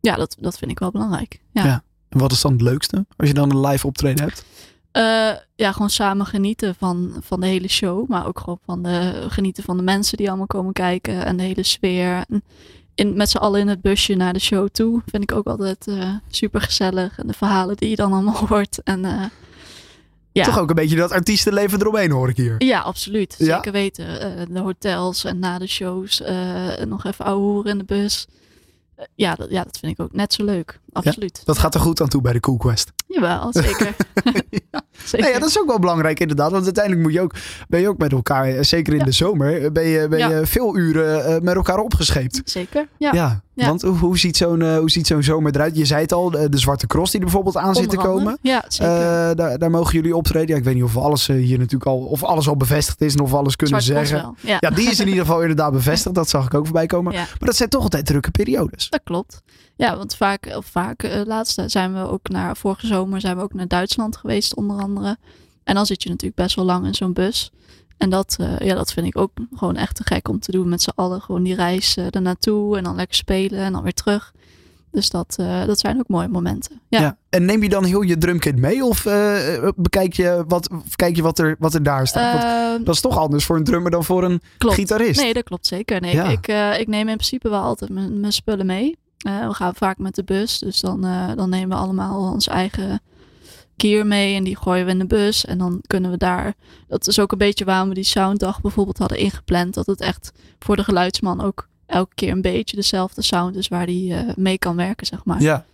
ja, 0.00 0.16
dat, 0.16 0.36
dat 0.40 0.58
vind 0.58 0.70
ik 0.70 0.78
wel 0.78 0.90
belangrijk. 0.90 1.40
Ja. 1.50 1.64
Ja. 1.64 1.82
wat 2.08 2.32
is 2.32 2.40
dan 2.40 2.52
het 2.52 2.60
leukste 2.60 3.06
als 3.16 3.28
je 3.28 3.34
dan 3.34 3.50
een 3.50 3.60
live 3.60 3.86
optreden 3.86 4.24
hebt? 4.24 4.44
Eh, 4.92 5.30
ja, 5.54 5.72
gewoon 5.72 5.90
samen 5.90 6.26
genieten 6.26 6.74
van, 6.74 7.12
van 7.20 7.40
de 7.40 7.46
hele 7.46 7.68
show. 7.68 8.08
Maar 8.08 8.26
ook 8.26 8.38
gewoon 8.38 8.58
van 8.64 8.82
de, 8.82 9.26
genieten 9.28 9.62
van 9.64 9.76
de 9.76 9.82
mensen 9.82 10.16
die 10.16 10.28
allemaal 10.28 10.46
komen 10.46 10.72
kijken. 10.72 11.24
En 11.24 11.36
de 11.36 11.42
hele 11.42 11.62
sfeer. 11.62 12.24
En 12.28 12.42
in, 12.94 13.16
met 13.16 13.30
z'n 13.30 13.36
allen 13.36 13.60
in 13.60 13.68
het 13.68 13.80
busje 13.80 14.14
naar 14.14 14.32
de 14.32 14.38
show 14.38 14.68
toe. 14.68 15.02
Vind 15.06 15.22
ik 15.22 15.32
ook 15.32 15.46
altijd 15.46 15.86
super 16.28 16.60
gezellig. 16.60 17.18
En 17.18 17.26
de 17.26 17.32
verhalen 17.32 17.76
die 17.76 17.88
je 17.88 17.96
dan 17.96 18.12
allemaal 18.12 18.46
hoort. 18.48 18.82
En 18.82 19.04
eh, 19.04 19.24
ja. 20.32 20.44
Toch 20.44 20.58
ook 20.58 20.68
een 20.68 20.74
beetje 20.74 20.96
dat 20.96 21.12
artiestenleven 21.12 21.80
eromheen 21.80 22.10
hoor 22.10 22.28
ik 22.28 22.36
hier. 22.36 22.54
Ja, 22.58 22.80
absoluut. 22.80 23.34
Ja? 23.38 23.54
Zeker 23.54 23.72
weten. 23.72 24.20
Eh, 24.20 24.46
de 24.50 24.60
hotels 24.60 25.24
en 25.24 25.38
na 25.38 25.58
de 25.58 25.66
shows 25.66 26.20
eh, 26.20 26.84
nog 26.86 27.04
even 27.04 27.24
ouwe 27.24 27.68
in 27.68 27.78
de 27.78 27.84
bus. 27.84 28.26
Eh, 28.94 29.04
ja, 29.14 29.34
dat, 29.34 29.50
ja, 29.50 29.64
dat 29.64 29.78
vind 29.78 29.92
ik 29.92 30.00
ook 30.00 30.12
net 30.12 30.32
zo 30.32 30.44
leuk. 30.44 30.80
Absoluut. 30.92 31.42
Dat 31.44 31.58
gaat 31.58 31.74
er 31.74 31.80
goed 31.80 32.00
aan 32.00 32.08
toe 32.08 32.22
bij 32.22 32.32
de 32.32 32.40
Cool 32.40 32.56
Quest. 32.56 32.92
Jawel, 33.12 33.48
zeker. 33.52 33.94
zeker. 35.04 35.24
Nee, 35.26 35.32
ja, 35.32 35.38
dat 35.38 35.48
is 35.48 35.58
ook 35.60 35.66
wel 35.66 35.78
belangrijk 35.78 36.20
inderdaad. 36.20 36.50
Want 36.50 36.64
uiteindelijk 36.64 37.04
moet 37.04 37.12
je 37.12 37.20
ook, 37.20 37.34
ben 37.68 37.80
je 37.80 37.88
ook 37.88 37.98
met 37.98 38.12
elkaar, 38.12 38.44
eh, 38.48 38.62
zeker 38.62 38.92
in 38.92 38.98
Ja. 38.98 39.04
de 39.04 39.12
zomer, 39.12 39.64
eh, 39.64 39.70
ben 39.70 39.84
je, 39.84 40.08
ben 40.08 40.18
Ja. 40.18 40.28
je 40.28 40.46
veel 40.46 40.76
uren 40.76 41.24
eh, 41.24 41.40
met 41.40 41.54
elkaar 41.54 41.78
opgescheept. 41.78 42.40
Zeker, 42.44 42.88
ja. 42.98 43.42
Ja, 43.54 43.66
want 43.66 43.82
hoe, 43.82 44.18
ziet 44.18 44.36
zo'n 44.36 44.62
eh, 44.62 44.78
hoe 44.78 44.90
ziet 44.90 45.06
zo'n 45.06 45.22
zomer 45.22 45.54
eruit? 45.54 45.76
Je 45.76 45.84
zei 45.84 46.02
het 46.02 46.12
al, 46.12 46.30
de, 46.30 46.48
de 46.48 46.58
Zwarte 46.58 46.86
Cross 46.86 47.10
die 47.10 47.20
er 47.20 47.26
bijvoorbeeld 47.26 47.56
aan 47.56 47.74
zit 47.74 47.90
te 47.90 47.96
komen. 47.96 48.38
Ja, 48.42 48.64
zeker. 48.68 48.94
Eh, 48.94 49.36
daar, 49.36 49.58
daar 49.58 49.70
mogen 49.70 49.94
jullie 49.94 50.16
optreden. 50.16 50.48
Ja, 50.48 50.56
ik 50.56 50.64
weet 50.64 50.74
niet 50.74 50.82
of 50.82 50.96
alles 50.96 51.28
eh, 51.28 51.36
hier 51.36 51.58
natuurlijk 51.58 51.90
al, 51.90 51.98
of 51.98 52.22
alles 52.22 52.48
al 52.48 52.56
bevestigd 52.56 53.00
is 53.00 53.14
en 53.14 53.20
of 53.20 53.30
we 53.30 53.36
alles 53.36 53.56
kunnen 53.56 53.82
Zwarte 53.82 54.06
zeggen. 54.06 54.36
Ja. 54.40 54.56
Ja, 54.60 54.70
die 54.70 54.90
is 54.90 55.00
in 55.00 55.08
ieder 55.08 55.24
geval 55.24 55.40
inderdaad 55.40 55.72
bevestigd. 55.72 56.14
Dat 56.14 56.28
zag 56.28 56.46
ik 56.46 56.54
ook 56.54 56.64
voorbij 56.64 56.86
komen. 56.86 57.12
Maar 57.12 57.36
dat 57.38 57.56
zijn 57.56 57.68
toch 57.68 57.82
altijd 57.82 58.06
drukke 58.06 58.30
periodes. 58.30 58.88
Dat 58.88 59.00
klopt. 59.04 59.42
Ja, 59.76 59.96
want 59.96 60.16
vaak, 60.16 60.52
of 60.56 60.66
vaak 60.66 61.02
uh, 61.02 61.20
laatst 61.24 61.62
zijn 61.66 61.94
we 61.94 62.08
ook 62.08 62.28
naar, 62.28 62.56
vorige 62.56 62.86
zomer 62.86 63.20
zijn 63.20 63.36
we 63.36 63.42
ook 63.42 63.54
naar 63.54 63.68
Duitsland 63.68 64.16
geweest 64.16 64.54
onder 64.54 64.80
andere. 64.80 65.16
En 65.64 65.74
dan 65.74 65.86
zit 65.86 66.02
je 66.02 66.08
natuurlijk 66.08 66.40
best 66.40 66.56
wel 66.56 66.64
lang 66.64 66.86
in 66.86 66.94
zo'n 66.94 67.12
bus. 67.12 67.52
En 68.02 68.10
dat, 68.10 68.36
uh, 68.40 68.58
ja, 68.58 68.74
dat 68.74 68.92
vind 68.92 69.06
ik 69.06 69.18
ook 69.18 69.30
gewoon 69.54 69.76
echt 69.76 69.96
te 69.96 70.02
gek 70.04 70.28
om 70.28 70.40
te 70.40 70.50
doen 70.52 70.68
met 70.68 70.82
z'n 70.82 70.92
allen. 70.94 71.20
Gewoon 71.20 71.42
die 71.42 71.54
reis 71.54 71.96
uh, 71.96 72.06
ernaartoe 72.10 72.76
en 72.76 72.84
dan 72.84 72.94
lekker 72.94 73.16
spelen 73.16 73.58
en 73.58 73.72
dan 73.72 73.82
weer 73.82 73.94
terug. 73.94 74.32
Dus 74.90 75.10
dat, 75.10 75.36
uh, 75.40 75.64
dat 75.64 75.78
zijn 75.78 75.98
ook 75.98 76.08
mooie 76.08 76.28
momenten. 76.28 76.80
Ja. 76.88 77.00
ja. 77.00 77.16
En 77.28 77.44
neem 77.44 77.62
je 77.62 77.68
dan 77.68 77.84
heel 77.84 78.02
je 78.02 78.18
drumkit 78.18 78.56
mee 78.56 78.84
of 78.84 79.04
uh, 79.04 79.68
bekijk 79.76 80.12
je 80.12 80.44
wat, 80.48 80.68
kijk 80.96 81.16
je 81.16 81.22
wat 81.22 81.38
er, 81.38 81.56
wat 81.58 81.74
er 81.74 81.82
daar 81.82 82.06
staat? 82.06 82.42
Ehm, 82.42 82.84
dat 82.84 82.94
is 82.94 83.00
toch 83.00 83.18
anders 83.18 83.44
voor 83.44 83.56
een 83.56 83.64
drummer 83.64 83.90
dan 83.90 84.04
voor 84.04 84.24
een 84.24 84.40
klopt. 84.58 84.74
gitarist. 84.76 85.20
Nee, 85.20 85.34
dat 85.34 85.44
klopt 85.44 85.66
zeker. 85.66 86.00
Nee, 86.00 86.14
Ja. 86.14 86.24
ik, 86.24 86.46
ik 86.80 86.86
neem 86.86 87.08
in 87.08 87.16
principe 87.16 87.48
wel 87.48 87.62
altijd 87.62 87.90
mijn, 87.90 88.20
mijn 88.20 88.32
spullen 88.32 88.66
mee. 88.66 88.98
We 89.18 89.54
gaan 89.54 89.74
vaak 89.74 89.98
met 89.98 90.14
de 90.14 90.24
bus, 90.24 90.58
dus 90.58 90.80
dan, 90.80 91.00
dan 91.36 91.48
nemen 91.48 91.76
we 91.76 91.82
allemaal 91.82 92.32
ons 92.32 92.46
eigen 92.46 93.00
gear 93.82 94.06
mee 94.06 94.36
en 94.36 94.44
die 94.44 94.56
gooien 94.56 94.84
we 94.84 94.90
in 94.90 94.98
de 94.98 95.06
bus. 95.06 95.44
En 95.44 95.58
dan 95.58 95.82
kunnen 95.86 96.10
we 96.10 96.16
daar. 96.16 96.54
Dat 96.88 97.06
is 97.06 97.18
ook 97.18 97.32
een 97.32 97.38
beetje 97.38 97.64
waarom 97.64 97.88
we 97.88 97.94
die 97.94 98.04
sounddag 98.04 98.60
bijvoorbeeld 98.60 98.98
hadden 98.98 99.18
ingepland. 99.18 99.74
Dat 99.74 99.86
het 99.86 100.00
echt 100.00 100.32
voor 100.58 100.76
de 100.76 100.84
geluidsman 100.84 101.40
ook 101.40 101.68
elke 101.86 102.14
keer 102.14 102.32
een 102.32 102.42
beetje 102.42 102.76
dezelfde 102.76 103.22
sound 103.22 103.56
is 103.56 103.68
waar 103.68 103.86
die 103.86 104.12
uh, 104.12 104.20
mee 104.36 104.58
kan 104.58 104.76
werken, 104.76 105.06
zeg 105.06 105.24
maar. 105.24 105.40
Ja. 105.40 105.64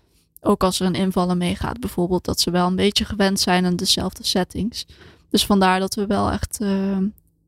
Ook 0.41 0.63
als 0.63 0.81
er 0.81 0.87
een 0.87 0.95
invaller 0.95 1.37
meegaat, 1.37 1.81
bijvoorbeeld, 1.81 2.25
dat 2.25 2.41
ze 2.41 2.51
wel 2.51 2.67
een 2.67 2.77
beetje 2.77 3.05
gewend 3.05 3.41
zijn 3.41 3.65
aan 3.65 3.77
dezelfde 3.77 4.25
settings. 4.25 4.87
Dus 5.31 5.47
vandaar 5.47 5.81
dat 5.81 5.95
we 5.95 6.07
wel 6.07 6.31
echt, 6.31 6.59
uh, 6.63 6.99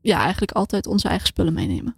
ja, 0.01 0.20
eigenlijk 0.20 0.53
altijd 0.53 0.87
onze 0.87 1.09
eigen 1.09 1.27
spullen 1.27 1.53
meenemen. 1.53 1.96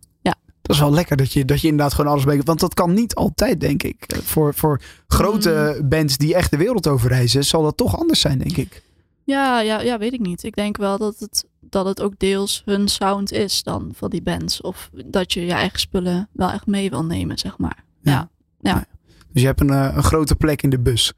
Dat 0.63 0.77
is 0.77 0.83
wel 0.83 0.93
lekker 0.93 1.17
dat 1.17 1.33
je, 1.33 1.45
dat 1.45 1.61
je 1.61 1.69
inderdaad 1.69 1.95
gewoon 1.95 2.11
alles 2.11 2.25
mee. 2.25 2.41
Want 2.43 2.61
dat 2.61 2.75
kan 2.75 2.95
niet 2.95 3.15
altijd, 3.15 3.61
denk 3.61 3.83
ik. 3.83 4.07
Voor, 4.23 4.55
voor 4.55 4.81
grote 5.07 5.77
mm. 5.81 5.89
bands 5.89 6.17
die 6.17 6.35
echt 6.35 6.51
de 6.51 6.57
wereld 6.57 6.87
over 6.87 7.09
reizen, 7.09 7.45
zal 7.45 7.63
dat 7.63 7.77
toch 7.77 7.99
anders 7.99 8.21
zijn, 8.21 8.39
denk 8.39 8.57
ik. 8.57 8.83
Ja, 9.25 9.61
ja, 9.61 9.81
ja, 9.81 9.99
weet 9.99 10.13
ik 10.13 10.21
niet. 10.21 10.43
Ik 10.43 10.55
denk 10.55 10.77
wel 10.77 10.99
dat 10.99 11.19
het, 11.19 11.45
dat 11.61 11.87
het 11.87 12.01
ook 12.01 12.19
deels 12.19 12.63
hun 12.65 12.89
sound 12.89 13.33
is 13.33 13.63
dan 13.63 13.93
van 13.95 14.11
die 14.11 14.23
bands. 14.23 14.61
Of 14.61 14.91
dat 15.05 15.33
je 15.33 15.45
je 15.45 15.53
eigen 15.53 15.81
spullen 15.81 16.29
wel 16.33 16.51
echt 16.51 16.67
mee 16.67 16.91
wil 16.91 17.05
nemen, 17.05 17.39
zeg 17.39 17.59
maar. 17.59 17.85
Ja. 18.03 18.31
ja. 18.61 18.71
ja. 18.71 18.85
Dus 19.33 19.43
je 19.43 19.49
hebt 19.49 19.61
een, 19.61 19.71
uh, 19.71 19.93
een 19.95 20.03
grote 20.03 20.35
plek 20.35 20.63
in 20.63 20.71
de 20.71 20.79
bus. 20.79 21.13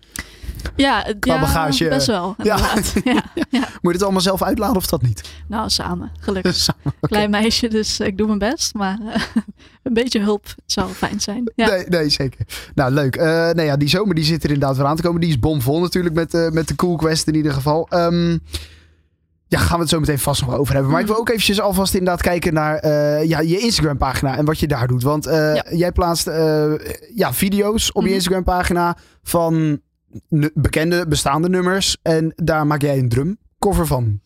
Ja, 0.76 1.06
Qua 1.18 1.34
ja 1.34 1.40
bagage. 1.40 1.88
best 1.88 2.06
wel. 2.06 2.34
Ja. 2.42 2.56
ja. 3.04 3.22
Moet 3.50 3.66
je 3.82 3.88
het 3.90 4.02
allemaal 4.02 4.20
zelf 4.20 4.42
uitladen 4.42 4.76
of 4.76 4.86
dat 4.86 5.02
niet? 5.02 5.30
Nou, 5.48 5.70
samen, 5.70 6.10
gelukkig. 6.20 6.54
samen, 6.66 6.80
okay. 6.84 6.98
Klein 7.00 7.30
meisje, 7.30 7.68
dus 7.68 8.00
ik 8.00 8.16
doe 8.18 8.26
mijn 8.26 8.38
best. 8.38 8.74
Maar 8.74 8.98
uh, 9.02 9.14
een 9.82 9.92
beetje 9.94 10.20
hulp 10.20 10.46
zou 10.66 10.90
fijn 10.92 11.20
zijn. 11.20 11.52
Ja. 11.54 11.66
Nee, 11.68 11.84
nee, 11.88 12.08
zeker. 12.08 12.46
Nou, 12.74 12.92
leuk. 12.92 13.16
Uh, 13.16 13.24
nou 13.24 13.62
ja, 13.62 13.76
die 13.76 13.88
zomer 13.88 14.14
die 14.14 14.24
zit 14.24 14.44
er 14.44 14.50
inderdaad 14.50 14.76
weer 14.76 14.86
aan 14.86 14.96
te 14.96 15.02
komen. 15.02 15.20
Die 15.20 15.30
is 15.30 15.38
bomvol 15.38 15.80
natuurlijk 15.80 16.14
met, 16.14 16.34
uh, 16.34 16.48
met 16.50 16.68
de 16.68 16.74
Cool 16.74 16.96
Quest 16.96 17.26
in 17.26 17.34
ieder 17.34 17.52
geval. 17.52 17.88
Um, 17.90 18.40
ja, 19.48 19.58
gaan 19.58 19.76
we 19.76 19.80
het 19.82 19.88
zo 19.90 20.00
meteen 20.00 20.18
vast 20.18 20.40
nog 20.46 20.56
over 20.56 20.74
hebben. 20.74 20.92
Maar 20.92 21.00
ik 21.00 21.06
wil 21.06 21.16
ook 21.18 21.28
eventjes 21.28 21.60
alvast 21.60 21.94
inderdaad 21.94 22.22
kijken 22.22 22.54
naar 22.54 22.84
uh, 22.84 23.24
ja, 23.24 23.40
je 23.40 23.58
Instagram 23.58 23.96
pagina 23.98 24.36
en 24.36 24.44
wat 24.44 24.58
je 24.58 24.66
daar 24.66 24.86
doet. 24.86 25.02
Want 25.02 25.26
uh, 25.26 25.54
ja. 25.54 25.64
jij 25.70 25.92
plaatst 25.92 26.26
uh, 26.28 26.72
ja, 27.14 27.32
video's 27.32 27.88
op 27.92 28.02
je 28.02 28.06
Mhm. 28.08 28.16
Instagram 28.16 28.44
pagina 28.44 28.96
van 29.22 29.80
bekende 30.54 31.08
bestaande 31.08 31.48
nummers. 31.48 31.96
En 32.02 32.32
daar 32.36 32.66
maak 32.66 32.82
jij 32.82 32.98
een 32.98 33.08
drumcover 33.08 33.86
van. 33.86 34.20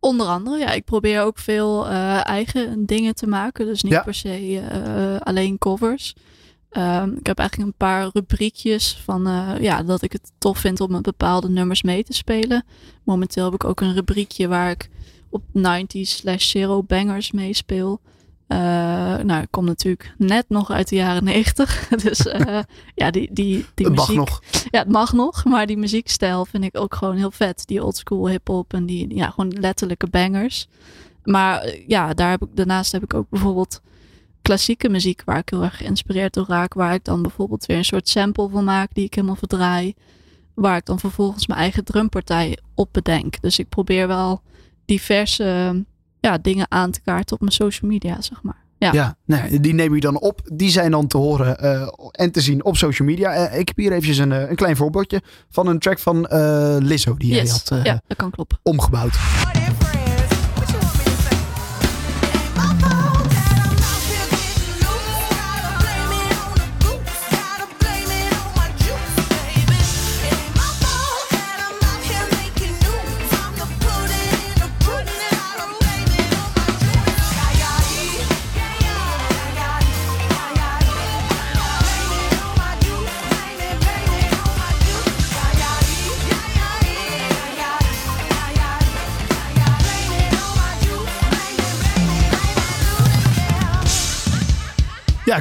Onder 0.00 0.26
andere, 0.26 0.58
ja. 0.58 0.72
Ik 0.72 0.84
probeer 0.84 1.22
ook 1.22 1.38
veel 1.38 1.86
uh, 1.86 2.26
eigen 2.26 2.86
dingen 2.86 3.14
te 3.14 3.26
maken. 3.26 3.66
Dus 3.66 3.82
niet 3.82 3.92
Ja. 3.92 4.02
per 4.02 4.14
se 4.14 4.52
uh, 4.52 5.20
alleen 5.20 5.58
covers. 5.58 6.14
Ehm, 6.70 7.10
ik 7.12 7.26
heb 7.26 7.38
eigenlijk 7.38 7.68
een 7.70 7.76
paar 7.76 8.10
rubriekjes 8.12 9.00
van 9.04 9.26
eh, 9.26 9.50
ja, 9.60 9.82
dat 9.82 10.02
ik 10.02 10.12
het 10.12 10.32
tof 10.38 10.58
vind 10.58 10.80
om 10.80 10.90
met 10.90 11.02
bepaalde 11.02 11.48
nummers 11.48 11.82
mee 11.82 12.04
te 12.04 12.12
spelen. 12.12 12.64
Momenteel 13.04 13.44
heb 13.44 13.54
ik 13.54 13.64
ook 13.64 13.80
een 13.80 13.94
rubriekje 13.94 14.48
waar 14.48 14.70
ik 14.70 14.88
op 15.30 15.42
90s 15.58 16.00
slash 16.00 16.50
zero 16.50 16.82
bangers 16.82 17.32
meespeel. 17.32 18.00
Eh, 18.52 19.24
nou, 19.24 19.42
ik 19.42 19.50
kom 19.50 19.64
natuurlijk 19.64 20.14
net 20.18 20.44
nog 20.48 20.70
uit 20.70 20.88
de 20.88 20.96
jaren 20.96 21.24
90. 21.24 21.88
Dus 22.02 22.26
eh, 22.26 22.58
ja, 22.94 23.10
die, 23.10 23.28
die, 23.32 23.66
die 23.74 23.86
Het 23.86 23.94
mag 23.94 24.08
muziek. 24.08 24.16
nog. 24.26 24.42
Ja, 24.70 24.78
het 24.78 24.88
mag 24.88 25.12
nog, 25.12 25.44
maar 25.44 25.66
die 25.66 25.76
muziekstijl 25.76 26.44
vind 26.44 26.64
ik 26.64 26.78
ook 26.78 26.94
gewoon 26.94 27.16
heel 27.16 27.30
vet. 27.30 27.62
Die 27.66 27.84
oldschool 27.84 28.28
hip-hop 28.28 28.72
en 28.74 28.86
die 28.86 29.14
ja, 29.14 29.30
gewoon 29.30 29.52
letterlijke 29.60 30.06
bangers. 30.06 30.68
Maar 31.24 31.60
eh, 31.60 31.88
ja, 31.88 32.14
daar 32.14 32.30
heb 32.30 32.42
ik, 32.42 32.48
daarnaast 32.54 32.92
heb 32.92 33.02
ik 33.02 33.14
ook 33.14 33.28
bijvoorbeeld 33.30 33.80
klassieke 34.42 34.88
muziek 34.88 35.22
waar 35.24 35.38
ik 35.38 35.48
heel 35.48 35.62
erg 35.62 35.76
geïnspireerd 35.76 36.34
door 36.34 36.46
raak. 36.48 36.74
Waar 36.74 36.94
ik 36.94 37.04
dan 37.04 37.22
bijvoorbeeld 37.22 37.66
weer 37.66 37.76
een 37.76 37.84
soort 37.84 38.08
sample 38.08 38.48
van 38.48 38.64
maak 38.64 38.94
die 38.94 39.04
ik 39.04 39.14
helemaal 39.14 39.36
verdraai. 39.36 39.94
Waar 40.54 40.76
ik 40.76 40.86
dan 40.86 40.98
vervolgens 40.98 41.46
mijn 41.46 41.60
eigen 41.60 41.84
drumpartij 41.84 42.58
op 42.74 42.88
bedenk. 42.92 43.40
Dus 43.40 43.58
ik 43.58 43.68
probeer 43.68 44.06
wel 44.06 44.42
diverse 44.84 45.84
ja, 46.22 46.38
dingen 46.38 46.66
aan 46.68 46.90
te 46.90 47.00
kaarten 47.00 47.34
op 47.34 47.40
mijn 47.40 47.52
social 47.52 47.90
media, 47.90 48.20
zeg 48.20 48.42
maar. 48.42 48.60
Ja. 48.78 48.92
Ja, 48.92 49.16
nou, 49.24 49.60
die 49.60 49.74
neem 49.74 49.94
je 49.94 50.00
dan 50.00 50.20
op. 50.20 50.40
Die 50.52 50.70
zijn 50.70 50.90
dan 50.90 51.06
te 51.06 51.16
horen 51.16 51.58
eh, 51.58 51.88
en 52.10 52.30
te 52.32 52.40
zien 52.40 52.64
op 52.64 52.76
social 52.76 53.08
media. 53.08 53.32
Eh, 53.32 53.58
ik 53.58 53.68
heb 53.68 53.76
hier 53.76 53.90
eventjes 53.92 54.18
een, 54.18 54.32
eh, 54.32 54.50
een 54.50 54.56
klein 54.56 54.76
voorbeeldje 54.76 55.22
van 55.50 55.66
een 55.66 55.78
track 55.78 55.98
van 55.98 56.26
eh, 56.26 56.76
Lizzo 56.78 57.16
die 57.16 57.28
jij 57.32 57.40
Yes. 57.42 57.50
had 57.50 57.70
eh, 57.70 57.84
ja, 57.84 58.02
dat 58.06 58.16
kan 58.16 58.30
kloppen. 58.30 58.58
omgebouwd. 58.62 59.14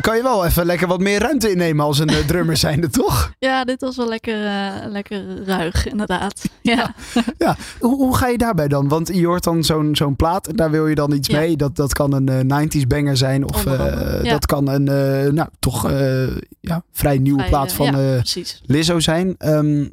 Kan 0.02 0.16
je 0.16 0.24
wel 0.24 0.46
even 0.46 0.66
lekker 0.66 0.88
wat 0.88 1.00
meer 1.00 1.20
ruimte 1.20 1.52
innemen 1.52 1.86
als 1.86 2.00
een 2.00 2.10
eh, 2.10 2.18
drummer 2.18 2.58
zijnde, 2.68 2.90
toch? 2.90 3.34
Ja, 3.40 3.64
dit 3.64 3.82
was 3.82 3.96
wel 3.96 4.08
lekker, 4.08 4.46
eh, 4.46 4.74
lekker 4.88 5.44
ruig, 5.46 5.88
inderdaad. 5.88 6.42
Ja. 6.62 6.94
Ja, 7.38 7.56
hoe, 7.80 7.96
hoe 7.96 8.18
ga 8.18 8.28
je 8.28 8.38
daarbij 8.38 8.68
dan? 8.68 8.88
Want 8.88 9.08
je 9.14 9.26
hoort 9.26 9.44
dan 9.44 9.64
zo'n 9.64 9.96
zo'n 9.96 10.16
plaat 10.16 10.48
en 10.48 10.56
daar 10.56 10.72
wil 10.72 10.88
je 10.88 10.96
dan 10.96 11.12
iets 11.12 11.28
Ja. 11.28 11.40
mee. 11.40 11.56
Dat, 11.58 11.76
dat 11.76 11.94
kan 11.94 12.14
een 12.14 12.50
eh, 12.50 12.68
90s 12.68 12.88
banger 12.88 13.18
zijn 13.18 13.44
of 13.54 13.64
dat 14.24 14.46
kan 14.46 14.68
een 14.68 14.84
nou, 15.34 15.50
toch 15.60 15.92
ja, 16.60 16.84
vrij 16.92 17.18
nieuwe 17.18 17.38
Vrij, 17.40 17.50
plaat 17.50 17.74
van. 17.74 18.22
Lizzo 18.66 19.00
zijn. 19.00 19.36
Ehm, 19.38 19.86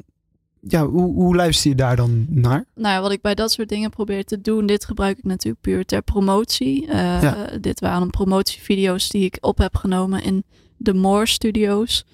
ja, 0.61 0.87
hoe, 0.87 1.13
hoe 1.13 1.35
luister 1.35 1.69
je 1.69 1.75
daar 1.75 1.95
dan 1.95 2.25
naar? 2.29 2.65
Nou 2.75 3.01
wat 3.01 3.11
ik 3.11 3.21
bij 3.21 3.35
dat 3.35 3.51
soort 3.51 3.69
dingen 3.69 3.89
probeer 3.89 4.25
te 4.25 4.41
doen, 4.41 4.65
dit 4.65 4.85
gebruik 4.85 5.17
ik 5.17 5.23
natuurlijk 5.23 5.61
puur 5.61 5.85
ter 5.85 6.01
promotie. 6.01 6.87
Eh, 6.87 7.21
Ja. 7.21 7.47
Dit 7.61 7.79
waren 7.79 8.09
promotievideo's 8.09 9.09
die 9.09 9.25
ik 9.25 9.37
op 9.41 9.57
heb 9.57 9.75
genomen 9.75 10.23
in 10.23 10.43
de 10.77 10.93
Moore 10.93 11.27
Studios. 11.27 12.05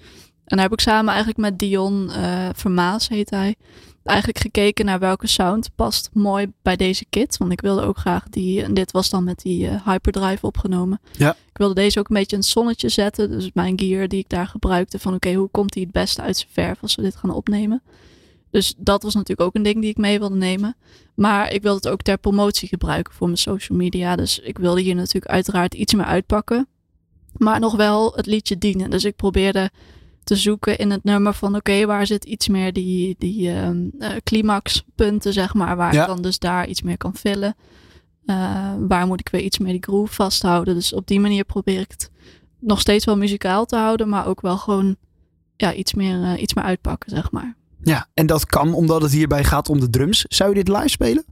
En 0.44 0.56
daar 0.56 0.64
heb 0.64 0.72
ik 0.72 0.80
samen 0.80 1.08
eigenlijk 1.08 1.38
met 1.38 1.58
Dion 1.58 2.10
eh, 2.10 2.48
Vermaas, 2.54 3.08
heet 3.08 3.30
hij, 3.30 3.54
eigenlijk 4.02 4.38
gekeken 4.38 4.84
naar 4.84 4.98
welke 4.98 5.26
sound 5.26 5.68
past 5.74 6.10
mooi 6.12 6.52
bij 6.62 6.76
deze 6.76 7.04
kit. 7.10 7.36
Want 7.36 7.52
ik 7.52 7.60
wilde 7.60 7.82
ook 7.82 7.98
graag 7.98 8.28
die, 8.28 8.62
en 8.62 8.74
dit 8.74 8.92
was 8.92 9.10
dan 9.10 9.24
met 9.24 9.38
die 9.38 9.68
eh, 9.68 9.86
hyperdrive 9.86 10.46
opgenomen. 10.46 11.00
Ja. 11.12 11.30
Ik 11.30 11.58
wilde 11.58 11.74
deze 11.74 11.98
ook 11.98 12.08
een 12.08 12.16
beetje 12.16 12.36
in 12.36 12.42
het 12.42 12.50
zonnetje 12.50 12.88
zetten. 12.88 13.30
Dus 13.30 13.50
mijn 13.54 13.78
gear 13.78 14.08
die 14.08 14.18
ik 14.18 14.28
daar 14.28 14.46
gebruikte, 14.46 14.98
van 14.98 15.14
oké, 15.14 15.32
hoe 15.32 15.48
komt 15.50 15.72
die 15.72 15.82
het 15.82 15.92
beste 15.92 16.22
uit 16.22 16.36
zijn 16.36 16.50
verf 16.52 16.78
als 16.82 16.94
we 16.94 17.02
dit 17.02 17.16
gaan 17.16 17.30
opnemen? 17.30 17.82
Dus 18.50 18.74
dat 18.76 19.02
was 19.02 19.14
natuurlijk 19.14 19.48
ook 19.48 19.54
een 19.54 19.62
ding 19.62 19.80
die 19.80 19.90
ik 19.90 19.96
mee 19.96 20.18
wilde 20.18 20.36
nemen. 20.36 20.76
Maar 21.14 21.52
ik 21.52 21.62
wilde 21.62 21.76
het 21.76 21.88
ook 21.88 22.02
ter 22.02 22.18
promotie 22.18 22.68
gebruiken 22.68 23.14
voor 23.14 23.26
mijn 23.26 23.38
social 23.38 23.78
media. 23.78 24.16
Dus 24.16 24.38
ik 24.38 24.58
wilde 24.58 24.80
hier 24.80 24.94
natuurlijk 24.94 25.32
uiteraard 25.32 25.74
iets 25.74 25.94
meer 25.94 26.04
uitpakken. 26.04 26.68
Maar 27.36 27.60
nog 27.60 27.76
wel 27.76 28.12
het 28.14 28.26
liedje 28.26 28.58
dienen. 28.58 28.90
Dus 28.90 29.04
ik 29.04 29.16
probeerde 29.16 29.70
te 30.24 30.36
zoeken 30.36 30.78
in 30.78 30.90
het 30.90 31.04
nummer 31.04 31.34
van 31.34 31.56
oké, 31.56 31.86
waar 31.86 32.06
zit 32.06 32.24
iets 32.24 32.48
meer 32.48 32.72
die, 32.72 33.14
die 33.18 33.50
ehm, 33.50 33.78
eh, 33.98 34.10
climaxpunten, 34.24 35.32
zeg 35.32 35.54
maar. 35.54 35.76
Waar 35.76 35.94
Ja. 35.94 36.00
ik 36.00 36.06
dan 36.06 36.22
dus 36.22 36.38
daar 36.38 36.66
iets 36.68 36.82
meer 36.82 36.96
kan 36.96 37.14
vullen. 37.14 37.56
Eh, 38.26 38.74
waar 38.78 39.06
moet 39.06 39.20
ik 39.20 39.28
weer 39.28 39.40
iets 39.40 39.58
meer 39.58 39.72
die 39.72 39.82
groove 39.82 40.14
vasthouden. 40.14 40.74
Dus 40.74 40.92
op 40.92 41.06
die 41.06 41.20
manier 41.20 41.44
probeer 41.44 41.80
ik 41.80 41.90
het 41.90 42.10
nog 42.60 42.80
steeds 42.80 43.04
wel 43.04 43.16
muzikaal 43.16 43.64
te 43.66 43.76
houden. 43.76 44.08
Maar 44.08 44.26
ook 44.26 44.40
wel 44.40 44.56
gewoon 44.58 44.96
ja, 45.56 45.74
iets, 45.74 45.94
meer, 45.94 46.22
eh, 46.22 46.42
iets 46.42 46.54
meer 46.54 46.64
uitpakken, 46.64 47.10
zeg 47.10 47.30
maar. 47.30 47.56
Ja, 47.86 48.06
en 48.14 48.26
dat 48.26 48.46
kan 48.46 48.74
omdat 48.74 49.02
het 49.02 49.12
hierbij 49.12 49.44
gaat 49.44 49.68
om 49.68 49.80
de 49.80 49.90
drums. 49.90 50.24
Zou 50.28 50.48
je 50.48 50.64
dit 50.64 50.76
live 50.76 50.88
spelen? 50.88 51.24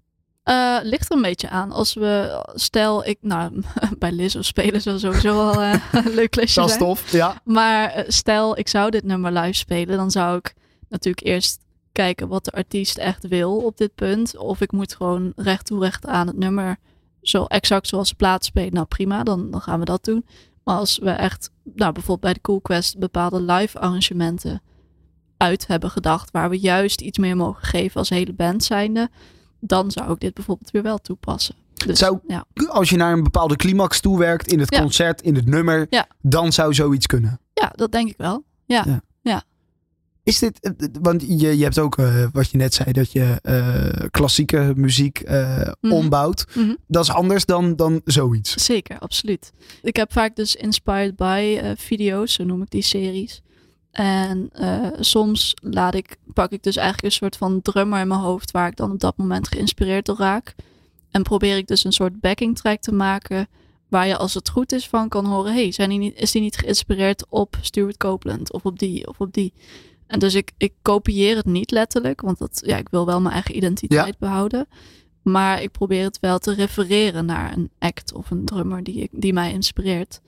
Eh, 0.42 0.78
ligt 0.82 1.10
er 1.10 1.16
een 1.16 1.22
beetje 1.22 1.48
aan. 1.48 1.72
Als 1.72 1.94
we, 1.94 2.44
stel 2.54 3.06
ik, 3.06 3.18
nou, 3.20 3.62
bij 3.98 4.12
Lizzo 4.12 4.42
spelen 4.42 4.82
zou 4.82 4.98
sowieso 4.98 5.36
wel 5.36 5.62
eh, 5.62 5.74
een 6.04 6.14
leuk 6.14 6.34
lesje 6.34 6.60
Dat 6.60 6.70
is 6.70 6.76
tof, 6.76 7.12
ja. 7.12 7.40
Maar 7.44 7.90
eh, 7.90 8.04
stel 8.08 8.58
ik 8.58 8.68
zou 8.68 8.90
dit 8.90 9.04
nummer 9.04 9.32
live 9.32 9.52
spelen, 9.52 9.96
dan 9.96 10.10
zou 10.10 10.36
ik 10.36 10.54
natuurlijk 10.88 11.26
eerst 11.26 11.58
kijken 11.92 12.28
wat 12.28 12.44
de 12.44 12.52
artiest 12.52 12.98
echt 12.98 13.28
wil 13.28 13.56
op 13.56 13.76
dit 13.76 13.94
punt. 13.94 14.36
Of 14.36 14.60
ik 14.60 14.72
moet 14.72 14.94
gewoon 14.94 15.32
recht 15.36 15.66
toe 15.66 15.80
recht 15.80 16.06
aan 16.06 16.26
het 16.26 16.36
nummer, 16.36 16.76
zo 17.22 17.44
exact 17.44 17.88
zoals 17.88 18.08
de 18.08 18.14
plaat 18.14 18.44
spelen. 18.44 18.74
Nou 18.74 18.86
prima, 18.86 19.22
dan, 19.22 19.50
dan 19.50 19.60
gaan 19.60 19.78
we 19.78 19.84
dat 19.84 20.04
doen. 20.04 20.26
Maar 20.64 20.76
als 20.76 20.98
we 20.98 21.10
echt, 21.10 21.50
nou 21.62 21.92
bijvoorbeeld 21.92 22.20
bij 22.20 22.32
de 22.32 22.40
Cool 22.40 22.60
Quest, 22.60 22.98
bepaalde 22.98 23.42
live 23.42 23.78
arrangementen 23.78 24.62
uit 25.36 25.66
hebben 25.66 25.90
gedacht, 25.90 26.30
waar 26.30 26.50
we 26.50 26.58
juist 26.58 27.00
iets 27.00 27.18
meer 27.18 27.36
mogen 27.36 27.64
geven 27.64 27.96
als 27.96 28.08
hele 28.08 28.32
band 28.32 28.64
zijnde, 28.64 29.08
dan 29.60 29.90
zou 29.90 30.12
ik 30.12 30.20
dit 30.20 30.34
bijvoorbeeld 30.34 30.70
weer 30.70 30.82
wel 30.82 30.98
toepassen. 30.98 31.54
Dus, 31.86 31.98
Zou- 31.98 32.18
ja. 32.26 32.44
Als 32.68 32.90
je 32.90 32.96
naar 32.96 33.12
een 33.12 33.22
bepaalde 33.22 33.56
climax 33.56 34.00
toewerkt 34.00 34.52
in 34.52 34.58
het 34.60 34.74
Ja. 34.74 34.80
concert, 34.80 35.20
in 35.22 35.34
het 35.34 35.46
nummer, 35.46 35.86
Ja. 35.90 36.06
dan 36.22 36.52
zou 36.52 36.74
zoiets 36.74 37.06
kunnen. 37.06 37.38
ja, 37.54 37.72
dat 37.74 37.92
denk 37.92 38.08
ik 38.10 38.16
wel. 38.16 38.44
Ja. 38.66 39.02
Is 40.22 40.38
dit, 40.38 40.60
eh, 40.60 40.72
want 41.00 41.22
je, 41.22 41.56
je 41.58 41.62
hebt 41.64 41.78
ook 41.78 41.98
eh, 41.98 42.26
wat 42.32 42.50
je 42.50 42.56
net 42.56 42.74
zei, 42.74 42.92
dat 42.92 43.12
je 43.12 43.38
eh, 43.42 44.06
klassieke 44.10 44.72
muziek 44.76 45.22
Mhm. 45.28 45.92
ombouwt. 45.92 46.46
Mhm. 46.54 46.74
Dat 46.86 47.02
is 47.04 47.10
anders 47.10 47.44
dan, 47.44 47.76
dan 47.76 48.00
zoiets. 48.04 48.52
Zeker, 48.64 48.98
absoluut. 48.98 49.52
Ik 49.82 49.96
heb 49.96 50.12
vaak 50.12 50.36
dus 50.36 50.54
inspired 50.56 51.16
by 51.16 51.60
video's, 51.76 52.32
zo 52.32 52.44
noem 52.44 52.62
ik 52.62 52.70
die 52.70 52.82
series. 52.82 53.42
En 53.94 54.50
eh, 54.52 54.86
soms 55.00 55.54
laat 55.62 55.94
ik, 55.94 56.16
pak 56.32 56.50
ik 56.50 56.62
dus 56.62 56.76
eigenlijk 56.76 57.06
een 57.06 57.18
soort 57.20 57.36
van 57.36 57.62
drummer 57.62 58.00
in 58.00 58.08
mijn 58.08 58.20
hoofd 58.20 58.50
waar 58.50 58.68
ik 58.68 58.76
dan 58.76 58.90
op 58.90 59.00
dat 59.00 59.16
moment 59.16 59.48
geïnspireerd 59.48 60.06
door 60.06 60.16
raak. 60.16 60.54
En 61.10 61.22
probeer 61.22 61.56
ik 61.56 61.66
dus 61.66 61.84
een 61.84 61.92
soort 61.92 62.20
backing 62.20 62.56
track 62.56 62.80
te 62.80 62.92
maken 62.92 63.48
waar 63.88 64.06
je 64.06 64.16
als 64.16 64.34
het 64.34 64.48
goed 64.48 64.72
is 64.72 64.88
van 64.88 65.08
kan 65.08 65.26
horen, 65.26 65.52
hey, 65.52 65.72
zijn 65.72 65.88
die 65.88 65.98
niet, 65.98 66.20
is 66.20 66.30
die 66.30 66.42
niet 66.42 66.56
geïnspireerd 66.56 67.24
op 67.28 67.56
Stuart 67.60 67.96
Copeland 67.96 68.52
of 68.52 68.64
op 68.64 68.78
die 68.78 69.08
of 69.08 69.20
op 69.20 69.32
die. 69.32 69.52
En 70.06 70.18
dus 70.18 70.34
ik, 70.34 70.52
ik 70.56 70.72
kopieer 70.82 71.36
het 71.36 71.46
niet 71.46 71.70
letterlijk, 71.70 72.20
want 72.20 72.38
dat, 72.38 72.62
ja, 72.66 72.76
ik 72.76 72.88
wil 72.88 73.06
wel 73.06 73.20
mijn 73.20 73.34
eigen 73.34 73.56
identiteit 73.56 74.18
behouden. 74.18 74.66
Maar 75.22 75.62
ik 75.62 75.70
probeer 75.70 76.04
het 76.04 76.20
wel 76.20 76.38
te 76.38 76.54
refereren 76.54 77.26
naar 77.26 77.56
een 77.56 77.70
act 77.78 78.12
of 78.12 78.30
een 78.30 78.44
drummer 78.44 78.82
die, 78.82 79.02
ik, 79.02 79.10
die 79.12 79.32
mij 79.32 79.52
inspireert. 79.52 80.20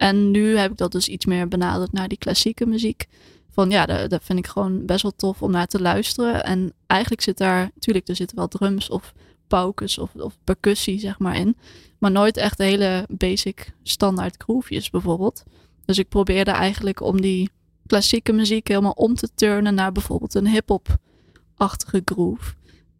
En 0.00 0.30
nu 0.30 0.56
heb 0.56 0.70
ik 0.70 0.76
dat 0.76 0.92
dus 0.92 1.08
iets 1.08 1.26
meer 1.26 1.48
benaderd 1.48 1.92
naar 1.92 2.08
die 2.08 2.18
klassieke 2.18 2.66
muziek. 2.66 3.06
Van 3.50 3.70
ja, 3.70 3.86
dat, 3.86 4.10
dat 4.10 4.24
vind 4.24 4.38
ik 4.38 4.46
gewoon 4.46 4.86
best 4.86 5.02
wel 5.02 5.12
tof 5.16 5.42
om 5.42 5.50
naar 5.50 5.66
te 5.66 5.80
luisteren. 5.80 6.44
En 6.44 6.72
eigenlijk 6.86 7.22
zit 7.22 7.38
daar, 7.38 7.70
natuurlijk, 7.74 8.08
er 8.08 8.16
zitten 8.16 8.36
wel 8.36 8.48
drums 8.48 8.88
of 8.88 9.12
paukes 9.46 9.98
of, 9.98 10.14
of 10.14 10.36
percussie 10.44 10.98
zeg 10.98 11.18
maar 11.18 11.36
in. 11.36 11.56
Maar 11.98 12.10
nooit 12.10 12.36
echt 12.36 12.58
hele 12.58 13.06
basic 13.08 13.72
standaard 13.82 14.42
groovejes 14.42 14.90
bijvoorbeeld. 14.90 15.42
Dus 15.84 15.98
ik 15.98 16.08
probeerde 16.08 16.50
eigenlijk 16.50 17.00
om 17.00 17.20
die 17.20 17.50
klassieke 17.86 18.32
muziek 18.32 18.68
helemaal 18.68 18.92
om 18.92 19.14
te 19.14 19.28
turnen 19.34 19.74
naar 19.74 19.92
bijvoorbeeld 19.92 20.34
een 20.34 20.48
hip-hop-achtige 20.48 22.02
groove. 22.04 22.54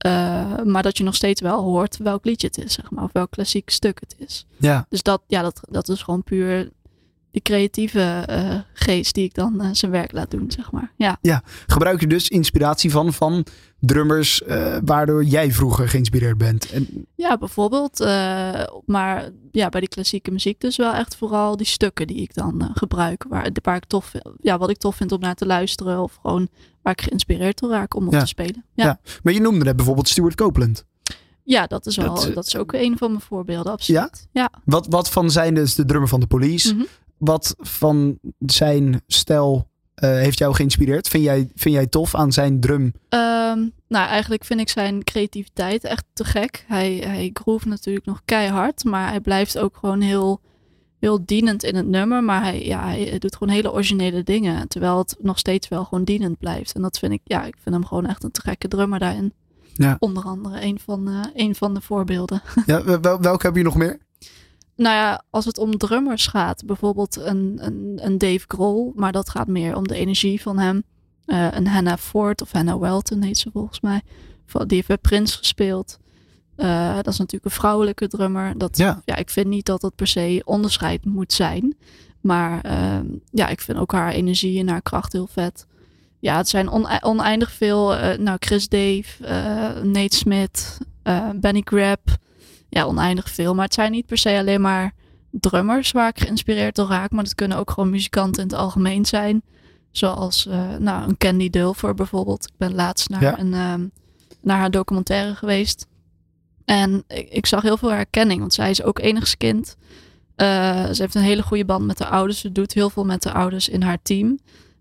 Uh, 0.06 0.62
maar 0.62 0.82
dat 0.82 0.98
je 0.98 1.04
nog 1.04 1.14
steeds 1.14 1.40
wel 1.40 1.62
hoort 1.62 1.96
welk 1.96 2.24
liedje 2.24 2.46
het 2.46 2.58
is, 2.58 2.72
zeg 2.72 2.90
maar. 2.90 3.04
Of 3.04 3.12
welk 3.12 3.30
klassiek 3.30 3.70
stuk 3.70 4.00
het 4.00 4.14
is. 4.18 4.46
Ja. 4.56 4.86
Dus 4.88 5.02
dat, 5.02 5.22
ja, 5.26 5.42
dat, 5.42 5.60
dat 5.70 5.88
is 5.88 6.02
gewoon 6.02 6.22
puur 6.22 6.70
die 7.30 7.42
creatieve 7.42 8.26
uh, 8.30 8.54
geest 8.72 9.14
die 9.14 9.24
ik 9.24 9.34
dan 9.34 9.54
uh, 9.62 9.68
zijn 9.72 9.90
werk 9.90 10.12
laat 10.12 10.30
doen, 10.30 10.50
zeg 10.50 10.72
maar. 10.72 10.92
Ja. 10.96 11.16
ja. 11.20 11.42
Gebruik 11.66 12.00
je 12.00 12.06
dus 12.06 12.28
inspiratie 12.28 12.90
van, 12.90 13.12
van 13.12 13.46
drummers 13.80 14.42
eh, 14.42 14.76
waardoor 14.84 15.24
jij 15.24 15.52
vroeger 15.52 15.88
geïnspireerd 15.88 16.38
bent? 16.38 16.70
En, 16.70 17.06
Ja, 17.14 17.38
bijvoorbeeld. 17.38 18.00
eh, 18.00 18.62
maar 18.86 19.30
ja, 19.50 19.68
bij 19.68 19.80
die 19.80 19.88
klassieke 19.88 20.30
muziek 20.30 20.60
dus 20.60 20.76
wel 20.76 20.92
echt 20.92 21.16
vooral 21.16 21.56
die 21.56 21.66
stukken 21.66 22.06
die 22.06 22.16
ik 22.22 22.34
dan 22.34 22.60
eh, 22.60 22.68
gebruik. 22.74 23.24
Waar, 23.28 23.50
waar 23.62 23.76
ik 23.76 23.84
tof, 23.84 24.12
ja, 24.40 24.58
wat 24.58 24.70
ik 24.70 24.78
tof 24.78 24.96
vind 24.96 25.12
om 25.12 25.20
naar 25.20 25.34
te 25.34 25.46
luisteren. 25.46 26.02
Of 26.02 26.18
gewoon 26.22 26.48
waar 26.82 26.92
ik 26.92 27.00
geïnspireerd 27.02 27.58
door 27.58 27.70
raak 27.70 27.94
om 27.94 28.06
op 28.06 28.12
Ja. 28.12 28.20
te 28.20 28.26
spelen. 28.26 28.64
Ja. 28.74 28.84
Ja. 28.84 29.00
maar 29.22 29.32
je 29.32 29.40
noemde 29.40 29.64
net 29.64 29.76
bijvoorbeeld 29.76 30.08
Stuart 30.08 30.34
Copeland. 30.34 30.84
Ja, 31.44 31.66
dat 31.66 31.86
is 31.86 31.96
wel. 31.96 32.14
Dat, 32.14 32.22
Dat, 32.24 32.30
eh, 32.36 32.42
is 32.46 32.56
ook 32.56 32.72
een 32.72 32.98
van 32.98 33.10
mijn 33.10 33.22
voorbeelden, 33.22 33.72
absoluut. 33.72 34.28
Ja. 34.32 34.50
Wat, 34.64 34.86
wat 34.90 35.10
van 35.10 35.30
zijn 35.30 35.54
dus 35.54 35.74
de 35.74 35.84
drummer 35.84 36.08
van 36.08 36.20
de 36.20 36.26
Police? 36.26 36.74
Mhm. 36.74 36.84
Wat 37.20 37.54
van 37.58 38.18
zijn 38.38 39.02
stijl 39.06 39.68
eh, 39.94 40.10
heeft 40.10 40.38
jou 40.38 40.54
geïnspireerd? 40.54 41.08
Vind 41.08 41.24
jij, 41.24 41.50
vind 41.54 41.74
jij 41.74 41.86
tof 41.86 42.14
aan 42.14 42.32
zijn 42.32 42.60
drum? 42.60 42.92
Ehm, 43.08 43.58
nou, 43.88 44.08
eigenlijk 44.08 44.44
vind 44.44 44.60
ik 44.60 44.68
zijn 44.68 45.04
creativiteit 45.04 45.84
echt 45.84 46.04
te 46.12 46.24
gek. 46.24 46.64
Hij, 46.66 46.94
hij 46.94 47.30
groeft 47.32 47.64
natuurlijk 47.64 48.06
nog 48.06 48.20
keihard, 48.24 48.84
maar 48.84 49.08
hij 49.08 49.20
blijft 49.20 49.58
ook 49.58 49.76
gewoon 49.76 50.00
heel, 50.00 50.40
heel 50.98 51.24
dienend 51.24 51.64
in 51.64 51.74
het 51.74 51.86
nummer. 51.86 52.24
Maar 52.24 52.42
hij, 52.42 52.64
ja, 52.66 52.84
hij 52.84 53.18
doet 53.18 53.36
gewoon 53.36 53.54
hele 53.54 53.72
originele 53.72 54.22
dingen, 54.22 54.68
terwijl 54.68 54.98
het 54.98 55.16
nog 55.18 55.38
steeds 55.38 55.68
wel 55.68 55.84
gewoon 55.84 56.04
dienend 56.04 56.38
blijft. 56.38 56.74
En 56.74 56.82
dat 56.82 56.98
vind 56.98 57.12
ik, 57.12 57.20
ja, 57.24 57.44
ik 57.44 57.56
vind 57.62 57.74
hem 57.74 57.86
gewoon 57.86 58.06
echt 58.06 58.24
een 58.24 58.30
te 58.30 58.40
gekke 58.40 58.68
drummer 58.68 58.98
daarin. 58.98 59.32
Ja. 59.74 59.96
Onder 59.98 60.24
andere 60.24 60.62
een 60.62 60.78
van, 60.84 61.08
eh, 61.08 61.20
een 61.34 61.54
van 61.54 61.74
de 61.74 61.80
voorbeelden. 61.80 62.42
Ja, 62.66 63.00
wel, 63.00 63.20
welke 63.20 63.46
heb 63.46 63.56
je 63.56 63.62
nog 63.62 63.76
meer? 63.76 63.98
Nou 64.80 64.94
ja, 64.94 65.22
als 65.30 65.44
het 65.44 65.58
om 65.58 65.78
drummers 65.78 66.26
gaat, 66.26 66.62
bijvoorbeeld 66.66 67.16
een, 67.16 67.58
een, 67.60 67.98
een 68.02 68.18
Dave 68.18 68.44
Grohl, 68.48 68.92
maar 68.94 69.12
dat 69.12 69.30
gaat 69.30 69.46
meer 69.46 69.76
om 69.76 69.88
de 69.88 69.94
energie 69.94 70.42
van 70.42 70.58
hem. 70.58 70.82
Eh, 71.24 71.46
een 71.50 71.66
Hannah 71.66 71.98
Ford 71.98 72.42
of 72.42 72.52
Hannah 72.52 72.80
Welton 72.80 73.22
heet 73.22 73.38
ze 73.38 73.50
volgens 73.52 73.80
mij. 73.80 74.00
Die 74.52 74.76
heeft 74.76 74.86
bij 74.88 74.98
Prince 74.98 75.36
gespeeld. 75.38 75.98
Eh, 76.56 76.94
dat 76.94 77.06
is 77.06 77.18
natuurlijk 77.18 77.44
een 77.44 77.60
vrouwelijke 77.60 78.08
drummer. 78.08 78.58
Dat, 78.58 78.76
Ja. 78.76 79.02
ja. 79.04 79.16
ik 79.16 79.30
vind 79.30 79.46
niet 79.46 79.66
dat 79.66 79.80
dat 79.80 79.94
per 79.94 80.06
se 80.06 80.42
onderscheid 80.44 81.04
moet 81.04 81.32
zijn. 81.32 81.76
Maar 82.20 82.60
ehm, 82.60 83.06
ja, 83.30 83.48
ik 83.48 83.60
vind 83.60 83.78
ook 83.78 83.92
haar 83.92 84.12
energie 84.12 84.58
en 84.60 84.68
haar 84.68 84.82
kracht 84.82 85.12
heel 85.12 85.26
vet. 85.32 85.66
Ja, 86.18 86.36
het 86.36 86.48
zijn 86.48 86.70
one- 86.70 87.02
oneindig 87.02 87.52
veel. 87.52 87.94
eh, 87.96 88.18
nou, 88.18 88.36
Chris 88.40 88.68
Dave, 88.68 89.04
Nate 89.82 90.16
Smith, 90.16 90.78
Benny 91.34 91.62
Grab. 91.64 92.00
Ja, 92.70 92.84
oneindig 92.84 93.30
veel. 93.30 93.54
Maar 93.54 93.64
het 93.64 93.74
zijn 93.74 93.92
niet 93.92 94.06
per 94.06 94.18
se 94.18 94.38
alleen 94.38 94.60
maar 94.60 94.92
drummers 95.30 95.90
waar 95.92 96.08
ik 96.08 96.20
geïnspireerd 96.20 96.74
door 96.74 96.88
raak. 96.88 97.10
Maar 97.10 97.24
het 97.24 97.34
kunnen 97.34 97.58
ook 97.58 97.70
gewoon 97.70 97.90
muzikanten 97.90 98.42
in 98.42 98.48
het 98.48 98.58
algemeen 98.58 99.06
zijn. 99.06 99.42
Zoals 99.90 100.46
eh, 100.46 100.76
nou, 100.78 101.08
een 101.08 101.16
Candy 101.16 101.50
Dulfer 101.50 101.94
bijvoorbeeld. 101.94 102.46
Ik 102.46 102.54
ben 102.58 102.74
laatst 102.74 103.08
naar, 103.08 103.22
Ja. 103.22 103.38
een, 103.38 103.54
ehm, 103.54 103.86
naar 104.42 104.58
haar 104.58 104.70
documentaire 104.70 105.34
geweest. 105.34 105.86
En 106.64 107.04
ik, 107.08 107.28
ik 107.28 107.46
zag 107.46 107.62
heel 107.62 107.76
veel 107.76 107.90
herkenning. 107.92 108.40
Want 108.40 108.54
zij 108.54 108.70
is 108.70 108.82
ook 108.82 108.98
enigskind. 108.98 109.76
Eh 110.36 110.90
ze 110.90 111.02
heeft 111.02 111.14
een 111.14 111.22
hele 111.22 111.42
goede 111.42 111.64
band 111.64 111.86
met 111.86 111.98
de 111.98 112.06
ouders. 112.06 112.40
Ze 112.40 112.52
doet 112.52 112.74
heel 112.74 112.90
veel 112.90 113.04
met 113.04 113.22
de 113.22 113.32
ouders 113.32 113.68
in 113.68 113.82
haar 113.82 113.98
team. 114.02 114.38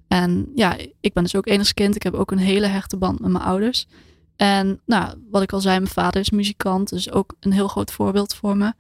En 0.07 0.51
ja, 0.55 0.75
ik 1.01 1.13
ben 1.13 1.23
dus 1.23 1.35
ook 1.35 1.47
enigskind. 1.47 1.95
Ik 1.95 2.03
heb 2.03 2.13
ook 2.13 2.31
een 2.31 2.37
hele 2.37 2.67
hechte 2.67 2.97
band 2.97 3.19
met 3.19 3.31
mijn 3.31 3.43
ouders. 3.43 3.87
En 4.39 4.81
nou, 4.85 5.13
wat 5.31 5.41
ik 5.41 5.53
al 5.53 5.61
zei, 5.61 5.79
mijn 5.79 5.91
vader 5.91 6.21
is 6.21 6.29
muzikant. 6.29 6.89
Dus 6.89 7.11
ook 7.11 7.35
een 7.39 7.51
heel 7.51 7.67
groot 7.67 7.91
voorbeeld 7.91 8.35
voor 8.35 8.57
me. 8.57 8.73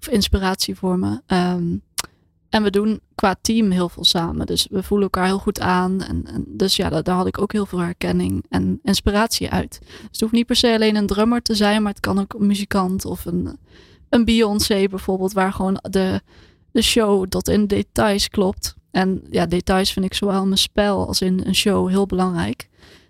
Of 0.00 0.08
inspiratie 0.08 0.74
voor 0.74 0.98
me. 0.98 1.20
Ehm, 1.26 1.76
en 2.48 2.62
we 2.62 2.70
doen 2.70 3.00
qua 3.14 3.36
team 3.40 3.70
heel 3.70 3.88
veel 3.88 4.04
samen. 4.04 4.46
Dus 4.46 4.66
we 4.70 4.82
voelen 4.82 5.10
elkaar 5.12 5.26
heel 5.26 5.38
goed 5.38 5.60
aan. 5.60 6.02
En, 6.02 6.44
dus 6.46 6.76
ja, 6.76 6.88
daar, 6.88 7.02
daar 7.02 7.16
had 7.16 7.26
ik 7.26 7.40
ook 7.40 7.52
heel 7.52 7.66
veel 7.66 7.78
herkenning 7.78 8.44
en 8.48 8.80
inspiratie 8.82 9.50
uit. 9.50 9.78
Dus 9.80 10.08
het 10.10 10.20
hoeft 10.20 10.32
niet 10.32 10.46
per 10.46 10.56
se 10.56 10.72
alleen 10.72 10.96
een 10.96 11.06
drummer 11.06 11.42
te 11.42 11.54
zijn. 11.54 11.82
Maar 11.82 11.92
het 11.92 12.00
kan 12.00 12.18
ook 12.18 12.34
een 12.34 12.46
muzikant 12.46 13.04
of 13.04 13.24
een, 13.24 13.58
een 14.08 14.24
Beyoncé 14.24 14.86
bijvoorbeeld. 14.88 15.32
Waar 15.32 15.52
gewoon 15.52 15.78
de, 15.90 16.20
de 16.70 16.82
show 16.82 17.26
tot 17.28 17.48
in 17.48 17.66
details 17.66 18.28
klopt. 18.28 18.74
En 18.90 19.22
ja, 19.30 19.46
details 19.46 19.92
vind 19.92 20.04
ik 20.04 20.14
zowel 20.14 20.40
in 20.40 20.48
mijn 20.48 20.58
spel 20.58 21.06
als 21.06 21.20
in 21.20 21.40
een 21.44 21.54
show 21.54 21.88
heel 21.88 22.06
belangrijk. 22.06 22.68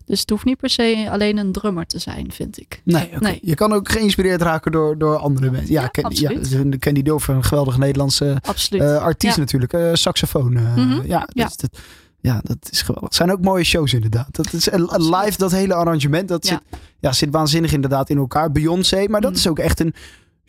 Dus 0.08 0.20
het 0.20 0.30
hoeft 0.30 0.44
niet 0.44 0.56
per 0.56 0.70
se 0.70 1.06
alleen 1.10 1.36
een 1.38 1.52
drummer 1.52 1.86
te 1.86 1.98
zijn, 1.98 2.32
vind 2.32 2.60
ik. 2.60 2.80
Nee. 2.84 3.10
Nee. 3.18 3.38
je 3.42 3.54
kan 3.54 3.72
ook 3.72 3.88
geïnspireerd 3.90 4.42
raken 4.42 4.72
door, 4.72 4.98
door 4.98 5.16
andere 5.16 5.50
mensen. 5.50 5.72
Ja, 5.72 5.80
Ja, 5.82 5.88
ken, 5.88 6.02
ja, 6.02 6.08
absoluut. 6.08 6.78
Candy 6.78 7.02
een 7.26 7.44
geweldige 7.44 7.78
Nederlandse 7.78 8.40
eh, 8.70 8.96
artiest 9.02 9.34
Ja. 9.36 9.40
natuurlijk. 9.42 9.72
eh, 9.72 9.90
saxofoon. 9.92 10.56
eh, 10.56 10.76
Mhm. 10.76 11.06
ja, 11.06 11.18
dat, 11.18 11.30
Ja. 11.34 11.46
Is, 11.46 11.56
dat, 11.56 11.78
ja, 12.20 12.40
dat 12.44 12.56
is 12.70 12.80
geweldig. 12.80 13.04
Het 13.04 13.14
zijn 13.14 13.32
ook 13.32 13.40
mooie 13.40 13.64
shows 13.64 13.92
inderdaad. 13.94 14.28
Dat 14.30 14.52
is 14.52 14.68
live, 14.96 15.34
dat 15.36 15.50
hele 15.52 15.74
arrangement, 15.74 16.28
dat 16.28 16.46
Ja. 16.46 16.60
zit, 16.70 16.80
ja, 16.98 17.12
zit 17.12 17.30
waanzinnig 17.30 17.72
inderdaad 17.72 18.10
in 18.10 18.16
elkaar. 18.18 18.52
Beyoncé, 18.52 19.04
maar 19.08 19.20
dat 19.20 19.30
Mhm. 19.30 19.38
is 19.38 19.48
ook 19.48 19.58
echt 19.58 19.80
een 19.80 19.94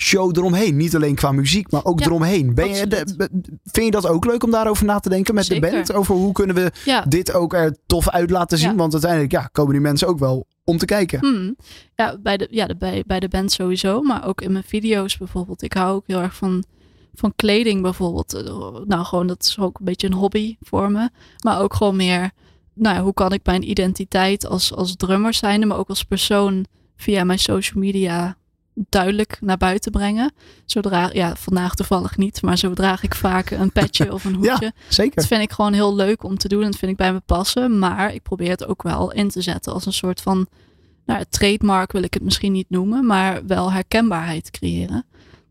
show 0.02 0.38
eromheen. 0.38 0.78
Niet 0.78 0.96
alleen 0.96 1.16
qua 1.16 1.32
muziek, 1.32 1.72
maar 1.72 1.86
ook 1.86 2.00
Ja, 2.00 2.06
eromheen. 2.06 2.54
Ben 2.54 2.66
je, 2.66 2.72
absoluut. 2.84 3.08
de- 3.08 3.16
be- 3.16 3.30
vind 3.64 3.86
je 3.86 3.92
dat 3.92 4.08
ook 4.08 4.26
leuk 4.26 4.44
om 4.44 4.52
daarover 4.52 4.86
na 4.86 5.00
te 5.00 5.10
denken 5.10 5.34
met 5.36 5.48
de 5.48 5.60
band? 5.60 5.94
Over 5.94 6.16
hoe 6.16 6.32
kunnen 6.32 6.56
we 6.56 6.72
ja. 6.86 7.02
dit 7.02 7.34
ook 7.34 7.54
er 7.54 7.78
tof 7.86 8.10
uit 8.10 8.30
laten 8.30 8.58
zien? 8.58 8.70
Ja. 8.70 8.76
Want 8.76 8.92
uiteindelijk 8.94 9.32
ja, 9.32 9.50
komen 9.52 9.72
die 9.72 9.82
mensen 9.82 10.08
ook 10.08 10.20
wel 10.20 10.48
om 10.64 10.78
te 10.78 10.86
kijken. 10.86 11.20
Hmm. 11.20 11.56
Ja, 11.96 12.18
bij 12.24 12.38
de, 12.38 12.48
ja 12.52 12.66
de, 12.66 12.76
bij, 12.76 13.04
bij 13.08 13.20
de 13.20 13.28
band 13.28 13.52
sowieso, 13.52 14.02
maar 14.02 14.28
ook 14.28 14.42
in 14.42 14.52
mijn 14.52 14.64
video's 14.64 15.18
bijvoorbeeld. 15.18 15.62
Ik 15.62 15.74
hou 15.74 15.96
ook 15.96 16.04
heel 16.08 16.22
erg 16.22 16.36
van, 16.36 16.64
van 17.14 17.34
kleding 17.36 17.82
bijvoorbeeld. 17.82 18.34
Eh, 18.34 18.76
Nou, 18.86 19.06
gewoon 19.06 19.28
dat 19.28 19.44
is 19.44 19.60
ook 19.60 19.80
een 19.80 19.86
beetje 19.86 20.08
een 20.08 20.14
hobby 20.14 20.56
voor 20.62 20.92
me. 20.92 21.10
Maar 21.44 21.62
ook 21.62 21.74
gewoon 21.74 21.96
meer, 21.96 22.32
nou 22.74 23.00
hoe 23.00 23.14
kan 23.14 23.34
ik 23.34 23.46
mijn 23.46 23.70
identiteit 23.70 24.46
als, 24.46 24.74
als 24.76 24.96
drummer 24.96 25.34
zijn, 25.34 25.68
maar 25.68 25.78
ook 25.78 25.90
als 25.90 26.04
persoon 26.04 26.66
via 26.96 27.24
mijn 27.24 27.40
social 27.40 27.80
media 27.84 28.38
duidelijk 28.90 29.38
naar 29.42 29.58
buiten 29.58 29.92
brengen. 29.92 30.34
Zodra, 30.66 31.10
ja, 31.14 31.36
vandaag 31.36 31.76
toevallig 31.76 32.18
niet, 32.18 32.42
maar 32.42 32.58
zo 32.58 32.74
draag 32.74 33.04
ik 33.04 33.16
vaak 33.16 33.52
een 33.52 33.72
petje 33.72 34.14
of 34.14 34.26
een 34.26 34.36
hoedje. 34.44 34.66
Ja, 34.66 34.72
zeker. 34.88 35.16
Dat 35.16 35.28
vind 35.28 35.42
ik 35.42 35.52
gewoon 35.52 35.74
heel 35.74 35.96
leuk 35.96 36.24
om 36.24 36.38
te 36.38 36.48
doen. 36.48 36.64
En 36.64 36.72
dat 36.72 36.80
vind 36.80 36.92
ik 36.92 36.98
bij 36.98 37.14
me 37.14 37.22
passen. 37.26 37.80
Maar 37.80 38.14
ik 38.14 38.22
probeer 38.22 38.50
het 38.50 38.66
ook 38.66 38.84
wel 38.84 39.12
in 39.12 39.30
te 39.30 39.42
zetten 39.42 39.74
als 39.74 39.86
een 39.86 39.94
soort 39.94 40.22
van 40.22 40.48
nou, 41.06 41.24
trademark 41.30 41.92
wil 41.92 42.04
ik 42.04 42.14
het 42.14 42.24
misschien 42.24 42.52
niet 42.52 42.70
noemen, 42.70 43.06
maar 43.06 43.46
wel 43.46 43.72
herkenbaarheid 43.72 44.52
creëren. 44.52 45.06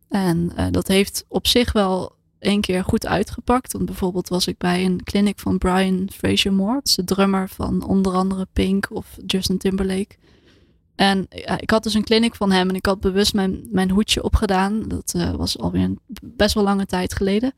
En 0.08 0.52
eh, 0.56 0.66
dat 0.70 0.88
heeft 0.88 1.24
op 1.28 1.46
zich 1.46 1.72
wel 1.72 2.16
één 2.38 2.60
keer 2.60 2.84
goed 2.84 3.06
uitgepakt. 3.06 3.72
Want 3.72 3.84
bijvoorbeeld 3.84 4.28
was 4.28 4.46
ik 4.46 4.58
bij 4.58 4.84
een 4.84 5.02
clinic 5.04 5.38
van 5.38 5.58
Brian 5.58 6.08
Fraser 6.12 6.52
Moore. 6.52 6.74
Dat 6.74 6.86
is 6.86 6.94
de 6.94 7.04
drummer 7.04 7.48
van 7.48 7.84
onder 7.84 8.12
andere 8.12 8.46
Pink 8.52 8.86
of 8.90 9.06
Justin 9.26 9.58
Timberlake. 9.58 10.16
En 10.98 11.26
ik 11.58 11.70
had 11.70 11.82
dus 11.82 11.94
een 11.94 12.04
clinic 12.04 12.34
van 12.34 12.52
hem 12.52 12.68
en 12.68 12.74
ik 12.74 12.86
had 12.86 13.00
bewust 13.00 13.34
mijn, 13.34 13.68
mijn 13.70 13.90
hoedje 13.90 14.22
opgedaan. 14.22 14.82
Dat 14.88 15.12
eh, 15.16 15.30
was 15.30 15.58
alweer 15.58 15.82
een 15.82 15.98
best 16.22 16.54
wel 16.54 16.64
lange 16.64 16.86
tijd 16.86 17.14
geleden. 17.14 17.52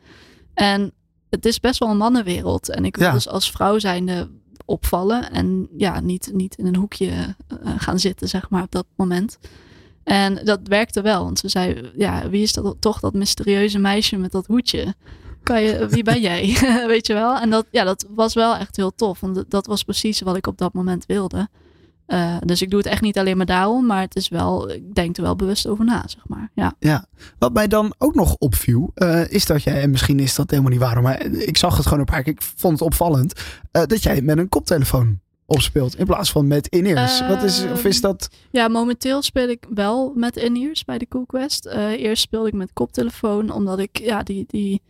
En 0.55 0.93
het 1.31 1.47
is 1.47 1.61
best 1.61 1.79
wel 1.79 1.89
een 1.89 1.97
mannenwereld. 1.97 2.69
En 2.69 2.85
ik 2.85 2.97
wil 2.97 3.07
Ja. 3.07 3.13
dus 3.13 3.29
als 3.29 3.51
vrouw 3.51 3.79
zijnde 3.79 4.31
opvallen. 4.65 5.31
En 5.31 5.69
ja, 5.77 6.01
niet, 6.01 6.31
niet 6.33 6.55
in 6.55 6.67
een 6.67 6.77
hoekje 6.77 7.11
eh, 7.11 7.57
gaan 7.77 7.99
zitten, 7.99 8.29
zeg 8.29 8.51
maar, 8.51 8.63
op 8.63 8.71
dat 8.73 8.87
moment. 8.97 9.39
En 10.05 10.45
dat 10.45 10.61
werkte 10.65 11.01
wel. 11.03 11.25
Want 11.25 11.39
ze 11.39 11.49
zei, 11.49 11.91
ja, 11.97 12.29
wie 12.29 12.43
is 12.43 12.53
dat 12.53 12.77
toch 12.81 13.01
dat 13.01 13.15
mysterieuze 13.15 13.79
meisje 13.79 14.17
met 14.17 14.33
dat 14.33 14.47
hoedje? 14.47 14.95
Kan 15.43 15.63
je, 15.63 15.87
wie 15.89 16.03
ben 16.03 16.21
jij? 16.21 16.57
Weet 16.87 17.07
je 17.07 17.13
wel? 17.13 17.39
En 17.39 17.51
dat, 17.51 17.67
ja, 17.71 17.85
dat 17.85 18.07
was 18.15 18.35
wel 18.35 18.57
echt 18.57 18.77
heel 18.77 18.95
tof. 18.95 19.21
Want 19.21 19.45
dat 19.51 19.67
was 19.67 19.83
precies 19.85 20.21
wat 20.21 20.37
ik 20.37 20.47
op 20.47 20.59
dat 20.59 20.73
moment 20.73 21.07
wilde. 21.07 21.49
Eh, 22.11 22.37
dus 22.45 22.63
ik 22.63 22.71
doe 22.71 22.79
het 22.79 22.89
echt 22.89 23.01
niet 23.01 23.19
alleen 23.19 23.37
maar 23.37 23.47
daarom. 23.47 23.87
Maar 23.87 24.01
het 24.01 24.17
is 24.17 24.29
wel, 24.29 24.71
ik 24.71 24.95
denk 24.95 25.17
er 25.17 25.23
wel 25.23 25.37
bewust 25.37 25.67
over 25.67 25.85
na, 25.85 26.03
zeg 26.07 26.29
maar. 26.29 26.51
Ja. 26.55 26.75
Ja, 26.79 27.07
wat 27.39 27.53
mij 27.53 27.69
dan 27.69 27.95
ook 27.99 28.15
nog 28.15 28.37
opviel, 28.39 28.91
eh, 28.95 29.31
is 29.33 29.47
dat 29.47 29.63
jij, 29.63 29.83
en 29.83 29.91
misschien 29.91 30.21
is 30.21 30.35
dat 30.35 30.51
helemaal 30.51 30.71
niet 30.71 30.81
waar, 30.81 31.03
maar 31.03 31.27
ik 31.27 31.57
zag 31.57 31.77
het 31.77 31.85
gewoon 31.85 31.99
een 31.99 32.05
paar 32.05 32.23
keer, 32.23 32.33
ik 32.33 32.43
vond 32.43 32.73
het 32.73 32.83
opvallend, 32.83 33.41
eh, 33.71 33.83
dat 33.87 34.03
jij 34.03 34.23
met 34.23 34.39
een 34.39 34.49
koptelefoon 34.49 35.21
opspeelt 35.47 35.99
in 35.99 36.07
plaats 36.07 36.31
van 36.31 36.47
met 36.47 36.69
in-ears. 36.69 37.27
Wat 37.27 37.43
is, 37.43 37.65
of 37.73 37.85
is 37.85 38.01
dat, 38.01 38.29
Ja, 38.51 38.69
momenteel 38.69 39.23
speel 39.23 39.49
ik 39.49 39.67
wel 39.75 40.13
met 40.15 40.37
in-ears 40.37 40.85
bij 40.85 40.99
de 40.99 41.09
Cool 41.09 41.27
Quest. 41.27 41.67
Eerst 41.97 42.23
speelde 42.23 42.49
ik 42.49 42.55
met 42.55 42.73
koptelefoon, 42.73 43.51
omdat 43.53 43.79
ik 43.79 43.99
ja, 43.99 44.23
die, 44.23 44.45
die 44.47 44.83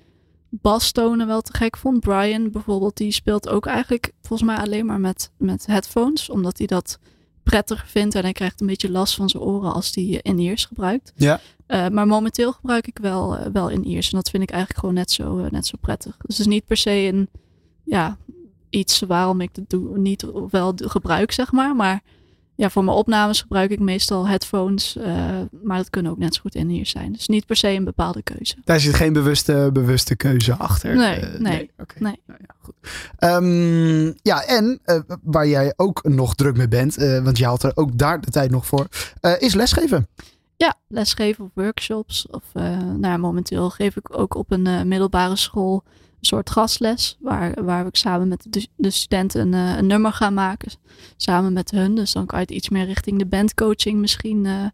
bastonen 0.50 1.26
wel 1.26 1.40
te 1.40 1.56
gek 1.56 1.76
vond. 1.76 2.00
Brian 2.00 2.50
bijvoorbeeld, 2.50 2.96
die 2.96 3.12
speelt 3.12 3.48
ook 3.48 3.66
eigenlijk 3.66 4.12
volgens 4.22 4.50
mij 4.50 4.58
alleen 4.58 4.86
maar 4.86 5.00
met, 5.00 5.30
met 5.36 5.66
headphones, 5.66 6.30
omdat 6.30 6.58
hij 6.58 6.66
dat 6.66 6.98
prettig 7.42 7.88
vindt 7.88 8.14
en 8.14 8.22
hij 8.22 8.32
krijgt 8.32 8.60
een 8.60 8.66
beetje 8.66 8.90
last 8.90 9.14
van 9.14 9.28
zijn 9.28 9.42
oren 9.42 9.72
als 9.72 9.94
hij 9.94 10.20
in-ears 10.22 10.64
gebruikt. 10.64 11.12
Ja. 11.16 11.40
Eh, 11.66 11.88
maar 11.88 12.06
momenteel 12.06 12.52
gebruik 12.52 12.86
ik 12.86 12.98
wel, 12.98 13.36
eh, 13.36 13.46
wel 13.52 13.68
in-ears 13.68 14.10
en 14.10 14.16
dat 14.16 14.30
vind 14.30 14.42
ik 14.42 14.50
eigenlijk 14.50 14.80
gewoon 14.80 14.94
net 14.94 15.10
zo, 15.10 15.38
eh, 15.38 15.50
net 15.50 15.66
zo 15.66 15.76
prettig. 15.80 16.16
Dus 16.16 16.38
het 16.38 16.46
is 16.46 16.52
niet 16.52 16.66
per 16.66 16.76
se 16.76 16.90
een, 16.90 17.28
ja, 17.84 18.16
iets 18.70 19.00
waarom 19.00 19.40
ik 19.40 19.50
het 19.52 19.70
doe, 19.70 19.98
niet 19.98 20.26
wel 20.50 20.72
gebruik, 20.76 21.32
zeg 21.32 21.52
maar. 21.52 21.76
Maar 21.76 22.02
ja, 22.60 22.70
voor 22.70 22.84
mijn 22.84 22.96
opnames 22.96 23.40
gebruik 23.40 23.70
ik 23.70 23.78
meestal 23.80 24.28
headphones. 24.28 24.96
eh, 24.96 25.38
maar 25.62 25.76
dat 25.76 25.90
kunnen 25.90 26.12
ook 26.12 26.18
net 26.18 26.34
zo 26.34 26.40
goed 26.40 26.54
in-ears 26.54 26.90
zijn. 26.90 27.12
Dus 27.12 27.28
niet 27.28 27.46
per 27.46 27.56
se 27.56 27.68
een 27.68 27.84
bepaalde 27.84 28.22
keuze. 28.22 28.56
Daar 28.64 28.80
zit 28.80 28.94
geen 28.94 29.12
bewuste, 29.12 29.70
bewuste 29.72 30.16
keuze 30.16 30.54
achter. 30.56 30.96
Nee, 30.96 31.14
Eh, 31.16 31.40
nee, 31.40 31.70
oké. 31.78 31.94
nee. 31.98 32.20
Nou 32.26 32.38
ja, 32.46 32.54
goed. 32.62 32.74
Ehm, 33.18 34.04
ja, 34.22 34.42
en 34.46 34.80
eh, 34.84 35.00
waar 35.22 35.46
jij 35.48 35.72
ook 35.76 36.02
nog 36.08 36.34
druk 36.34 36.56
mee 36.56 36.68
bent, 36.68 36.94
want 37.22 37.38
je 37.38 37.44
haalt 37.44 37.62
er 37.62 37.72
ook 37.74 37.98
daar 37.98 38.20
de 38.20 38.30
tijd 38.30 38.50
nog 38.50 38.66
voor, 38.66 38.86
is 39.38 39.54
lesgeven. 39.54 40.08
Ja, 40.56 40.74
lesgeven 40.88 41.44
of 41.44 41.50
workshops. 41.54 42.26
Of, 42.30 42.42
nou 42.54 43.00
ja, 43.00 43.16
momenteel 43.16 43.70
geef 43.70 43.96
ik 43.96 44.18
ook 44.18 44.34
op 44.34 44.50
een 44.50 44.88
middelbare 44.88 45.36
school 45.36 45.84
soort 46.20 46.50
gastles. 46.50 47.16
Waar, 47.20 47.64
waar 47.64 47.86
ik 47.86 47.96
samen 47.96 48.28
met 48.28 48.46
de, 48.48 48.66
de 48.76 48.90
studenten 48.90 49.40
een, 49.40 49.54
eh, 49.54 49.76
een 49.76 49.86
nummer 49.86 50.12
gaan 50.12 50.34
maken. 50.34 50.72
Samen 51.16 51.52
met 51.52 51.70
hun. 51.70 51.94
Dus 51.94 52.12
dan 52.12 52.26
kan 52.26 52.38
je 52.38 52.44
het 52.44 52.54
iets 52.54 52.68
meer 52.68 52.84
richting 52.84 53.18
de 53.18 53.26
bandcoaching 53.26 53.98
misschien 53.98 54.46
eh, 54.46 54.64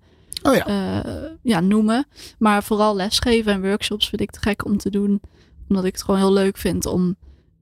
Oh 0.43 0.55
ja. 0.55 0.67
eh, 0.67 1.13
ja, 1.43 1.61
noemen. 1.61 2.07
Maar 2.39 2.63
vooral 2.63 2.97
lesgeven 2.97 3.53
en 3.53 3.63
workshops 3.63 4.09
vind 4.09 4.21
ik 4.21 4.31
te 4.31 4.41
gek 4.41 4.65
om 4.65 4.77
te 4.77 4.91
doen. 4.91 5.21
Omdat 5.69 5.85
ik 5.85 5.93
het 5.93 6.03
gewoon 6.03 6.21
heel 6.21 6.33
leuk 6.33 6.57
vind 6.57 6.87
om, 6.87 7.17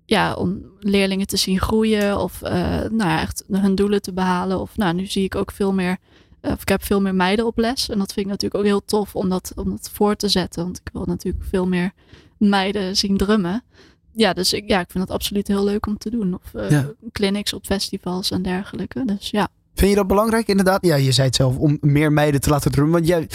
ja, 0.04 0.34
om 0.34 0.62
leerlingen 0.78 1.26
te 1.26 1.36
zien 1.36 1.60
groeien. 1.60 2.18
Of 2.18 2.40
nou 2.40 2.96
ja, 2.96 3.20
echt 3.20 3.44
hun 3.50 3.74
doelen 3.74 4.02
te 4.02 4.12
behalen. 4.12 4.60
Of 4.60 4.76
nou, 4.76 4.94
nu 4.94 5.06
zie 5.06 5.24
ik 5.24 5.34
ook 5.34 5.52
veel 5.52 5.72
meer. 5.72 5.98
Eh, 6.44 6.52
Of 6.52 6.60
ik 6.62 6.68
heb 6.68 6.84
veel 6.84 7.00
meer 7.00 7.14
meiden 7.14 7.46
op 7.46 7.58
les. 7.58 7.88
En 7.88 7.98
dat 7.98 8.12
vind 8.12 8.26
ik 8.26 8.32
natuurlijk 8.32 8.60
ook 8.60 8.66
heel 8.66 8.84
tof 8.84 9.14
om 9.16 9.28
dat, 9.28 9.52
om 9.56 9.70
dat 9.70 9.90
voor 9.92 10.16
te 10.16 10.28
zetten. 10.28 10.64
Want 10.64 10.80
ik 10.84 10.90
wil 10.92 11.04
natuurlijk 11.06 11.44
veel 11.44 11.66
meer 11.66 11.92
meiden 12.38 12.96
zien 12.96 13.16
drummen. 13.16 13.62
Ja, 14.12 14.32
dus 14.32 14.52
ik, 14.52 14.68
ja, 14.68 14.80
ik 14.80 14.90
vind 14.90 15.04
het 15.04 15.12
absoluut 15.12 15.48
heel 15.48 15.64
leuk 15.64 15.86
om 15.86 15.98
te 15.98 16.10
doen. 16.10 16.34
Of 16.34 16.54
eh, 16.54 16.70
Ja. 16.70 16.90
clinics 17.12 17.52
op 17.52 17.64
festivals 17.64 18.30
en 18.30 18.42
dergelijke. 18.42 19.04
Dus 19.04 19.30
ja. 19.30 19.48
Vind 19.74 19.90
je 19.90 19.96
dat 19.96 20.06
belangrijk 20.06 20.48
inderdaad? 20.48 20.86
Ja, 20.86 20.94
je 20.96 21.12
zei 21.12 21.26
het 21.26 21.36
zelf, 21.36 21.56
om 21.56 21.78
meer 21.80 22.12
meiden 22.12 22.40
te 22.40 22.50
laten 22.50 22.70
drummen. 22.70 22.94
Want 22.94 23.06
jij 23.06 23.28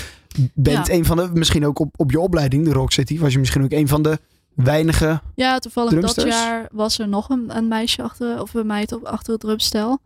bent 0.54 0.88
Ja. 0.88 0.94
een 0.94 1.06
van 1.06 1.18
de, 1.18 1.30
misschien 1.34 1.66
ook 1.66 1.80
op, 1.80 1.94
op 1.98 2.12
je 2.12 2.20
opleiding, 2.20 2.66
de 2.66 2.72
Rock 2.74 2.92
City, 2.92 3.20
was 3.20 3.34
je 3.34 3.40
misschien 3.40 3.64
ook 3.64 3.72
een 3.72 3.88
van 3.88 4.02
de 4.02 4.20
weinige. 4.54 5.22
Ja, 5.36 5.60
toevallig 5.60 5.90
Drumsters? 5.90 6.26
dat 6.26 6.34
jaar 6.34 6.68
was 6.72 7.00
er 7.00 7.08
nog 7.08 7.30
een, 7.30 7.58
een 7.58 7.68
meisje 7.68 8.02
achter, 8.04 8.42
of 8.42 8.54
een 8.54 8.68
meid 8.68 8.92
op, 8.92 9.04
achter 9.04 9.32
het 9.32 9.42
drumstel. 9.42 10.00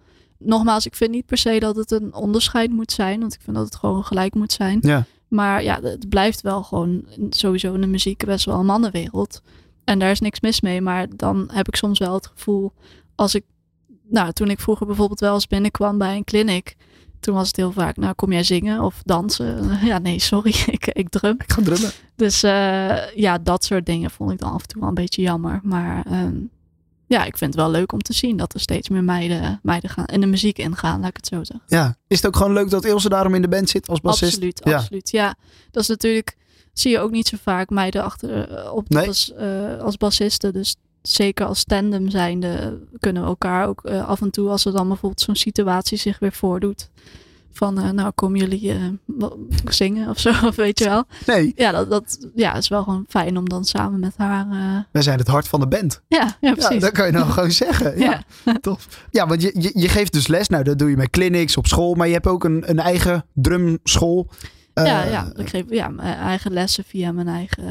Nogmaals, 0.46 0.86
ik 0.86 0.96
vind 0.96 1.12
niet 1.12 1.26
per 1.26 1.38
se 1.38 1.60
dat 1.60 1.76
het 1.76 1.91
een 1.91 2.14
onderscheid 2.14 2.72
moet 2.72 2.91
zijn, 2.91 3.20
want 3.20 3.34
ik 3.34 3.41
vind 3.41 3.56
dat 3.56 3.66
het 3.66 3.76
gewoon 3.76 4.04
gelijk 4.04 4.34
moet 4.34 4.52
zijn. 4.52 4.78
Ja. 4.82 5.06
Maar 5.28 5.64
ja, 5.64 5.80
het 5.82 6.10
blijft 6.10 6.41
wel 6.41 6.64
gewoon 6.64 7.06
sowieso 7.30 7.74
in 7.74 7.82
de 7.82 7.88
muziek 7.88 8.26
best 8.26 8.46
wel 8.46 8.60
een 8.60 8.66
mannenwereld. 8.66 9.41
En 9.84 10.00
daar 10.00 10.12
is 10.12 10.20
niks 10.20 10.39
mis 10.39 10.62
mee, 10.62 10.82
maar 10.82 11.08
dan 11.16 11.50
heb 11.52 11.68
ik 11.68 11.76
soms 11.76 12.00
wel 12.00 12.14
het 12.14 12.28
gevoel, 12.28 12.74
als 13.16 13.36
ik, 13.36 13.44
nou, 14.08 14.32
toen 14.32 14.50
ik 14.50 14.60
vroeger 14.60 14.86
bijvoorbeeld 14.86 15.20
wel 15.20 15.34
eens 15.34 15.48
binnenkwam 15.48 15.98
bij 15.98 16.16
een 16.16 16.24
clinic, 16.24 16.76
toen 17.20 17.36
was 17.36 17.48
het 17.48 17.56
heel 17.56 17.72
vaak, 17.72 17.98
nou, 17.98 18.14
kom 18.14 18.32
jij 18.32 18.44
zingen 18.44 18.82
of 18.82 19.02
dansen? 19.04 19.70
Ja, 19.86 19.98
nee, 19.98 20.20
sorry, 20.20 20.54
ik, 20.78 20.88
ik 20.88 21.10
drum. 21.10 21.36
Ik 21.39 21.52
ga 21.52 21.62
drummen. 21.62 21.91
Dus 22.16 22.44
eh, 22.44 23.16
ja, 23.16 23.38
dat 23.38 23.64
soort 23.64 23.86
dingen 23.86 24.12
vond 24.12 24.32
ik 24.32 24.39
dan 24.39 24.52
af 24.52 24.62
en 24.62 24.68
toe 24.68 24.80
wel 24.80 24.89
een 24.89 24.96
beetje 24.96 25.22
jammer. 25.22 25.60
Maar 25.64 26.06
ehm, 26.06 26.36
ja, 27.08 27.24
ik 27.26 27.38
vind 27.38 27.54
het 27.54 27.64
wel 27.64 27.72
leuk 27.72 27.91
om 27.91 28.01
te 28.01 28.14
zien 28.14 28.38
dat 28.38 28.54
er 28.54 28.60
steeds 28.60 28.89
meer 28.89 29.04
meiden, 29.04 29.60
meiden 29.64 29.89
gaan, 29.89 30.06
in 30.06 30.22
de 30.22 30.28
muziek 30.28 30.58
ingaan, 30.58 30.99
laat 30.99 31.10
ik 31.10 31.16
het 31.16 31.28
zo 31.28 31.43
zeggen. 31.43 31.66
Ja. 31.68 31.95
Is 32.08 32.18
het 32.18 32.26
ook 32.28 32.36
gewoon 32.36 32.54
leuk 32.54 32.70
dat 32.70 32.86
Ilse 32.86 33.10
daarom 33.10 33.36
in 33.36 33.41
de 33.41 33.47
band 33.47 33.70
zit 33.70 33.88
als 33.88 34.01
bassist? 34.01 34.34
Absoluut, 34.34 34.62
Ja. 34.64 34.76
absoluut. 34.78 35.10
Ja, 35.12 35.36
dat 35.72 35.82
is 35.84 35.89
natuurlijk, 35.89 36.38
zie 36.74 36.91
je 36.91 36.99
ook 36.99 37.12
niet 37.12 37.28
zo 37.28 37.38
vaak 37.41 37.70
meiden 37.70 38.04
achter 38.04 38.49
eh, 38.49 38.74
op 38.74 38.89
Nee. 38.89 39.08
als, 39.08 39.34
eh, 39.34 39.78
als 39.80 39.97
bassisten. 39.97 40.54
Dus 40.54 40.76
zeker 41.01 41.45
als 41.45 41.64
tandem 41.64 42.10
zijnde 42.10 42.80
kunnen 42.99 43.22
we 43.22 43.28
elkaar 43.28 43.68
ook 43.68 43.84
eh, 43.86 44.08
af 44.08 44.22
en 44.22 44.30
toe, 44.32 44.49
als 44.49 44.66
er 44.66 44.72
dan 44.72 44.88
bijvoorbeeld 44.88 45.22
zo'n 45.22 45.36
situatie 45.36 45.97
zich 45.97 46.20
weer 46.20 46.32
voordoet. 46.34 46.89
Van, 47.54 47.80
eh, 47.80 47.89
nou, 47.89 48.12
komen 48.12 48.39
jullie 48.39 48.72
eh, 48.72 49.26
zingen 49.70 50.10
of 50.10 50.20
zo, 50.20 50.30
of 50.47 50.56
weet 50.56 50.80
je 50.80 50.86
wel. 50.86 51.04
Nee, 51.26 51.54
Ja, 51.56 51.72
dat, 51.72 51.89
dat 51.89 52.28
ja, 52.36 52.54
is 52.56 52.68
wel 52.68 52.84
gewoon 52.84 53.06
fijn 53.10 53.38
om 53.38 53.49
dan 53.49 53.66
samen 53.66 53.99
met 53.99 54.14
haar. 54.18 54.47
eh, 54.51 54.80
wij 54.91 55.01
zijn 55.01 55.20
het 55.20 55.28
hart 55.28 55.47
van 55.47 55.60
de 55.60 55.68
band. 55.68 56.01
ja, 56.08 56.18
ja, 56.20 56.36
Ja, 56.41 56.54
precies. 56.54 56.82
dat 56.82 56.91
kan 56.91 57.06
je 57.06 57.12
nou 57.12 57.30
gewoon 57.30 57.51
zeggen. 57.51 57.97
Ja, 57.99 58.24
Ja. 58.45 58.54
tof. 58.62 58.88
Ja, 59.12 59.28
want 59.28 59.41
je, 59.41 59.51
je, 59.60 59.72
je 59.74 59.89
geeft 59.89 60.14
dus 60.14 60.28
les. 60.28 60.47
Nou, 60.49 60.64
dat 60.64 60.80
doe 60.80 60.89
je 60.89 60.97
met 60.97 61.10
clinics 61.10 61.58
op 61.58 61.68
school. 61.68 61.93
Maar 61.95 62.08
je 62.08 62.14
hebt 62.14 62.28
ook 62.28 62.43
een, 62.43 62.70
een 62.70 62.80
eigen 62.80 63.26
drumschool. 63.34 64.30
ja, 64.74 65.04
ja, 65.04 65.32
ik 65.36 65.49
geef 65.49 65.64
ja, 65.70 65.88
mijn 65.89 66.18
eigen 66.18 66.51
lessen 66.54 66.84
via 66.84 67.12
mijn 67.12 67.28
eigen 67.28 67.66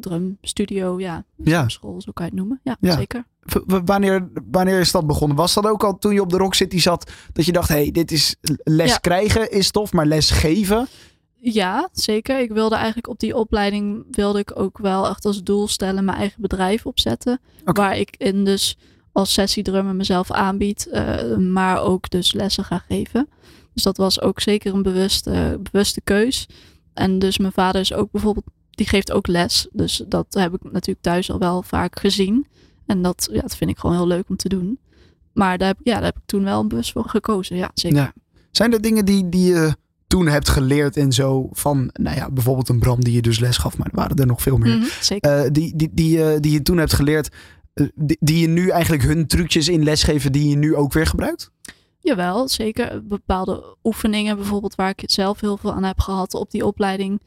drumstudio. 0.00 1.00
Ja, 1.00 1.24
Ja. 1.36 1.68
school, 1.68 2.00
zo 2.00 2.12
kan 2.12 2.24
je 2.24 2.30
het 2.30 2.40
noemen. 2.40 2.60
Ja. 2.62 2.76
zeker. 2.96 3.24
Wanneer, 3.84 4.28
wanneer 4.50 4.80
is 4.80 4.90
dat 4.92 5.06
begonnen? 5.06 5.36
Was 5.36 5.54
dat 5.54 5.66
ook 5.66 5.84
al 5.84 5.98
toen 5.98 6.14
je 6.14 6.20
op 6.20 6.30
de 6.30 6.36
Rock 6.36 6.54
City 6.54 6.78
zat? 6.78 7.10
Dat 7.32 7.44
je 7.44 7.52
dacht, 7.52 7.68
hé, 7.68 7.74
hey, 7.74 7.90
dit 7.90 8.12
is 8.12 8.36
les 8.62 8.90
Ja. 8.90 8.96
krijgen 8.96 9.50
is 9.50 9.70
tof, 9.70 9.92
maar 9.92 10.06
les 10.06 10.30
geven? 10.30 10.88
Ja, 11.40 11.88
zeker. 11.92 12.40
Ik 12.40 12.50
wilde 12.50 12.74
eigenlijk 12.74 13.08
op 13.08 13.18
die 13.18 13.36
opleiding 13.36 14.04
wilde 14.10 14.38
ik 14.38 14.58
ook 14.58 14.78
wel 14.78 15.08
echt 15.08 15.24
als 15.24 15.42
doel 15.42 15.68
stellen 15.68 16.04
mijn 16.04 16.18
eigen 16.18 16.42
bedrijf 16.42 16.86
opzetten. 16.86 17.40
Waar 17.64 17.98
ik 17.98 18.14
in 18.18 18.44
dus 18.44 18.76
als 19.12 19.32
sessiedrummer 19.32 19.94
mezelf 19.94 20.30
aanbied, 20.30 20.88
eh, 20.88 21.36
maar 21.36 21.82
ook 21.82 22.10
dus 22.10 22.32
lessen 22.32 22.64
ga 22.64 22.78
geven. 22.88 23.28
Dus 23.74 23.82
dat 23.82 23.96
was 23.96 24.20
ook 24.20 24.40
zeker 24.40 24.74
een 24.74 24.82
bewuste, 24.82 25.58
bewuste 25.62 26.00
keus. 26.00 26.46
En 26.94 27.18
dus 27.18 27.38
mijn 27.38 27.52
vader 27.52 27.80
is 27.80 27.92
ook 27.92 28.10
bijvoorbeeld, 28.10 28.46
die 28.70 28.86
geeft 28.86 29.12
ook 29.12 29.26
les. 29.26 29.68
Dus 29.72 30.02
dat 30.08 30.26
heb 30.30 30.54
ik 30.54 30.62
natuurlijk 30.62 31.00
thuis 31.00 31.30
al 31.30 31.38
wel 31.38 31.62
vaak 31.62 31.98
gezien. 32.00 32.46
En 32.86 33.02
dat, 33.02 33.28
ja, 33.32 33.40
dat 33.40 33.56
vind 33.56 33.70
ik 33.70 33.78
gewoon 33.78 33.96
heel 33.96 34.06
leuk 34.06 34.28
om 34.28 34.36
te 34.36 34.48
doen. 34.48 34.78
Maar 35.32 35.58
daar 35.58 35.68
heb, 35.68 35.78
ja, 35.82 35.94
daar 35.94 36.04
heb 36.04 36.16
ik 36.16 36.22
toen 36.26 36.44
wel 36.44 36.66
bewust 36.66 36.92
voor 36.92 37.08
gekozen. 37.08 37.56
Ja, 37.56 37.70
zeker. 37.74 37.98
Ja. 37.98 38.12
Zijn 38.50 38.72
er 38.72 38.80
dingen 38.80 39.04
die, 39.04 39.28
die 39.28 39.52
je 39.52 39.76
toen 40.06 40.26
hebt 40.26 40.48
geleerd 40.48 40.96
en 40.96 41.12
zo 41.12 41.48
van, 41.52 41.90
nou 41.92 42.16
ja, 42.16 42.30
bijvoorbeeld 42.30 42.68
een 42.68 42.78
Bram 42.78 43.04
die 43.04 43.14
je 43.14 43.22
dus 43.22 43.38
les 43.38 43.56
gaf, 43.56 43.78
maar 43.78 43.86
er 43.86 43.96
waren 43.96 44.16
er 44.16 44.26
nog 44.26 44.42
veel 44.42 44.56
meer. 44.56 44.76
Mhm, 44.76 44.86
zeker. 45.00 45.44
Eh, 45.44 45.50
die, 45.52 45.76
die, 45.76 45.90
die, 45.92 46.22
eh, 46.22 46.40
die 46.40 46.52
je 46.52 46.62
toen 46.62 46.78
hebt 46.78 46.92
geleerd, 46.92 47.28
eh, 47.74 47.86
die, 47.94 48.16
die 48.20 48.38
je 48.38 48.48
nu 48.48 48.68
eigenlijk 48.68 49.02
hun 49.02 49.26
trucjes 49.26 49.68
in 49.68 49.84
lesgeven, 49.84 50.32
die 50.32 50.48
je 50.48 50.56
nu 50.56 50.74
ook 50.74 50.92
weer 50.92 51.06
gebruikt? 51.06 51.50
Jawel, 51.98 52.48
zeker. 52.48 53.06
Bepaalde 53.06 53.76
oefeningen 53.84 54.36
bijvoorbeeld 54.36 54.74
waar 54.74 54.92
ik 54.96 55.02
zelf 55.06 55.40
heel 55.40 55.56
veel 55.56 55.72
aan 55.72 55.84
heb 55.84 56.00
gehad 56.00 56.34
op 56.34 56.50
die 56.50 56.66
opleiding. 56.66 57.20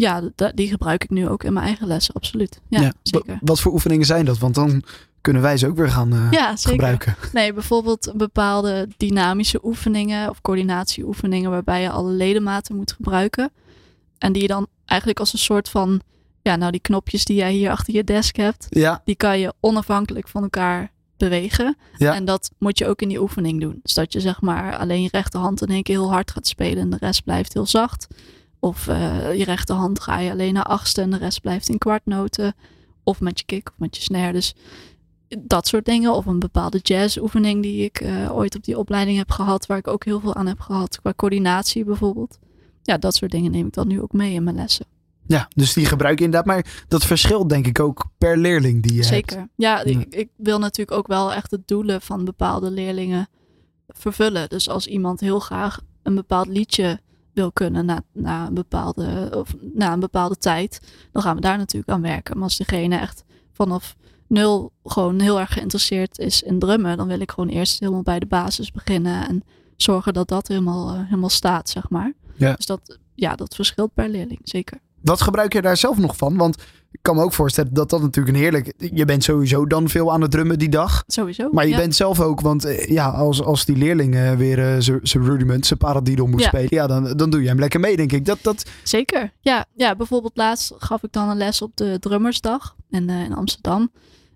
Ja, 0.00 0.22
die 0.54 0.68
gebruik 0.68 1.04
ik 1.04 1.10
nu 1.10 1.28
ook 1.28 1.44
in 1.44 1.52
mijn 1.52 1.66
eigen 1.66 1.86
lessen, 1.86 2.14
absoluut. 2.14 2.60
Ja, 2.68 2.92
zeker. 3.02 3.38
Wat 3.40 3.60
voor 3.60 3.72
oefeningen 3.72 4.06
zijn 4.06 4.24
dat? 4.24 4.38
Want 4.38 4.54
dan 4.54 4.82
kunnen 5.20 5.42
wij 5.42 5.56
ze 5.56 5.66
ook 5.66 5.76
weer 5.76 5.90
gaan 5.90 6.12
eh, 6.12 6.30
Ja, 6.30 6.56
gebruiken. 6.56 7.16
Nee, 7.32 7.52
bijvoorbeeld 7.52 8.12
bepaalde 8.16 8.88
dynamische 8.96 9.60
oefeningen 9.64 10.30
of 10.30 10.40
coördinatieoefeningen 10.40 11.50
waarbij 11.50 11.82
je 11.82 11.90
alle 11.90 12.10
ledematen 12.10 12.76
moet 12.76 12.92
gebruiken. 12.92 13.50
En 14.18 14.32
die 14.32 14.42
je 14.42 14.48
dan 14.48 14.66
eigenlijk 14.84 15.20
als 15.20 15.32
een 15.32 15.38
soort 15.38 15.68
van, 15.68 16.00
ja, 16.42 16.56
nou 16.56 16.70
die 16.70 16.80
knopjes 16.80 17.24
die 17.24 17.36
jij 17.36 17.52
hier 17.52 17.70
achter 17.70 17.94
je 17.94 18.04
desk 18.04 18.36
hebt, 18.36 18.66
Ja, 18.68 19.02
die 19.04 19.16
kan 19.16 19.38
je 19.38 19.54
onafhankelijk 19.60 20.28
van 20.28 20.42
elkaar 20.42 20.90
bewegen. 21.16 21.76
Ja. 21.96 22.14
En 22.14 22.24
dat 22.24 22.50
moet 22.58 22.78
je 22.78 22.86
ook 22.86 23.02
in 23.02 23.08
die 23.08 23.20
oefening 23.20 23.60
doen. 23.60 23.80
Dus 23.82 23.94
dat 23.94 24.12
je 24.12 24.20
zeg 24.20 24.40
maar 24.40 24.76
alleen 24.76 25.02
je 25.02 25.08
rechterhand 25.12 25.62
in 25.62 25.68
één 25.68 25.82
keer 25.82 25.96
heel 25.96 26.10
hard 26.10 26.30
gaat 26.30 26.46
spelen 26.46 26.82
en 26.82 26.90
de 26.90 26.96
rest 27.00 27.24
blijft 27.24 27.52
heel 27.52 27.66
zacht. 27.66 28.06
Of 28.60 28.88
eh, 28.88 29.34
je 29.34 29.44
rechterhand 29.44 30.00
ga 30.00 30.18
je 30.18 30.30
alleen 30.30 30.54
naar 30.54 30.64
achtste 30.64 31.00
en 31.00 31.10
de 31.10 31.16
rest 31.16 31.40
blijft 31.40 31.68
in 31.68 31.78
kwartnoten. 31.78 32.54
Of 33.04 33.20
met 33.20 33.38
je 33.38 33.44
kick 33.44 33.68
of 33.68 33.78
met 33.78 33.96
je 33.96 34.02
snare. 34.02 34.32
Dus 34.32 34.54
dat 35.38 35.66
soort 35.66 35.84
dingen. 35.84 36.14
Of 36.14 36.26
een 36.26 36.38
bepaalde 36.38 36.78
jazzoefening 36.82 37.62
die 37.62 37.84
ik 37.84 38.00
eh, 38.00 38.36
ooit 38.36 38.56
op 38.56 38.64
die 38.64 38.78
opleiding 38.78 39.18
heb 39.18 39.30
gehad. 39.30 39.66
Waar 39.66 39.78
ik 39.78 39.88
ook 39.88 40.04
heel 40.04 40.20
veel 40.20 40.34
aan 40.34 40.46
heb 40.46 40.60
gehad. 40.60 41.00
Qua 41.00 41.12
coördinatie 41.16 41.84
bijvoorbeeld. 41.84 42.38
Ja, 42.82 42.98
dat 42.98 43.14
soort 43.14 43.30
dingen 43.30 43.50
neem 43.50 43.66
ik 43.66 43.72
dan 43.72 43.88
nu 43.88 44.00
ook 44.00 44.12
mee 44.12 44.32
in 44.34 44.44
mijn 44.44 44.56
lessen. 44.56 44.86
ja, 45.26 45.48
dus 45.54 45.72
die 45.72 45.86
gebruik 45.86 46.18
je 46.18 46.24
inderdaad. 46.24 46.48
Maar 46.48 46.84
dat 46.88 47.04
verschilt 47.04 47.48
denk 47.48 47.66
ik 47.66 47.80
ook 47.80 48.04
per 48.18 48.38
leerling 48.38 48.82
die 48.82 48.92
je 48.92 48.98
hebt. 48.98 49.12
Zeker. 49.12 49.36
Ja, 49.36 49.46
Ja. 49.56 49.82
Ik, 49.84 50.14
ik 50.14 50.28
wil 50.36 50.58
natuurlijk 50.58 50.98
ook 50.98 51.06
wel 51.06 51.32
echt 51.32 51.50
de 51.50 51.62
doelen 51.66 52.00
van 52.02 52.24
bepaalde 52.24 52.70
leerlingen 52.70 53.28
vervullen. 53.88 54.48
Dus 54.48 54.68
als 54.68 54.86
iemand 54.86 55.20
heel 55.20 55.40
graag 55.40 55.80
een 56.02 56.14
bepaald 56.14 56.46
liedje 56.46 57.00
wil 57.32 57.52
kunnen 57.52 57.84
na, 57.84 58.02
na, 58.12 58.46
een, 58.46 58.54
bepaalde, 58.54 59.32
of 59.36 59.54
na 59.72 59.92
een 59.92 60.00
bepaalde 60.00 60.36
tijd, 60.36 60.80
dan 61.12 61.22
gaan 61.22 61.34
we 61.34 61.40
daar 61.40 61.58
natuurlijk 61.58 61.92
aan 61.92 62.02
werken. 62.02 62.34
Maar 62.34 62.44
als 62.44 62.56
degene 62.56 62.96
echt 62.96 63.24
vanaf 63.52 63.96
nul 64.26 64.72
gewoon 64.84 65.20
heel 65.20 65.40
erg 65.40 65.52
geïnteresseerd 65.52 66.18
is 66.18 66.42
in 66.42 66.58
drummen, 66.58 66.96
dan 66.96 67.06
wil 67.06 67.20
ik 67.20 67.30
gewoon 67.30 67.48
eerst 67.48 67.80
helemaal 67.80 68.02
bij 68.02 68.18
de 68.18 68.26
basis 68.26 68.70
beginnen 68.70 69.28
en 69.28 69.42
zorgen 69.76 70.12
dat 70.12 70.28
dat 70.28 70.48
helemaal, 70.48 70.90
eh, 70.90 71.04
helemaal 71.04 71.28
staat, 71.28 71.68
zeg 71.68 71.88
maar. 71.88 72.12
Ja. 72.36 72.54
Dus 72.54 72.66
dat, 72.66 72.98
ja, 73.14 73.34
dat 73.34 73.54
verschilt 73.54 73.94
per 73.94 74.08
leerling, 74.08 74.40
zeker. 74.42 74.78
Wat 75.02 75.20
gebruik 75.20 75.52
je 75.52 75.62
daar 75.62 75.76
zelf 75.76 75.98
nog 75.98 76.16
van? 76.16 76.36
Want 76.36 76.56
ik 76.92 76.98
kan 77.02 77.16
me 77.16 77.22
ook 77.22 77.32
voorstellen 77.32 77.74
dat 77.74 77.90
dat 77.90 78.00
natuurlijk 78.00 78.36
een 78.36 78.42
heerlijk... 78.42 78.72
Je 78.78 79.04
bent 79.04 79.24
sowieso 79.24 79.66
dan 79.66 79.88
veel 79.88 80.12
aan 80.12 80.20
het 80.20 80.30
drummen 80.30 80.58
die 80.58 80.68
dag. 80.68 81.04
Sowieso. 81.06 81.48
Maar 81.50 81.64
je 81.64 81.70
ja. 81.70 81.76
bent 81.76 81.94
zelf 81.94 82.20
ook, 82.20 82.40
want 82.40 82.64
eh, 82.64 82.86
ja, 82.86 83.08
als, 83.08 83.42
als 83.42 83.64
die 83.64 83.76
leerling 83.76 84.14
eh, 84.14 84.32
weer 84.32 84.58
eh, 84.58 84.74
zijn 85.02 85.24
rudiment, 85.24 85.66
zijn 85.66 85.78
paradiddle 85.78 86.26
moet 86.26 86.40
Ja. 86.40 86.46
spelen, 86.46 86.68
ja, 86.70 86.86
dan, 86.86 87.16
dan 87.16 87.30
doe 87.30 87.42
je 87.42 87.48
hem 87.48 87.58
lekker 87.58 87.80
mee, 87.80 87.96
denk 87.96 88.12
ik. 88.12 88.24
Dat, 88.24 88.38
dat, 88.42 88.70
Zeker. 88.82 89.32
Ja, 89.40 89.64
ja, 89.74 89.96
bijvoorbeeld 89.96 90.36
laatst 90.36 90.72
gaf 90.78 91.02
ik 91.02 91.12
dan 91.12 91.28
een 91.28 91.36
les 91.36 91.62
op 91.62 91.76
de 91.76 91.96
Drummersdag 91.98 92.76
in, 92.90 93.08
in 93.08 93.34
Amsterdam. 93.34 93.90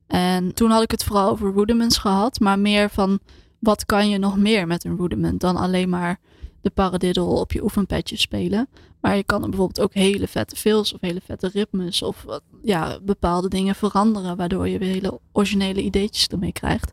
En 0.07 0.55
toen 0.55 0.71
had 0.71 0.83
ik 0.83 0.91
het 0.91 1.05
vooral 1.05 1.31
over 1.31 1.53
rudiments 1.53 1.99
gehad, 1.99 2.41
maar 2.41 2.59
meer 2.59 2.91
van 2.91 3.19
wat 3.59 3.87
kan 3.87 4.09
je 4.09 4.19
nog 4.19 4.37
meer 4.37 4.67
met 4.67 4.85
een 4.85 4.97
rudiment 4.97 5.41
dan 5.41 5.57
alleen 5.57 5.89
maar 5.89 6.21
de 6.61 6.71
paradiddle 6.71 7.25
op 7.25 7.53
je 7.53 7.63
oefenpadje 7.63 8.17
spelen. 8.17 8.69
Maar 9.05 9.17
je 9.17 9.25
kan 9.25 9.43
er 9.43 9.49
bijvoorbeeld 9.49 9.81
ook 9.81 9.95
hele 9.95 10.29
vette 10.29 10.57
fills 10.57 10.93
of 10.95 11.01
hele 11.01 11.21
vette 11.25 11.51
ritmes 11.53 12.03
of 12.03 12.23
wat- 12.23 12.43
ja, 12.63 12.99
bepaalde 13.03 13.49
dingen 13.49 13.75
veranderen. 13.75 14.37
Waardoor 14.37 14.69
je 14.69 14.79
weer 14.79 14.89
hele 14.93 15.21
originele 15.33 15.83
ideetjes 15.83 16.27
ermee 16.27 16.53
krijgt. 16.53 16.93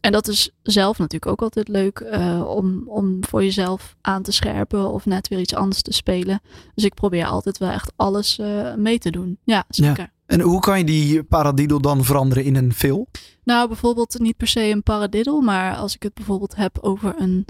En 0.00 0.12
dat 0.12 0.28
is 0.28 0.50
zelf 0.62 0.98
natuurlijk 0.98 1.30
ook 1.32 1.42
altijd 1.42 1.68
leuk 1.68 1.98
eh, 1.98 2.44
om, 2.48 2.82
om 2.86 3.18
voor 3.24 3.42
jezelf 3.44 3.96
aan 4.00 4.22
te 4.22 4.32
scherpen 4.32 4.90
of 4.92 5.06
net 5.06 5.28
weer 5.28 5.38
iets 5.40 5.54
anders 5.54 5.82
te 5.82 5.92
spelen. 5.92 6.40
Dus 6.74 6.84
ik 6.84 6.94
probeer 6.94 7.26
altijd 7.26 7.58
wel 7.58 7.70
echt 7.70 7.92
alles 7.96 8.38
eh, 8.38 8.74
mee 8.74 8.98
te 8.98 9.10
doen. 9.10 9.38
Ja, 9.44 9.64
zeker. 9.68 10.10
En 10.26 10.40
hoe 10.40 10.60
kan 10.60 10.78
je 10.78 10.84
die 10.84 11.22
paradiddle 11.22 11.80
dan 11.80 12.04
veranderen 12.04 12.44
in 12.44 12.56
een 12.56 12.72
fill? 12.74 13.06
Nou, 13.44 13.68
bijvoorbeeld 13.68 14.18
niet 14.18 14.36
per 14.36 14.46
se 14.48 14.60
een 14.70 14.82
paradiddle, 14.82 15.42
maar 15.42 15.76
als 15.76 15.94
ik 15.94 16.02
het 16.02 16.14
bijvoorbeeld 16.14 16.56
heb 16.56 16.78
over 16.80 17.14
een 17.18 17.46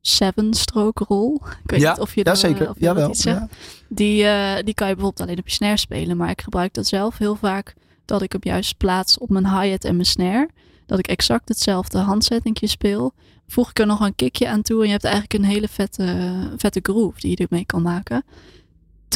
seven-stroke 0.00 1.04
roll. 1.08 1.34
Ik 1.64 1.70
weet 1.70 1.80
Ja, 1.80 1.90
niet 1.90 2.00
of 2.00 2.14
je 2.14 2.20
Ja, 2.24 2.34
daar, 2.34 2.74
Jawel. 2.78 3.10
Ja. 3.12 3.48
Die, 3.88 4.24
eh, 4.24 4.64
die 4.64 4.74
kan 4.74 4.88
je 4.88 4.94
bijvoorbeeld 4.94 5.20
alleen 5.28 5.38
op 5.38 5.48
je 5.48 5.54
snare 5.54 5.76
spelen. 5.76 6.16
Maar 6.16 6.30
ik 6.30 6.40
gebruik 6.40 6.74
dat 6.74 6.86
zelf 6.86 7.18
heel 7.18 7.34
vaak. 7.36 7.74
Dat 8.04 8.22
ik 8.22 8.32
hem 8.32 8.40
juist 8.44 8.76
plaats 8.76 9.18
op 9.18 9.28
mijn 9.30 9.60
hi-hat 9.60 9.84
en 9.84 9.94
mijn 9.94 10.06
snare. 10.06 10.48
Dat 10.86 10.98
ik 10.98 11.06
exact 11.06 11.48
hetzelfde 11.48 11.98
handzettingje 11.98 12.66
speel. 12.66 13.12
Voeg 13.46 13.70
ik 13.70 13.78
er 13.78 13.86
nog 13.86 14.00
een 14.00 14.14
kickje 14.14 14.48
aan 14.48 14.62
toe. 14.62 14.78
En 14.80 14.86
je 14.86 14.92
hebt 14.92 15.04
eigenlijk 15.04 15.34
een 15.34 15.44
hele 15.50 15.68
vette, 15.68 16.28
vette 16.56 16.80
groove 16.82 17.20
die 17.20 17.30
je 17.30 17.36
ermee 17.36 17.64
kan 17.66 17.82
maken. 17.82 18.24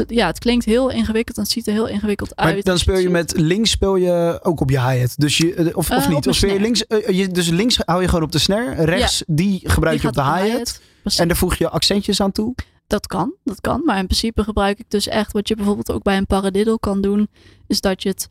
Ja, 0.06 0.26
het 0.26 0.38
klinkt 0.38 0.64
heel 0.64 0.90
ingewikkeld. 0.90 1.36
En 1.36 1.42
het 1.42 1.52
ziet 1.52 1.66
er 1.66 1.72
heel 1.72 1.88
ingewikkeld 1.88 2.32
Maar 2.36 2.44
uit. 2.44 2.64
dan 2.64 2.78
speel 2.78 2.98
je 2.98 3.10
met 3.10 3.32
links 3.36 3.70
speel 3.70 3.96
je 3.96 4.38
ook 4.42 4.60
op 4.60 4.70
je 4.70 4.80
hi-hat. 4.90 5.14
Dus 5.16 5.36
je, 5.36 5.54
eh, 5.54 5.76
of, 5.76 5.90
Eh, 5.90 5.96
of 5.96 6.04
op 6.06 6.12
niet? 6.12 6.28
Of 6.28 6.34
speel 6.34 6.52
je 6.52 6.60
links, 6.60 6.86
eh, 6.86 7.08
je, 7.08 7.28
dus 7.28 7.48
links 7.48 7.78
hou 7.84 8.00
je 8.02 8.08
gewoon 8.08 8.24
op 8.24 8.32
de 8.32 8.38
snare. 8.38 8.84
Rechts, 8.84 9.24
die 9.26 9.60
gebruik 9.64 10.00
Die 10.00 10.02
je 10.02 10.08
op 10.08 10.24
de 10.24 10.32
hi-hat. 10.40 10.80
En 11.16 11.28
daar 11.28 11.36
voeg 11.36 11.54
je 11.54 11.68
accentjes 11.68 12.20
aan 12.20 12.32
toe. 12.32 12.54
Dat 12.86 13.06
kan, 13.06 13.34
dat 13.44 13.60
kan. 13.60 13.82
Maar 13.84 13.98
in 13.98 14.06
principe 14.06 14.42
gebruik 14.44 14.78
ik 14.78 14.84
dus 14.90 15.08
echt 15.08 15.32
wat 15.32 15.48
je 15.48 15.54
bijvoorbeeld 15.56 15.92
ook 15.92 16.02
bij 16.02 16.16
een 16.16 16.26
paradiddle 16.26 16.78
kan 16.78 17.00
doen. 17.00 17.28
Is 17.66 17.80
dat 17.80 18.02
je 18.02 18.08
het 18.08 18.28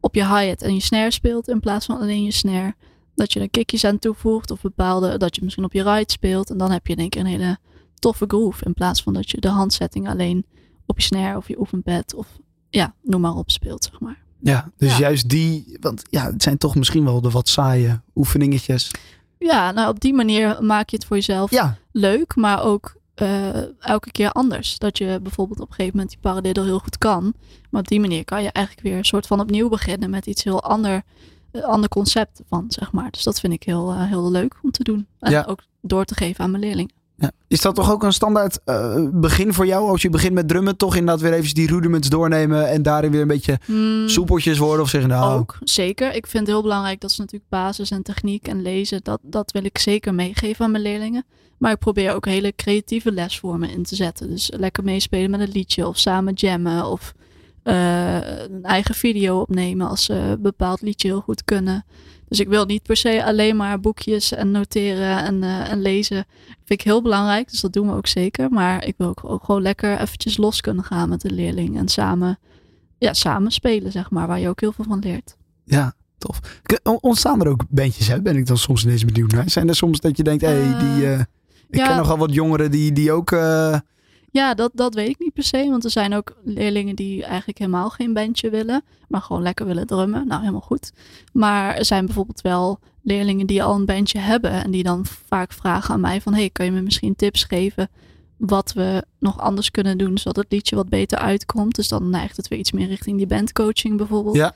op 0.00 0.14
je 0.14 0.26
hi-hat 0.26 0.62
en 0.62 0.74
je 0.74 0.80
snare 0.80 1.10
speelt 1.10 1.48
in 1.48 1.60
plaats 1.60 1.86
van 1.86 2.00
alleen 2.00 2.24
je 2.24 2.32
snare. 2.32 2.74
Dat 3.14 3.32
je 3.32 3.40
er 3.40 3.50
kickjes 3.50 3.84
aan 3.84 3.98
toevoegt 3.98 4.50
of 4.50 4.60
bepaalde, 4.60 5.18
dat 5.18 5.36
je 5.36 5.40
misschien 5.44 5.64
op 5.64 5.72
je 5.72 5.82
ride 5.82 6.12
speelt. 6.12 6.50
En 6.50 6.58
dan 6.58 6.70
heb 6.70 6.86
je 6.86 6.96
één 6.96 7.08
keer 7.08 7.20
een 7.20 7.26
hele 7.26 7.58
toffe 7.98 8.24
groove. 8.28 8.64
In 8.64 8.74
plaats 8.74 9.02
van 9.02 9.12
dat 9.12 9.30
je 9.30 9.40
de 9.40 9.48
handsetting 9.48 10.08
alleen 10.08 10.46
op 10.86 10.98
je 10.98 11.04
snare 11.04 11.36
of 11.36 11.48
je 11.48 11.58
oefenpad 11.60 12.14
of 12.14 12.26
ja, 12.68 12.94
noem 13.02 13.20
maar 13.20 13.34
op 13.34 13.50
speelt, 13.50 13.84
zeg 13.84 14.00
maar. 14.00 14.24
Ja, 14.40 14.70
dus 14.76 14.92
Ja. 14.92 14.98
juist 14.98 15.28
die. 15.28 15.76
Want 15.80 16.02
ja, 16.10 16.24
het 16.32 16.42
zijn 16.42 16.58
toch 16.58 16.74
misschien 16.74 17.04
wel 17.04 17.20
de 17.20 17.30
wat 17.30 17.48
saaie 17.48 18.00
oefeningetjes. 18.14 18.90
Ja, 19.38 19.70
nou 19.72 19.88
op 19.88 20.00
die 20.00 20.14
manier 20.14 20.62
maak 20.64 20.88
je 20.90 20.96
het 20.96 21.04
voor 21.04 21.16
jezelf 21.16 21.50
Ja, 21.50 21.76
leuk, 21.92 22.36
maar 22.36 22.62
ook 22.62 22.96
eh, 23.14 23.80
elke 23.86 24.10
keer 24.10 24.30
anders. 24.32 24.78
Dat 24.78 24.98
je 24.98 25.18
bijvoorbeeld 25.22 25.60
op 25.60 25.68
een 25.68 25.74
gegeven 25.74 25.96
moment 25.96 26.10
die 26.14 26.20
paradiddle 26.22 26.64
heel 26.64 26.78
goed 26.78 26.98
kan. 26.98 27.34
Maar 27.70 27.80
op 27.80 27.88
die 27.88 28.00
manier 28.00 28.24
kan 28.24 28.42
je 28.42 28.50
eigenlijk 28.52 28.86
weer 28.86 28.96
een 28.96 29.04
soort 29.04 29.26
van 29.26 29.40
opnieuw 29.40 29.68
beginnen 29.68 30.10
met 30.10 30.26
iets 30.26 30.44
heel 30.44 30.62
ander, 30.62 31.02
eh, 31.50 31.62
ander 31.62 31.88
concept 31.88 32.40
van, 32.48 32.64
zeg 32.68 32.92
maar. 32.92 33.10
Dus 33.10 33.22
dat 33.22 33.40
vind 33.40 33.52
ik 33.52 33.62
heel, 33.62 33.90
eh, 33.92 34.04
heel 34.04 34.30
leuk 34.30 34.54
om 34.62 34.70
te 34.70 34.82
doen. 34.84 35.06
En 35.18 35.30
Ja. 35.30 35.44
ook 35.48 35.62
door 35.80 36.04
te 36.04 36.14
geven 36.14 36.44
aan 36.44 36.50
mijn 36.50 36.62
leerlingen. 36.62 36.92
Ja. 37.16 37.30
Is 37.48 37.60
dat 37.60 37.74
toch 37.74 37.90
ook 37.92 38.02
een 38.02 38.12
standaard 38.12 38.60
eh, 38.64 39.08
begin 39.12 39.52
voor 39.52 39.66
jou? 39.66 39.88
Als 39.88 40.02
je 40.02 40.10
begint 40.10 40.32
met 40.32 40.48
drummen, 40.48 40.76
toch 40.76 40.96
inderdaad 40.96 41.22
weer 41.22 41.32
even 41.32 41.54
die 41.54 41.68
rudiments 41.68 42.08
doornemen 42.08 42.68
en 42.68 42.82
daarin 42.82 43.10
weer 43.10 43.20
een 43.20 43.26
beetje 43.26 43.58
Hmm, 43.64 44.08
soepeltjes 44.08 44.58
worden? 44.58 44.82
Of 44.82 44.88
zeggen 44.88 45.10
nou, 45.10 45.38
Ook, 45.38 45.58
zeker. 45.60 46.14
Ik 46.14 46.26
vind 46.26 46.46
het 46.46 46.52
heel 46.52 46.62
belangrijk 46.62 47.00
dat 47.00 47.12
ze 47.12 47.20
natuurlijk 47.20 47.50
basis 47.50 47.90
en 47.90 48.02
techniek 48.02 48.48
en 48.48 48.62
lezen, 48.62 49.00
dat, 49.02 49.20
dat 49.22 49.52
wil 49.52 49.64
ik 49.64 49.78
zeker 49.78 50.14
meegeven 50.14 50.64
aan 50.64 50.70
mijn 50.70 50.82
leerlingen. 50.82 51.24
Maar 51.58 51.72
ik 51.72 51.78
probeer 51.78 52.14
ook 52.14 52.26
hele 52.26 52.54
creatieve 52.56 53.12
lesvormen 53.12 53.70
in 53.70 53.82
te 53.82 53.94
zetten. 53.94 54.30
Dus 54.30 54.50
lekker 54.56 54.84
meespelen 54.84 55.30
met 55.30 55.40
een 55.40 55.52
liedje 55.52 55.86
of 55.86 55.98
samen 55.98 56.32
jammen 56.32 56.86
of 56.86 57.14
eh, 57.62 58.14
een 58.14 58.62
eigen 58.62 58.94
video 58.94 59.40
opnemen 59.40 59.88
als 59.88 60.04
ze 60.04 60.14
een 60.14 60.42
bepaald 60.42 60.80
liedje 60.80 61.08
heel 61.08 61.20
goed 61.20 61.44
kunnen. 61.44 61.84
Dus 62.28 62.40
ik 62.40 62.48
wil 62.48 62.64
niet 62.64 62.82
per 62.82 62.96
se 62.96 63.24
alleen 63.24 63.56
maar 63.56 63.80
boekjes 63.80 64.32
en 64.32 64.50
noteren 64.50 65.24
en, 65.24 65.42
eh, 65.42 65.70
en 65.70 65.82
lezen. 65.82 66.24
Vind 66.64 66.80
ik 66.80 66.82
heel 66.82 67.02
belangrijk, 67.02 67.50
dus 67.50 67.60
dat 67.60 67.72
doen 67.72 67.88
we 67.88 67.94
ook 67.94 68.06
zeker. 68.06 68.50
Maar 68.50 68.84
ik 68.86 68.94
wil 68.96 69.08
ook, 69.08 69.24
ook 69.24 69.44
gewoon 69.44 69.62
lekker 69.62 70.00
eventjes 70.00 70.36
los 70.36 70.60
kunnen 70.60 70.84
gaan 70.84 71.08
met 71.08 71.20
de 71.20 71.30
leerling 71.30 71.78
en 71.78 71.88
samen, 71.88 72.38
ja, 72.98 73.12
samen 73.12 73.50
spelen, 73.50 73.92
zeg 73.92 74.10
maar, 74.10 74.26
waar 74.26 74.40
je 74.40 74.48
ook 74.48 74.60
heel 74.60 74.72
veel 74.72 74.84
van 74.84 74.98
leert. 74.98 75.36
ja, 75.64 75.94
tof. 76.18 76.40
Ontstaan 77.00 77.40
er 77.40 77.48
ook 77.48 77.64
bandjes 77.68 78.10
uit? 78.10 78.22
Ben 78.22 78.36
ik 78.36 78.46
dan 78.46 78.58
soms 78.58 78.84
ineens 78.84 79.04
benieuwd 79.04 79.32
naar. 79.32 79.50
Zijn 79.50 79.68
er 79.68 79.76
soms 79.76 80.00
dat 80.00 80.16
je 80.16 80.22
denkt, 80.22 80.42
hé, 80.42 80.48
hey, 80.48 80.78
die... 80.78 81.06
eh, 81.06 81.20
ik 81.68 81.76
ja. 81.78 81.86
ken 81.86 81.96
nogal 81.96 82.18
wat 82.18 82.34
jongeren 82.34 82.70
die, 82.70 82.92
die 82.92 83.12
ook... 83.12 83.32
eh, 83.32 83.78
Ja, 84.36 84.54
dat, 84.54 84.70
dat 84.74 84.94
weet 84.94 85.08
ik 85.08 85.18
niet 85.18 85.32
per 85.32 85.42
se. 85.42 85.66
Want 85.70 85.84
er 85.84 85.90
zijn 85.90 86.14
ook 86.14 86.36
leerlingen 86.44 86.96
die 86.96 87.24
eigenlijk 87.24 87.58
helemaal 87.58 87.90
geen 87.90 88.12
bandje 88.12 88.50
willen. 88.50 88.84
Maar 89.08 89.20
gewoon 89.20 89.42
lekker 89.42 89.66
willen 89.66 89.86
drummen. 89.86 90.26
Nou, 90.26 90.40
helemaal 90.40 90.60
goed. 90.60 90.92
Maar 91.32 91.74
er 91.74 91.84
zijn 91.84 92.06
bijvoorbeeld 92.06 92.40
wel 92.40 92.78
leerlingen 93.02 93.46
die 93.46 93.62
al 93.62 93.74
een 93.74 93.84
bandje 93.84 94.18
hebben. 94.18 94.50
En 94.50 94.70
die 94.70 94.82
dan 94.82 95.06
vaak 95.06 95.52
vragen 95.52 95.94
aan 95.94 96.00
mij 96.00 96.20
van... 96.20 96.34
Hey, 96.34 96.50
kun 96.50 96.64
je 96.64 96.70
me 96.70 96.80
misschien 96.80 97.16
tips 97.16 97.44
geven 97.44 97.88
wat 98.36 98.72
we 98.72 99.04
nog 99.18 99.40
anders 99.40 99.70
kunnen 99.70 99.98
doen... 99.98 100.18
zodat 100.18 100.36
het 100.36 100.52
liedje 100.52 100.76
wat 100.76 100.88
beter 100.88 101.18
uitkomt. 101.18 101.74
Dus 101.74 101.88
dan 101.88 102.10
neigt 102.10 102.36
het 102.36 102.48
weer 102.48 102.58
iets 102.58 102.72
meer 102.72 102.88
richting 102.88 103.16
die 103.16 103.26
bandcoaching 103.26 103.96
bijvoorbeeld. 103.96 104.36
Ja. 104.36 104.54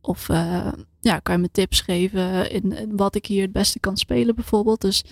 Of 0.00 0.28
eh, 0.28 0.72
ja, 1.00 1.18
kan 1.18 1.34
je 1.34 1.40
me 1.40 1.48
tips 1.52 1.80
geven 1.80 2.50
in, 2.50 2.72
in 2.72 2.96
wat 2.96 3.14
ik 3.14 3.26
hier 3.26 3.42
het 3.42 3.52
beste 3.52 3.80
kan 3.80 3.96
spelen 3.96 4.34
bijvoorbeeld. 4.34 4.80
Dus 4.80 5.04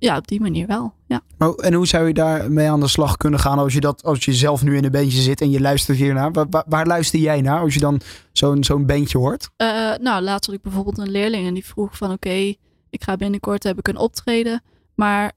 ja, 0.00 0.16
op 0.16 0.28
die 0.28 0.40
manier 0.40 0.66
wel. 0.66 0.92
Ja. 1.06 1.20
Oh, 1.38 1.64
en 1.64 1.72
hoe 1.72 1.86
zou 1.86 2.06
je 2.06 2.14
daarmee 2.14 2.70
aan 2.70 2.80
de 2.80 2.88
slag 2.88 3.16
kunnen 3.16 3.40
gaan 3.40 3.58
als 3.58 3.72
je, 3.72 3.80
dat, 3.80 4.04
als 4.04 4.24
je 4.24 4.32
zelf 4.32 4.62
nu 4.62 4.76
in 4.76 4.84
een 4.84 4.90
bandje 4.90 5.20
zit 5.20 5.40
en 5.40 5.50
je 5.50 5.60
luistert 5.60 5.98
hiernaar? 5.98 6.32
Waar, 6.32 6.46
waar, 6.50 6.64
waar 6.68 6.86
luister 6.86 7.18
jij 7.18 7.40
naar 7.40 7.60
als 7.60 7.74
je 7.74 7.80
dan 7.80 8.00
zo'n 8.32 8.64
zo'n 8.64 8.86
bandje 8.86 9.18
hoort? 9.18 9.50
Eh, 9.56 9.66
nou, 10.00 10.22
laatst 10.22 10.46
had 10.46 10.54
ik 10.54 10.62
bijvoorbeeld 10.62 10.98
een 10.98 11.10
leerling 11.10 11.46
en 11.46 11.54
die 11.54 11.66
vroeg 11.66 11.96
van 11.96 12.12
oké, 12.12 12.54
ik 12.90 13.02
ga 13.02 13.16
binnenkort 13.16 13.62
heb 13.62 13.78
ik 13.78 13.88
een 13.88 13.96
optreden, 13.96 14.62
maar 14.94 15.32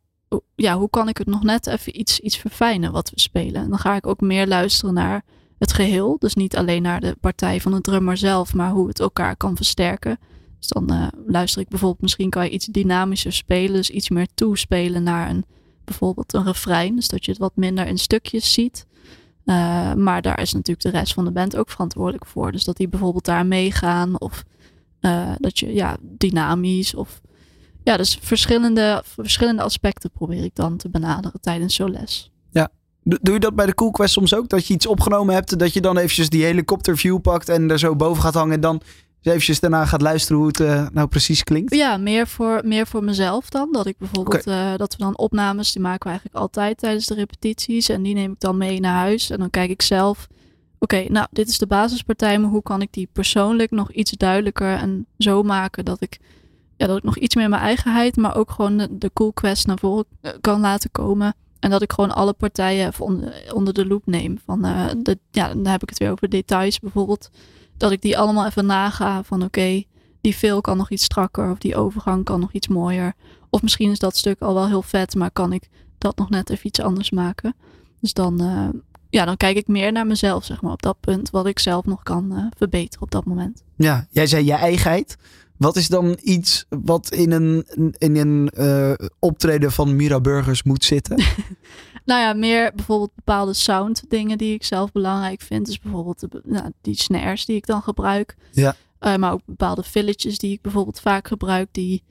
ja, 0.55 0.78
hoe 0.78 0.89
kan 0.89 1.09
ik 1.09 1.18
het 1.18 1.28
nog 1.28 1.43
net 1.43 1.68
even 1.68 1.99
iets, 1.99 2.20
iets 2.20 2.38
verfijnen 2.38 2.91
wat 2.91 3.09
we 3.09 3.20
spelen? 3.20 3.61
En 3.61 3.70
dan 3.70 3.80
ga 3.80 3.95
ik 3.95 4.07
ook 4.07 4.22
meer 4.22 4.47
luisteren 4.47 4.93
naar 4.93 5.24
het 5.57 5.74
geheel, 5.74 6.16
dus 6.20 6.34
niet 6.34 6.57
alleen 6.57 6.82
naar 6.82 6.99
de 6.99 7.16
partij 7.20 7.61
van 7.61 7.72
de 7.72 7.82
drummer 7.82 8.18
zelf, 8.18 8.53
maar 8.53 8.72
hoe 8.72 8.88
het 8.88 8.99
elkaar 8.99 9.36
kan 9.36 9.55
versterken. 9.55 10.20
Dus 10.64 10.72
dan 10.72 10.89
eh, 10.89 11.07
luister 11.28 11.61
ik 11.61 11.68
bijvoorbeeld, 11.68 12.01
misschien 12.01 12.30
kan 12.30 12.43
je 12.43 12.49
iets 12.49 12.66
dynamischer 12.66 13.34
spelen, 13.34 13.74
dus 13.74 13.89
iets 13.89 14.09
meer 14.09 14.28
toespelen 14.36 15.03
naar 15.03 15.30
een, 15.30 15.45
bijvoorbeeld 15.84 16.34
een 16.34 16.43
refrein, 16.43 16.95
dus 16.95 17.07
dat 17.07 17.26
je 17.26 17.32
het 17.32 17.39
wat 17.39 17.55
minder 17.55 17.88
in 17.88 17.97
stukjes 17.97 18.53
ziet. 18.53 18.86
Eh, 19.45 19.93
maar 19.93 20.22
daar 20.22 20.41
is 20.41 20.53
natuurlijk 20.53 20.82
de 20.82 20.99
rest 20.99 21.14
van 21.14 21.26
de 21.26 21.32
band 21.32 21.55
ook 21.55 21.70
verantwoordelijk 21.70 22.26
voor. 22.26 22.51
Dus 22.51 22.64
dat 22.64 22.78
die 22.78 22.88
bijvoorbeeld 22.88 23.26
daar 23.26 23.45
meegaan. 23.45 24.20
Of 24.20 24.43
eh, 24.99 25.32
dat 25.38 25.59
je 25.59 25.74
ja, 25.74 25.97
dynamisch. 26.01 26.95
Of 26.95 27.22
ja, 27.84 27.97
dus 27.97 28.18
verschillende, 28.22 29.01
verschillende 29.05 29.61
aspecten 29.61 30.11
probeer 30.11 30.43
ik 30.43 30.55
dan 30.55 30.78
te 30.78 30.89
benaderen 30.89 31.41
tijdens 31.41 31.76
zo'n 31.76 31.91
les. 31.91 32.32
Doe 33.03 33.20
doe 33.22 33.34
je 33.34 33.39
dat 33.39 33.55
bij 33.55 33.66
de 33.66 33.74
Cool 33.74 33.91
Quest 33.91 34.14
soms 34.14 34.36
ook? 34.36 34.49
Dat 34.49 34.68
je 34.68 34.74
iets 34.74 34.88
opgenomen 34.88 35.34
hebt, 35.34 35.59
dat 35.59 35.74
je 35.74 35.82
dan 35.82 35.97
eventjes 35.97 36.30
die 36.30 36.43
helikopterview 36.43 37.22
pakt 37.22 37.49
en 37.49 37.70
er 37.70 37.80
zo 37.80 37.95
boven 37.95 38.24
gaat 38.24 38.34
hangen 38.34 38.53
en 38.53 38.61
dan 38.61 38.82
eventjes 39.32 39.59
daarna 39.59 39.86
gaat 39.86 40.01
luisteren 40.01 40.38
hoe 40.38 40.47
het 40.47 40.59
eh, 40.59 40.88
nou 40.91 41.07
precies 41.07 41.43
klinkt? 41.43 41.76
Ja, 41.76 41.97
meer 41.97 42.28
voor, 42.28 42.61
meer 42.63 42.88
voor 42.88 43.03
mezelf 43.03 43.49
dan. 43.49 43.71
Dat 43.71 43.86
ik 43.86 43.97
bijvoorbeeld, 43.97 44.47
eh, 44.47 44.76
dat 44.76 44.95
we 44.95 45.03
dan 45.03 45.17
opnames, 45.17 45.71
die 45.71 45.82
maken 45.82 46.03
we 46.03 46.09
eigenlijk 46.09 46.38
altijd 46.38 46.78
tijdens 46.78 47.05
de 47.05 47.13
repetities. 47.13 47.89
En 47.89 48.01
die 48.01 48.13
neem 48.13 48.32
ik 48.32 48.39
dan 48.39 48.57
mee 48.57 48.80
naar 48.80 48.95
huis. 48.95 49.30
En 49.30 49.39
dan 49.39 49.49
kijk 49.49 49.69
ik 49.69 49.82
zelf, 49.82 50.28
oké, 50.80 51.05
nou, 51.07 51.28
dit 51.32 51.47
is 51.47 51.57
de 51.57 51.67
basispartij, 51.67 52.39
maar 52.39 52.49
hoe 52.49 52.63
kan 52.63 52.82
ik 52.82 52.88
die 52.91 53.09
persoonlijk 53.11 53.71
nog 53.71 53.91
iets 53.91 54.11
duidelijker 54.11 54.76
en 54.76 55.05
zo 55.17 55.43
maken 55.43 55.86
dat 55.86 56.01
ik, 56.01 56.19
ja, 56.78 56.88
dat 56.88 56.97
ik 56.97 57.03
nog 57.03 57.17
iets 57.17 57.36
meer 57.36 57.49
mijn 57.49 57.61
eigenheid, 57.61 58.15
maar 58.15 58.36
ook 58.36 58.51
gewoon 58.51 58.78
de, 58.78 58.97
de 58.97 59.11
cool 59.13 59.34
quest 59.34 59.67
naar 59.67 59.80
voren 59.80 60.05
eh, 60.21 60.32
kan 60.41 60.59
laten 60.59 60.91
komen. 60.91 61.36
En 61.59 61.69
dat 61.69 61.82
ik 61.82 61.91
gewoon 61.91 62.11
alle 62.11 62.34
partijen 62.34 62.93
onder, 62.99 63.51
onder 63.53 63.74
de 63.74 63.86
loep 63.86 64.05
neem. 64.05 64.39
Van, 64.45 64.61
de, 64.97 65.17
ja, 65.32 65.47
dan 65.47 65.67
heb 65.67 65.82
ik 65.82 65.89
het 65.89 65.99
weer 65.99 66.11
over 66.11 66.30
details 66.30 66.80
bijvoorbeeld. 66.80 67.30
Dat 67.78 67.91
ik 67.91 68.01
die 68.01 68.17
allemaal 68.17 68.45
even 68.45 68.65
naga 68.65 69.24
van 69.24 69.43
oké, 69.43 69.84
die 70.21 70.36
veel 70.36 70.61
kan 70.61 70.78
nog 70.78 70.89
iets 70.89 71.03
strakker 71.03 71.51
of 71.51 71.57
die 71.57 71.76
overgang 71.76 72.24
kan 72.24 72.39
nog 72.39 72.51
iets 72.51 72.67
mooier. 72.67 73.13
Of 73.49 73.61
misschien 73.61 73.91
is 73.91 73.99
dat 73.99 74.17
stuk 74.17 74.41
al 74.41 74.53
wel 74.53 74.67
heel 74.67 74.82
vet, 74.82 75.15
maar 75.15 75.32
kan 75.32 75.53
ik 75.53 75.69
dat 75.97 76.17
nog 76.17 76.30
net 76.30 76.49
even 76.49 76.67
iets 76.67 76.80
anders 76.80 77.11
maken. 77.11 77.55
Dus 77.99 78.13
dan, 78.13 78.41
eh, 78.41 78.80
ja, 79.09 79.26
dan 79.26 79.38
kijk 79.38 79.57
ik 79.57 79.67
meer 79.67 79.91
naar 79.91 80.07
mezelf, 80.07 80.45
zeg 80.45 80.61
maar, 80.61 80.71
op 80.71 80.82
dat 80.82 80.99
punt. 80.99 81.30
Wat 81.30 81.45
ik 81.45 81.59
zelf 81.59 81.86
nog 81.86 82.03
kan 82.03 82.36
eh, 82.36 82.45
verbeteren 82.57 83.01
op 83.01 83.11
dat 83.11 83.26
moment. 83.26 83.63
Ja, 83.76 84.07
jij 84.09 84.28
zei 84.28 84.45
je 84.45 84.53
eigenheid. 84.53 85.17
Wat 85.57 85.75
is 85.75 85.87
dan 85.87 86.17
iets 86.21 86.65
wat 86.69 87.11
in 87.11 87.31
een, 87.31 87.65
in 87.97 88.15
een 88.15 88.49
eh, 88.49 88.93
optreden 89.19 89.71
van 89.71 89.95
Mira 89.95 90.21
Burgers 90.21 90.63
moet 90.63 90.83
zitten? 90.83 91.23
Nou 92.05 92.21
ja, 92.21 92.33
meer 92.33 92.71
bijvoorbeeld 92.75 93.15
bepaalde 93.15 93.53
sound 93.53 94.03
dingen 94.07 94.37
die 94.37 94.53
ik 94.53 94.63
zelf 94.63 94.91
belangrijk 94.91 95.41
vind. 95.41 95.65
Dus 95.65 95.79
bijvoorbeeld 95.79 96.19
de, 96.19 96.41
nou, 96.45 96.71
die 96.81 96.95
snares 96.95 97.45
die 97.45 97.55
ik 97.55 97.65
dan 97.65 97.81
gebruik. 97.81 98.35
Ja. 98.51 98.75
Eh, 98.99 99.15
maar 99.15 99.31
ook 99.31 99.45
bepaalde 99.45 99.83
filletjes 99.83 100.37
die 100.37 100.51
ik 100.51 100.61
bijvoorbeeld 100.61 100.99
vaak 100.99 101.27
gebruik. 101.27 101.67
Die 101.71 102.03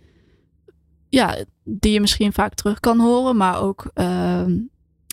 ja, 1.09 1.45
die 1.64 1.93
je 1.93 2.01
misschien 2.01 2.32
vaak 2.32 2.55
terug 2.55 2.80
kan 2.80 3.01
horen. 3.01 3.36
Maar 3.36 3.61
ook, 3.61 3.90
ehm, 3.95 4.59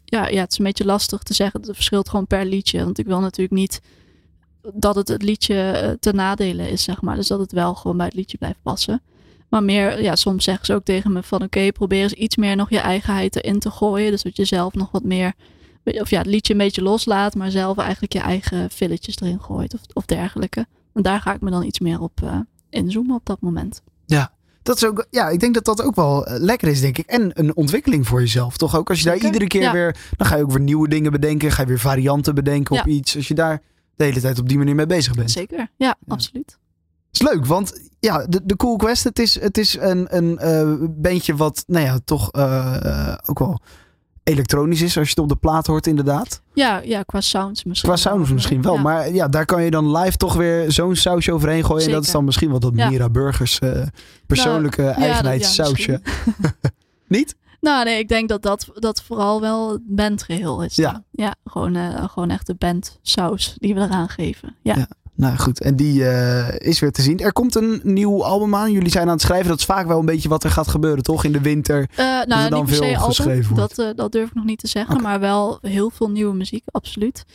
ja, 0.05 0.27
ja, 0.27 0.41
het 0.41 0.51
is 0.51 0.57
een 0.57 0.65
beetje 0.65 0.85
lastig 0.85 1.23
te 1.23 1.33
zeggen. 1.33 1.61
Het 1.61 1.75
verschilt 1.75 2.09
gewoon 2.09 2.27
per 2.27 2.45
liedje. 2.45 2.83
Want 2.83 2.97
ik 2.97 3.05
wil 3.05 3.19
natuurlijk 3.19 3.59
niet 3.59 3.81
dat 4.73 4.95
het 4.95 5.07
het 5.07 5.23
liedje 5.23 5.61
eh, 5.61 5.91
ten 5.99 6.15
nadele 6.15 6.71
is, 6.71 6.83
zeg 6.83 7.01
maar. 7.01 7.15
Dus 7.15 7.27
dat 7.27 7.39
het 7.39 7.51
wel 7.51 7.75
gewoon 7.75 7.97
bij 7.97 8.05
het 8.05 8.15
liedje 8.15 8.37
blijft 8.37 8.59
passen. 8.61 9.01
Maar 9.49 9.63
meer, 9.63 10.01
ja, 10.01 10.15
soms 10.15 10.43
zeggen 10.43 10.65
ze 10.65 10.73
ook 10.73 10.83
tegen 10.83 11.11
me 11.11 11.23
van... 11.23 11.43
oké, 11.43 11.71
probeer 11.71 12.01
eens 12.01 12.13
iets 12.13 12.35
meer 12.35 12.55
nog 12.55 12.69
je 12.69 12.79
eigenheid 12.79 13.35
erin 13.35 13.59
te 13.59 13.71
gooien. 13.71 14.11
Dus 14.11 14.21
dat 14.21 14.35
je 14.35 14.45
zelf 14.45 14.73
nog 14.73 14.91
wat 14.91 15.03
meer... 15.03 15.33
of 15.83 16.09
ja, 16.09 16.17
het 16.17 16.27
liedje 16.27 16.53
een 16.53 16.59
beetje 16.59 16.81
loslaat... 16.81 17.35
maar 17.35 17.51
zelf 17.51 17.77
eigenlijk 17.77 18.13
je 18.13 18.19
eigen 18.19 18.69
filletjes 18.69 19.19
erin 19.19 19.41
gooit 19.41 19.73
of, 19.73 19.79
of 19.93 20.05
dergelijke. 20.05 20.67
En 20.93 21.01
daar 21.01 21.21
ga 21.21 21.33
ik 21.33 21.41
me 21.41 21.49
dan 21.49 21.63
iets 21.63 21.79
meer 21.79 22.01
op 22.01 22.21
eh, 22.23 22.39
inzoomen 22.69 23.15
op 23.15 23.25
dat 23.25 23.41
moment. 23.41 23.81
Dat 24.69 24.77
is 24.77 24.85
ook, 24.85 25.05
ja, 25.09 25.29
ik 25.29 25.39
denk 25.39 25.53
dat 25.53 25.65
dat 25.65 25.81
ook 25.81 25.95
wel 25.95 26.25
eh, 26.25 26.39
lekker 26.39 26.67
is, 26.67 26.81
denk 26.81 26.97
ik. 26.97 27.07
En 27.07 27.31
een 27.33 27.55
ontwikkeling 27.55 28.07
voor 28.07 28.19
jezelf, 28.19 28.57
toch? 28.57 28.75
Ook 28.75 28.89
als 28.89 28.99
je 28.99 29.03
daar 29.05 29.13
Zeker, 29.13 29.27
iedere 29.27 29.47
keer 29.47 29.61
ja. 29.61 29.71
weer... 29.71 29.95
Dan 30.17 30.27
ga 30.27 30.35
je 30.35 30.43
ook 30.43 30.51
weer 30.51 30.59
nieuwe 30.59 30.87
dingen 30.87 31.11
bedenken. 31.11 31.51
Ga 31.51 31.61
je 31.61 31.67
weer 31.67 31.79
varianten 31.79 32.35
bedenken 32.35 32.79
op 32.79 32.85
Ja. 32.85 32.91
iets. 32.91 33.15
Als 33.15 33.27
je 33.27 33.33
daar 33.33 33.61
de 33.99 34.05
hele 34.05 34.19
tijd 34.19 34.39
op 34.39 34.47
die 34.49 34.57
manier 34.57 34.75
mee 34.75 34.85
bezig 34.85 35.15
bent. 35.15 35.31
Zeker, 35.31 35.71
ja, 35.77 35.95
absoluut. 36.07 36.57
is 37.11 37.21
leuk, 37.21 37.45
want 37.45 37.89
ja, 37.99 38.25
de, 38.25 38.41
de 38.43 38.55
Cool 38.55 38.75
Quest, 38.75 39.03
het 39.03 39.19
is, 39.19 39.39
het 39.39 39.57
is 39.57 39.77
een, 39.79 40.07
een 40.17 40.37
eh, 40.37 40.73
bandje 40.89 41.35
wat, 41.35 41.63
nou 41.67 41.85
ja, 41.85 41.99
toch 42.05 42.31
eh, 42.31 42.85
eh, 42.85 43.17
ook 43.25 43.39
wel 43.39 43.59
elektronisch 44.23 44.81
is. 44.81 44.97
Als 44.97 45.05
je 45.07 45.13
het 45.13 45.23
op 45.23 45.29
de 45.29 45.35
plaat 45.35 45.67
hoort, 45.67 45.87
inderdaad. 45.87 46.41
Ja, 46.53 46.81
ja 46.83 47.03
qua 47.03 47.21
sounds 47.21 47.63
misschien. 47.63 47.89
Qua 47.89 47.99
sounds 47.99 48.25
wel. 48.27 48.35
misschien 48.35 48.61
wel. 48.61 48.73
Ja. 48.73 48.81
Maar 48.81 49.13
ja, 49.13 49.27
daar 49.27 49.45
kan 49.45 49.63
je 49.63 49.71
dan 49.71 49.97
live 49.97 50.17
toch 50.17 50.33
weer 50.35 50.71
zo'n 50.71 50.95
sausje 50.95 51.33
overheen 51.33 51.65
gooien. 51.65 51.85
En 51.85 51.91
dat 51.91 52.03
is 52.03 52.11
dan 52.11 52.23
misschien 52.25 52.49
wel 52.49 52.59
dat 52.59 52.73
Ja. 52.75 52.89
Mira 52.89 53.09
Burgers 53.09 53.59
eh, 53.59 53.81
persoonlijke 54.25 54.81
Nou, 54.81 54.93
ja, 54.93 54.97
dat- 54.97 55.05
ja, 55.05 55.11
eigenheidssausje. 55.13 56.01
Niet? 57.07 57.35
Nou, 57.61 57.83
nee, 57.83 57.99
ik 57.99 58.07
denk 58.07 58.29
dat 58.29 58.41
dat, 58.41 58.67
dat 58.73 59.01
vooral 59.01 59.41
wel 59.41 59.71
het 59.71 59.81
bandgeheel 59.85 60.63
is. 60.63 60.75
Ja. 60.75 61.03
ja 61.11 61.35
gewoon, 61.45 61.75
eh, 61.75 62.09
gewoon 62.09 62.29
echt 62.29 62.47
de 62.47 62.55
bandsaus 62.55 63.55
die 63.57 63.73
we 63.73 63.81
eraan 63.81 64.09
geven. 64.09 64.55
Ja, 64.61 64.75
Ja. 64.75 64.87
Nou 65.15 65.37
goed, 65.37 65.61
en 65.61 65.75
die 65.75 66.05
eh, 66.05 66.67
is 66.69 66.79
weer 66.79 66.91
te 66.91 67.01
zien. 67.01 67.19
Er 67.19 67.33
komt 67.33 67.55
een 67.55 67.81
nieuw 67.83 68.23
album 68.23 68.55
aan. 68.55 68.71
Jullie 68.71 68.89
zijn 68.89 69.05
aan 69.07 69.13
het 69.13 69.21
schrijven. 69.21 69.47
Dat 69.47 69.59
is 69.59 69.65
vaak 69.65 69.87
wel 69.87 69.99
een 69.99 70.05
beetje 70.05 70.29
wat 70.29 70.43
er 70.43 70.51
gaat 70.51 70.67
gebeuren, 70.67 71.03
toch? 71.03 71.23
In 71.23 71.31
de 71.31 71.41
winter. 71.41 71.89
Eh, 71.95 72.05
nou, 72.05 72.53
niet 72.53 72.65
per 72.65 72.75
se 72.75 72.83
veel 72.83 72.95
album, 72.95 73.07
geschreven 73.07 73.55
wordt. 73.55 73.75
dat, 73.75 73.97
dat 73.97 74.11
durf 74.11 74.27
ik 74.27 74.35
nog 74.35 74.45
niet 74.45 74.59
te 74.59 74.67
zeggen. 74.67 75.01
Maar 75.01 75.19
wel 75.19 75.57
heel 75.61 75.89
veel 75.89 76.09
nieuwe 76.09 76.35
muziek, 76.35 76.63
absoluut. 76.71 77.25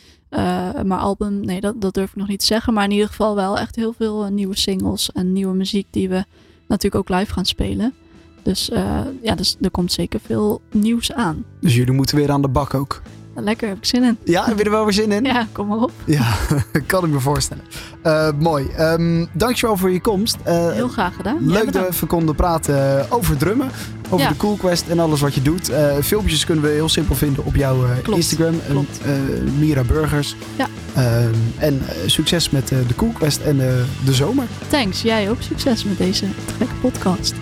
Maar 0.85 0.99
album, 0.99 1.41
nee, 1.41 1.61
dat, 1.61 1.81
dat 1.81 1.95
durf 1.95 2.09
ik 2.11 2.17
nog 2.17 2.29
niet 2.29 2.41
te 2.41 2.47
zeggen. 2.47 2.73
Maar 2.73 2.85
in 2.85 2.91
ieder 2.91 3.09
geval 3.09 3.35
wel 3.35 3.59
echt 3.59 3.77
heel 3.77 3.95
veel 3.99 4.25
nieuwe 4.25 4.57
singles 4.57 5.13
en 5.13 5.33
nieuwe 5.33 5.55
muziek 5.55 5.87
die 5.91 6.09
we 6.09 6.25
natuurlijk 6.69 7.11
ook 7.11 7.19
live 7.19 7.33
gaan 7.33 7.47
spelen. 7.47 7.95
Dus 8.45 8.71
eh, 8.71 9.01
ja, 9.23 9.35
dus 9.35 9.57
er 9.61 9.71
komt 9.71 9.93
zeker 9.93 10.21
veel 10.27 10.61
nieuws 10.73 11.13
aan. 11.13 11.45
Dus 11.61 11.75
jullie 11.75 11.93
moeten 11.93 12.17
weer 12.17 12.31
aan 12.31 12.43
de 12.43 12.49
bak 12.49 12.75
ook. 12.75 13.03
Lekker, 13.37 13.69
heb 13.69 13.77
ik 13.77 13.85
zin 13.85 14.03
in. 14.03 14.17
Ja, 14.25 14.45
heb 14.45 14.59
je 14.59 14.65
er 14.65 14.71
wel 14.71 14.85
weer 14.85 14.93
zin 14.93 15.13
in? 15.13 15.25
Ja, 15.25 15.47
kom 15.53 15.67
maar 15.67 15.79
op. 15.79 15.91
Ja, 16.07 16.35
kan 16.87 17.05
ik 17.05 17.11
me 17.11 17.21
voorstellen. 17.21 17.65
Eh, 18.03 18.29
mooi. 18.39 18.67
Ehm, 18.69 19.27
dankjewel 19.33 19.77
voor 19.77 19.91
je 19.91 20.01
komst. 20.01 20.37
Eh, 20.43 20.73
Heel 20.73 20.89
graag 20.89 21.15
gedaan. 21.17 21.37
Ja, 21.41 21.53
Leuk 21.53 21.73
dat 21.73 21.83
we 21.83 21.89
even 21.89 22.07
konden 22.07 22.35
praten 22.35 23.07
over 23.11 23.37
drummen. 23.37 23.71
Over 24.11 24.19
Ja. 24.27 24.29
de 24.33 24.37
Cool 24.37 24.57
Quest 24.57 24.89
en 24.89 24.99
alles 24.99 25.21
wat 25.21 25.35
je 25.35 25.43
doet. 25.43 25.71
Filmpjes 26.01 26.45
kunnen 26.45 26.65
we 26.65 26.71
heel 26.71 26.89
simpel 26.89 27.15
vinden 27.15 27.45
op 27.45 27.57
jouw 27.57 27.77
Klopt, 28.03 28.19
Instagram. 28.19 28.55
En, 28.55 28.71
klopt. 28.71 29.01
Mira 29.59 29.83
Burgers. 29.83 30.37
Ja. 30.57 30.67
Ehm, 30.95 31.35
en 31.59 31.81
succes 32.07 32.51
met 32.51 32.69
de 32.69 32.95
Cool 32.97 33.13
Quest 33.13 33.41
en 33.41 33.57
de 34.05 34.13
zomer. 34.15 34.47
Thanks, 34.69 35.03
jij 35.03 35.31
ook 35.31 35.43
succes 35.43 35.85
met 35.85 35.99
deze 35.99 36.27
gekke 36.59 36.75
podcast. 36.75 37.35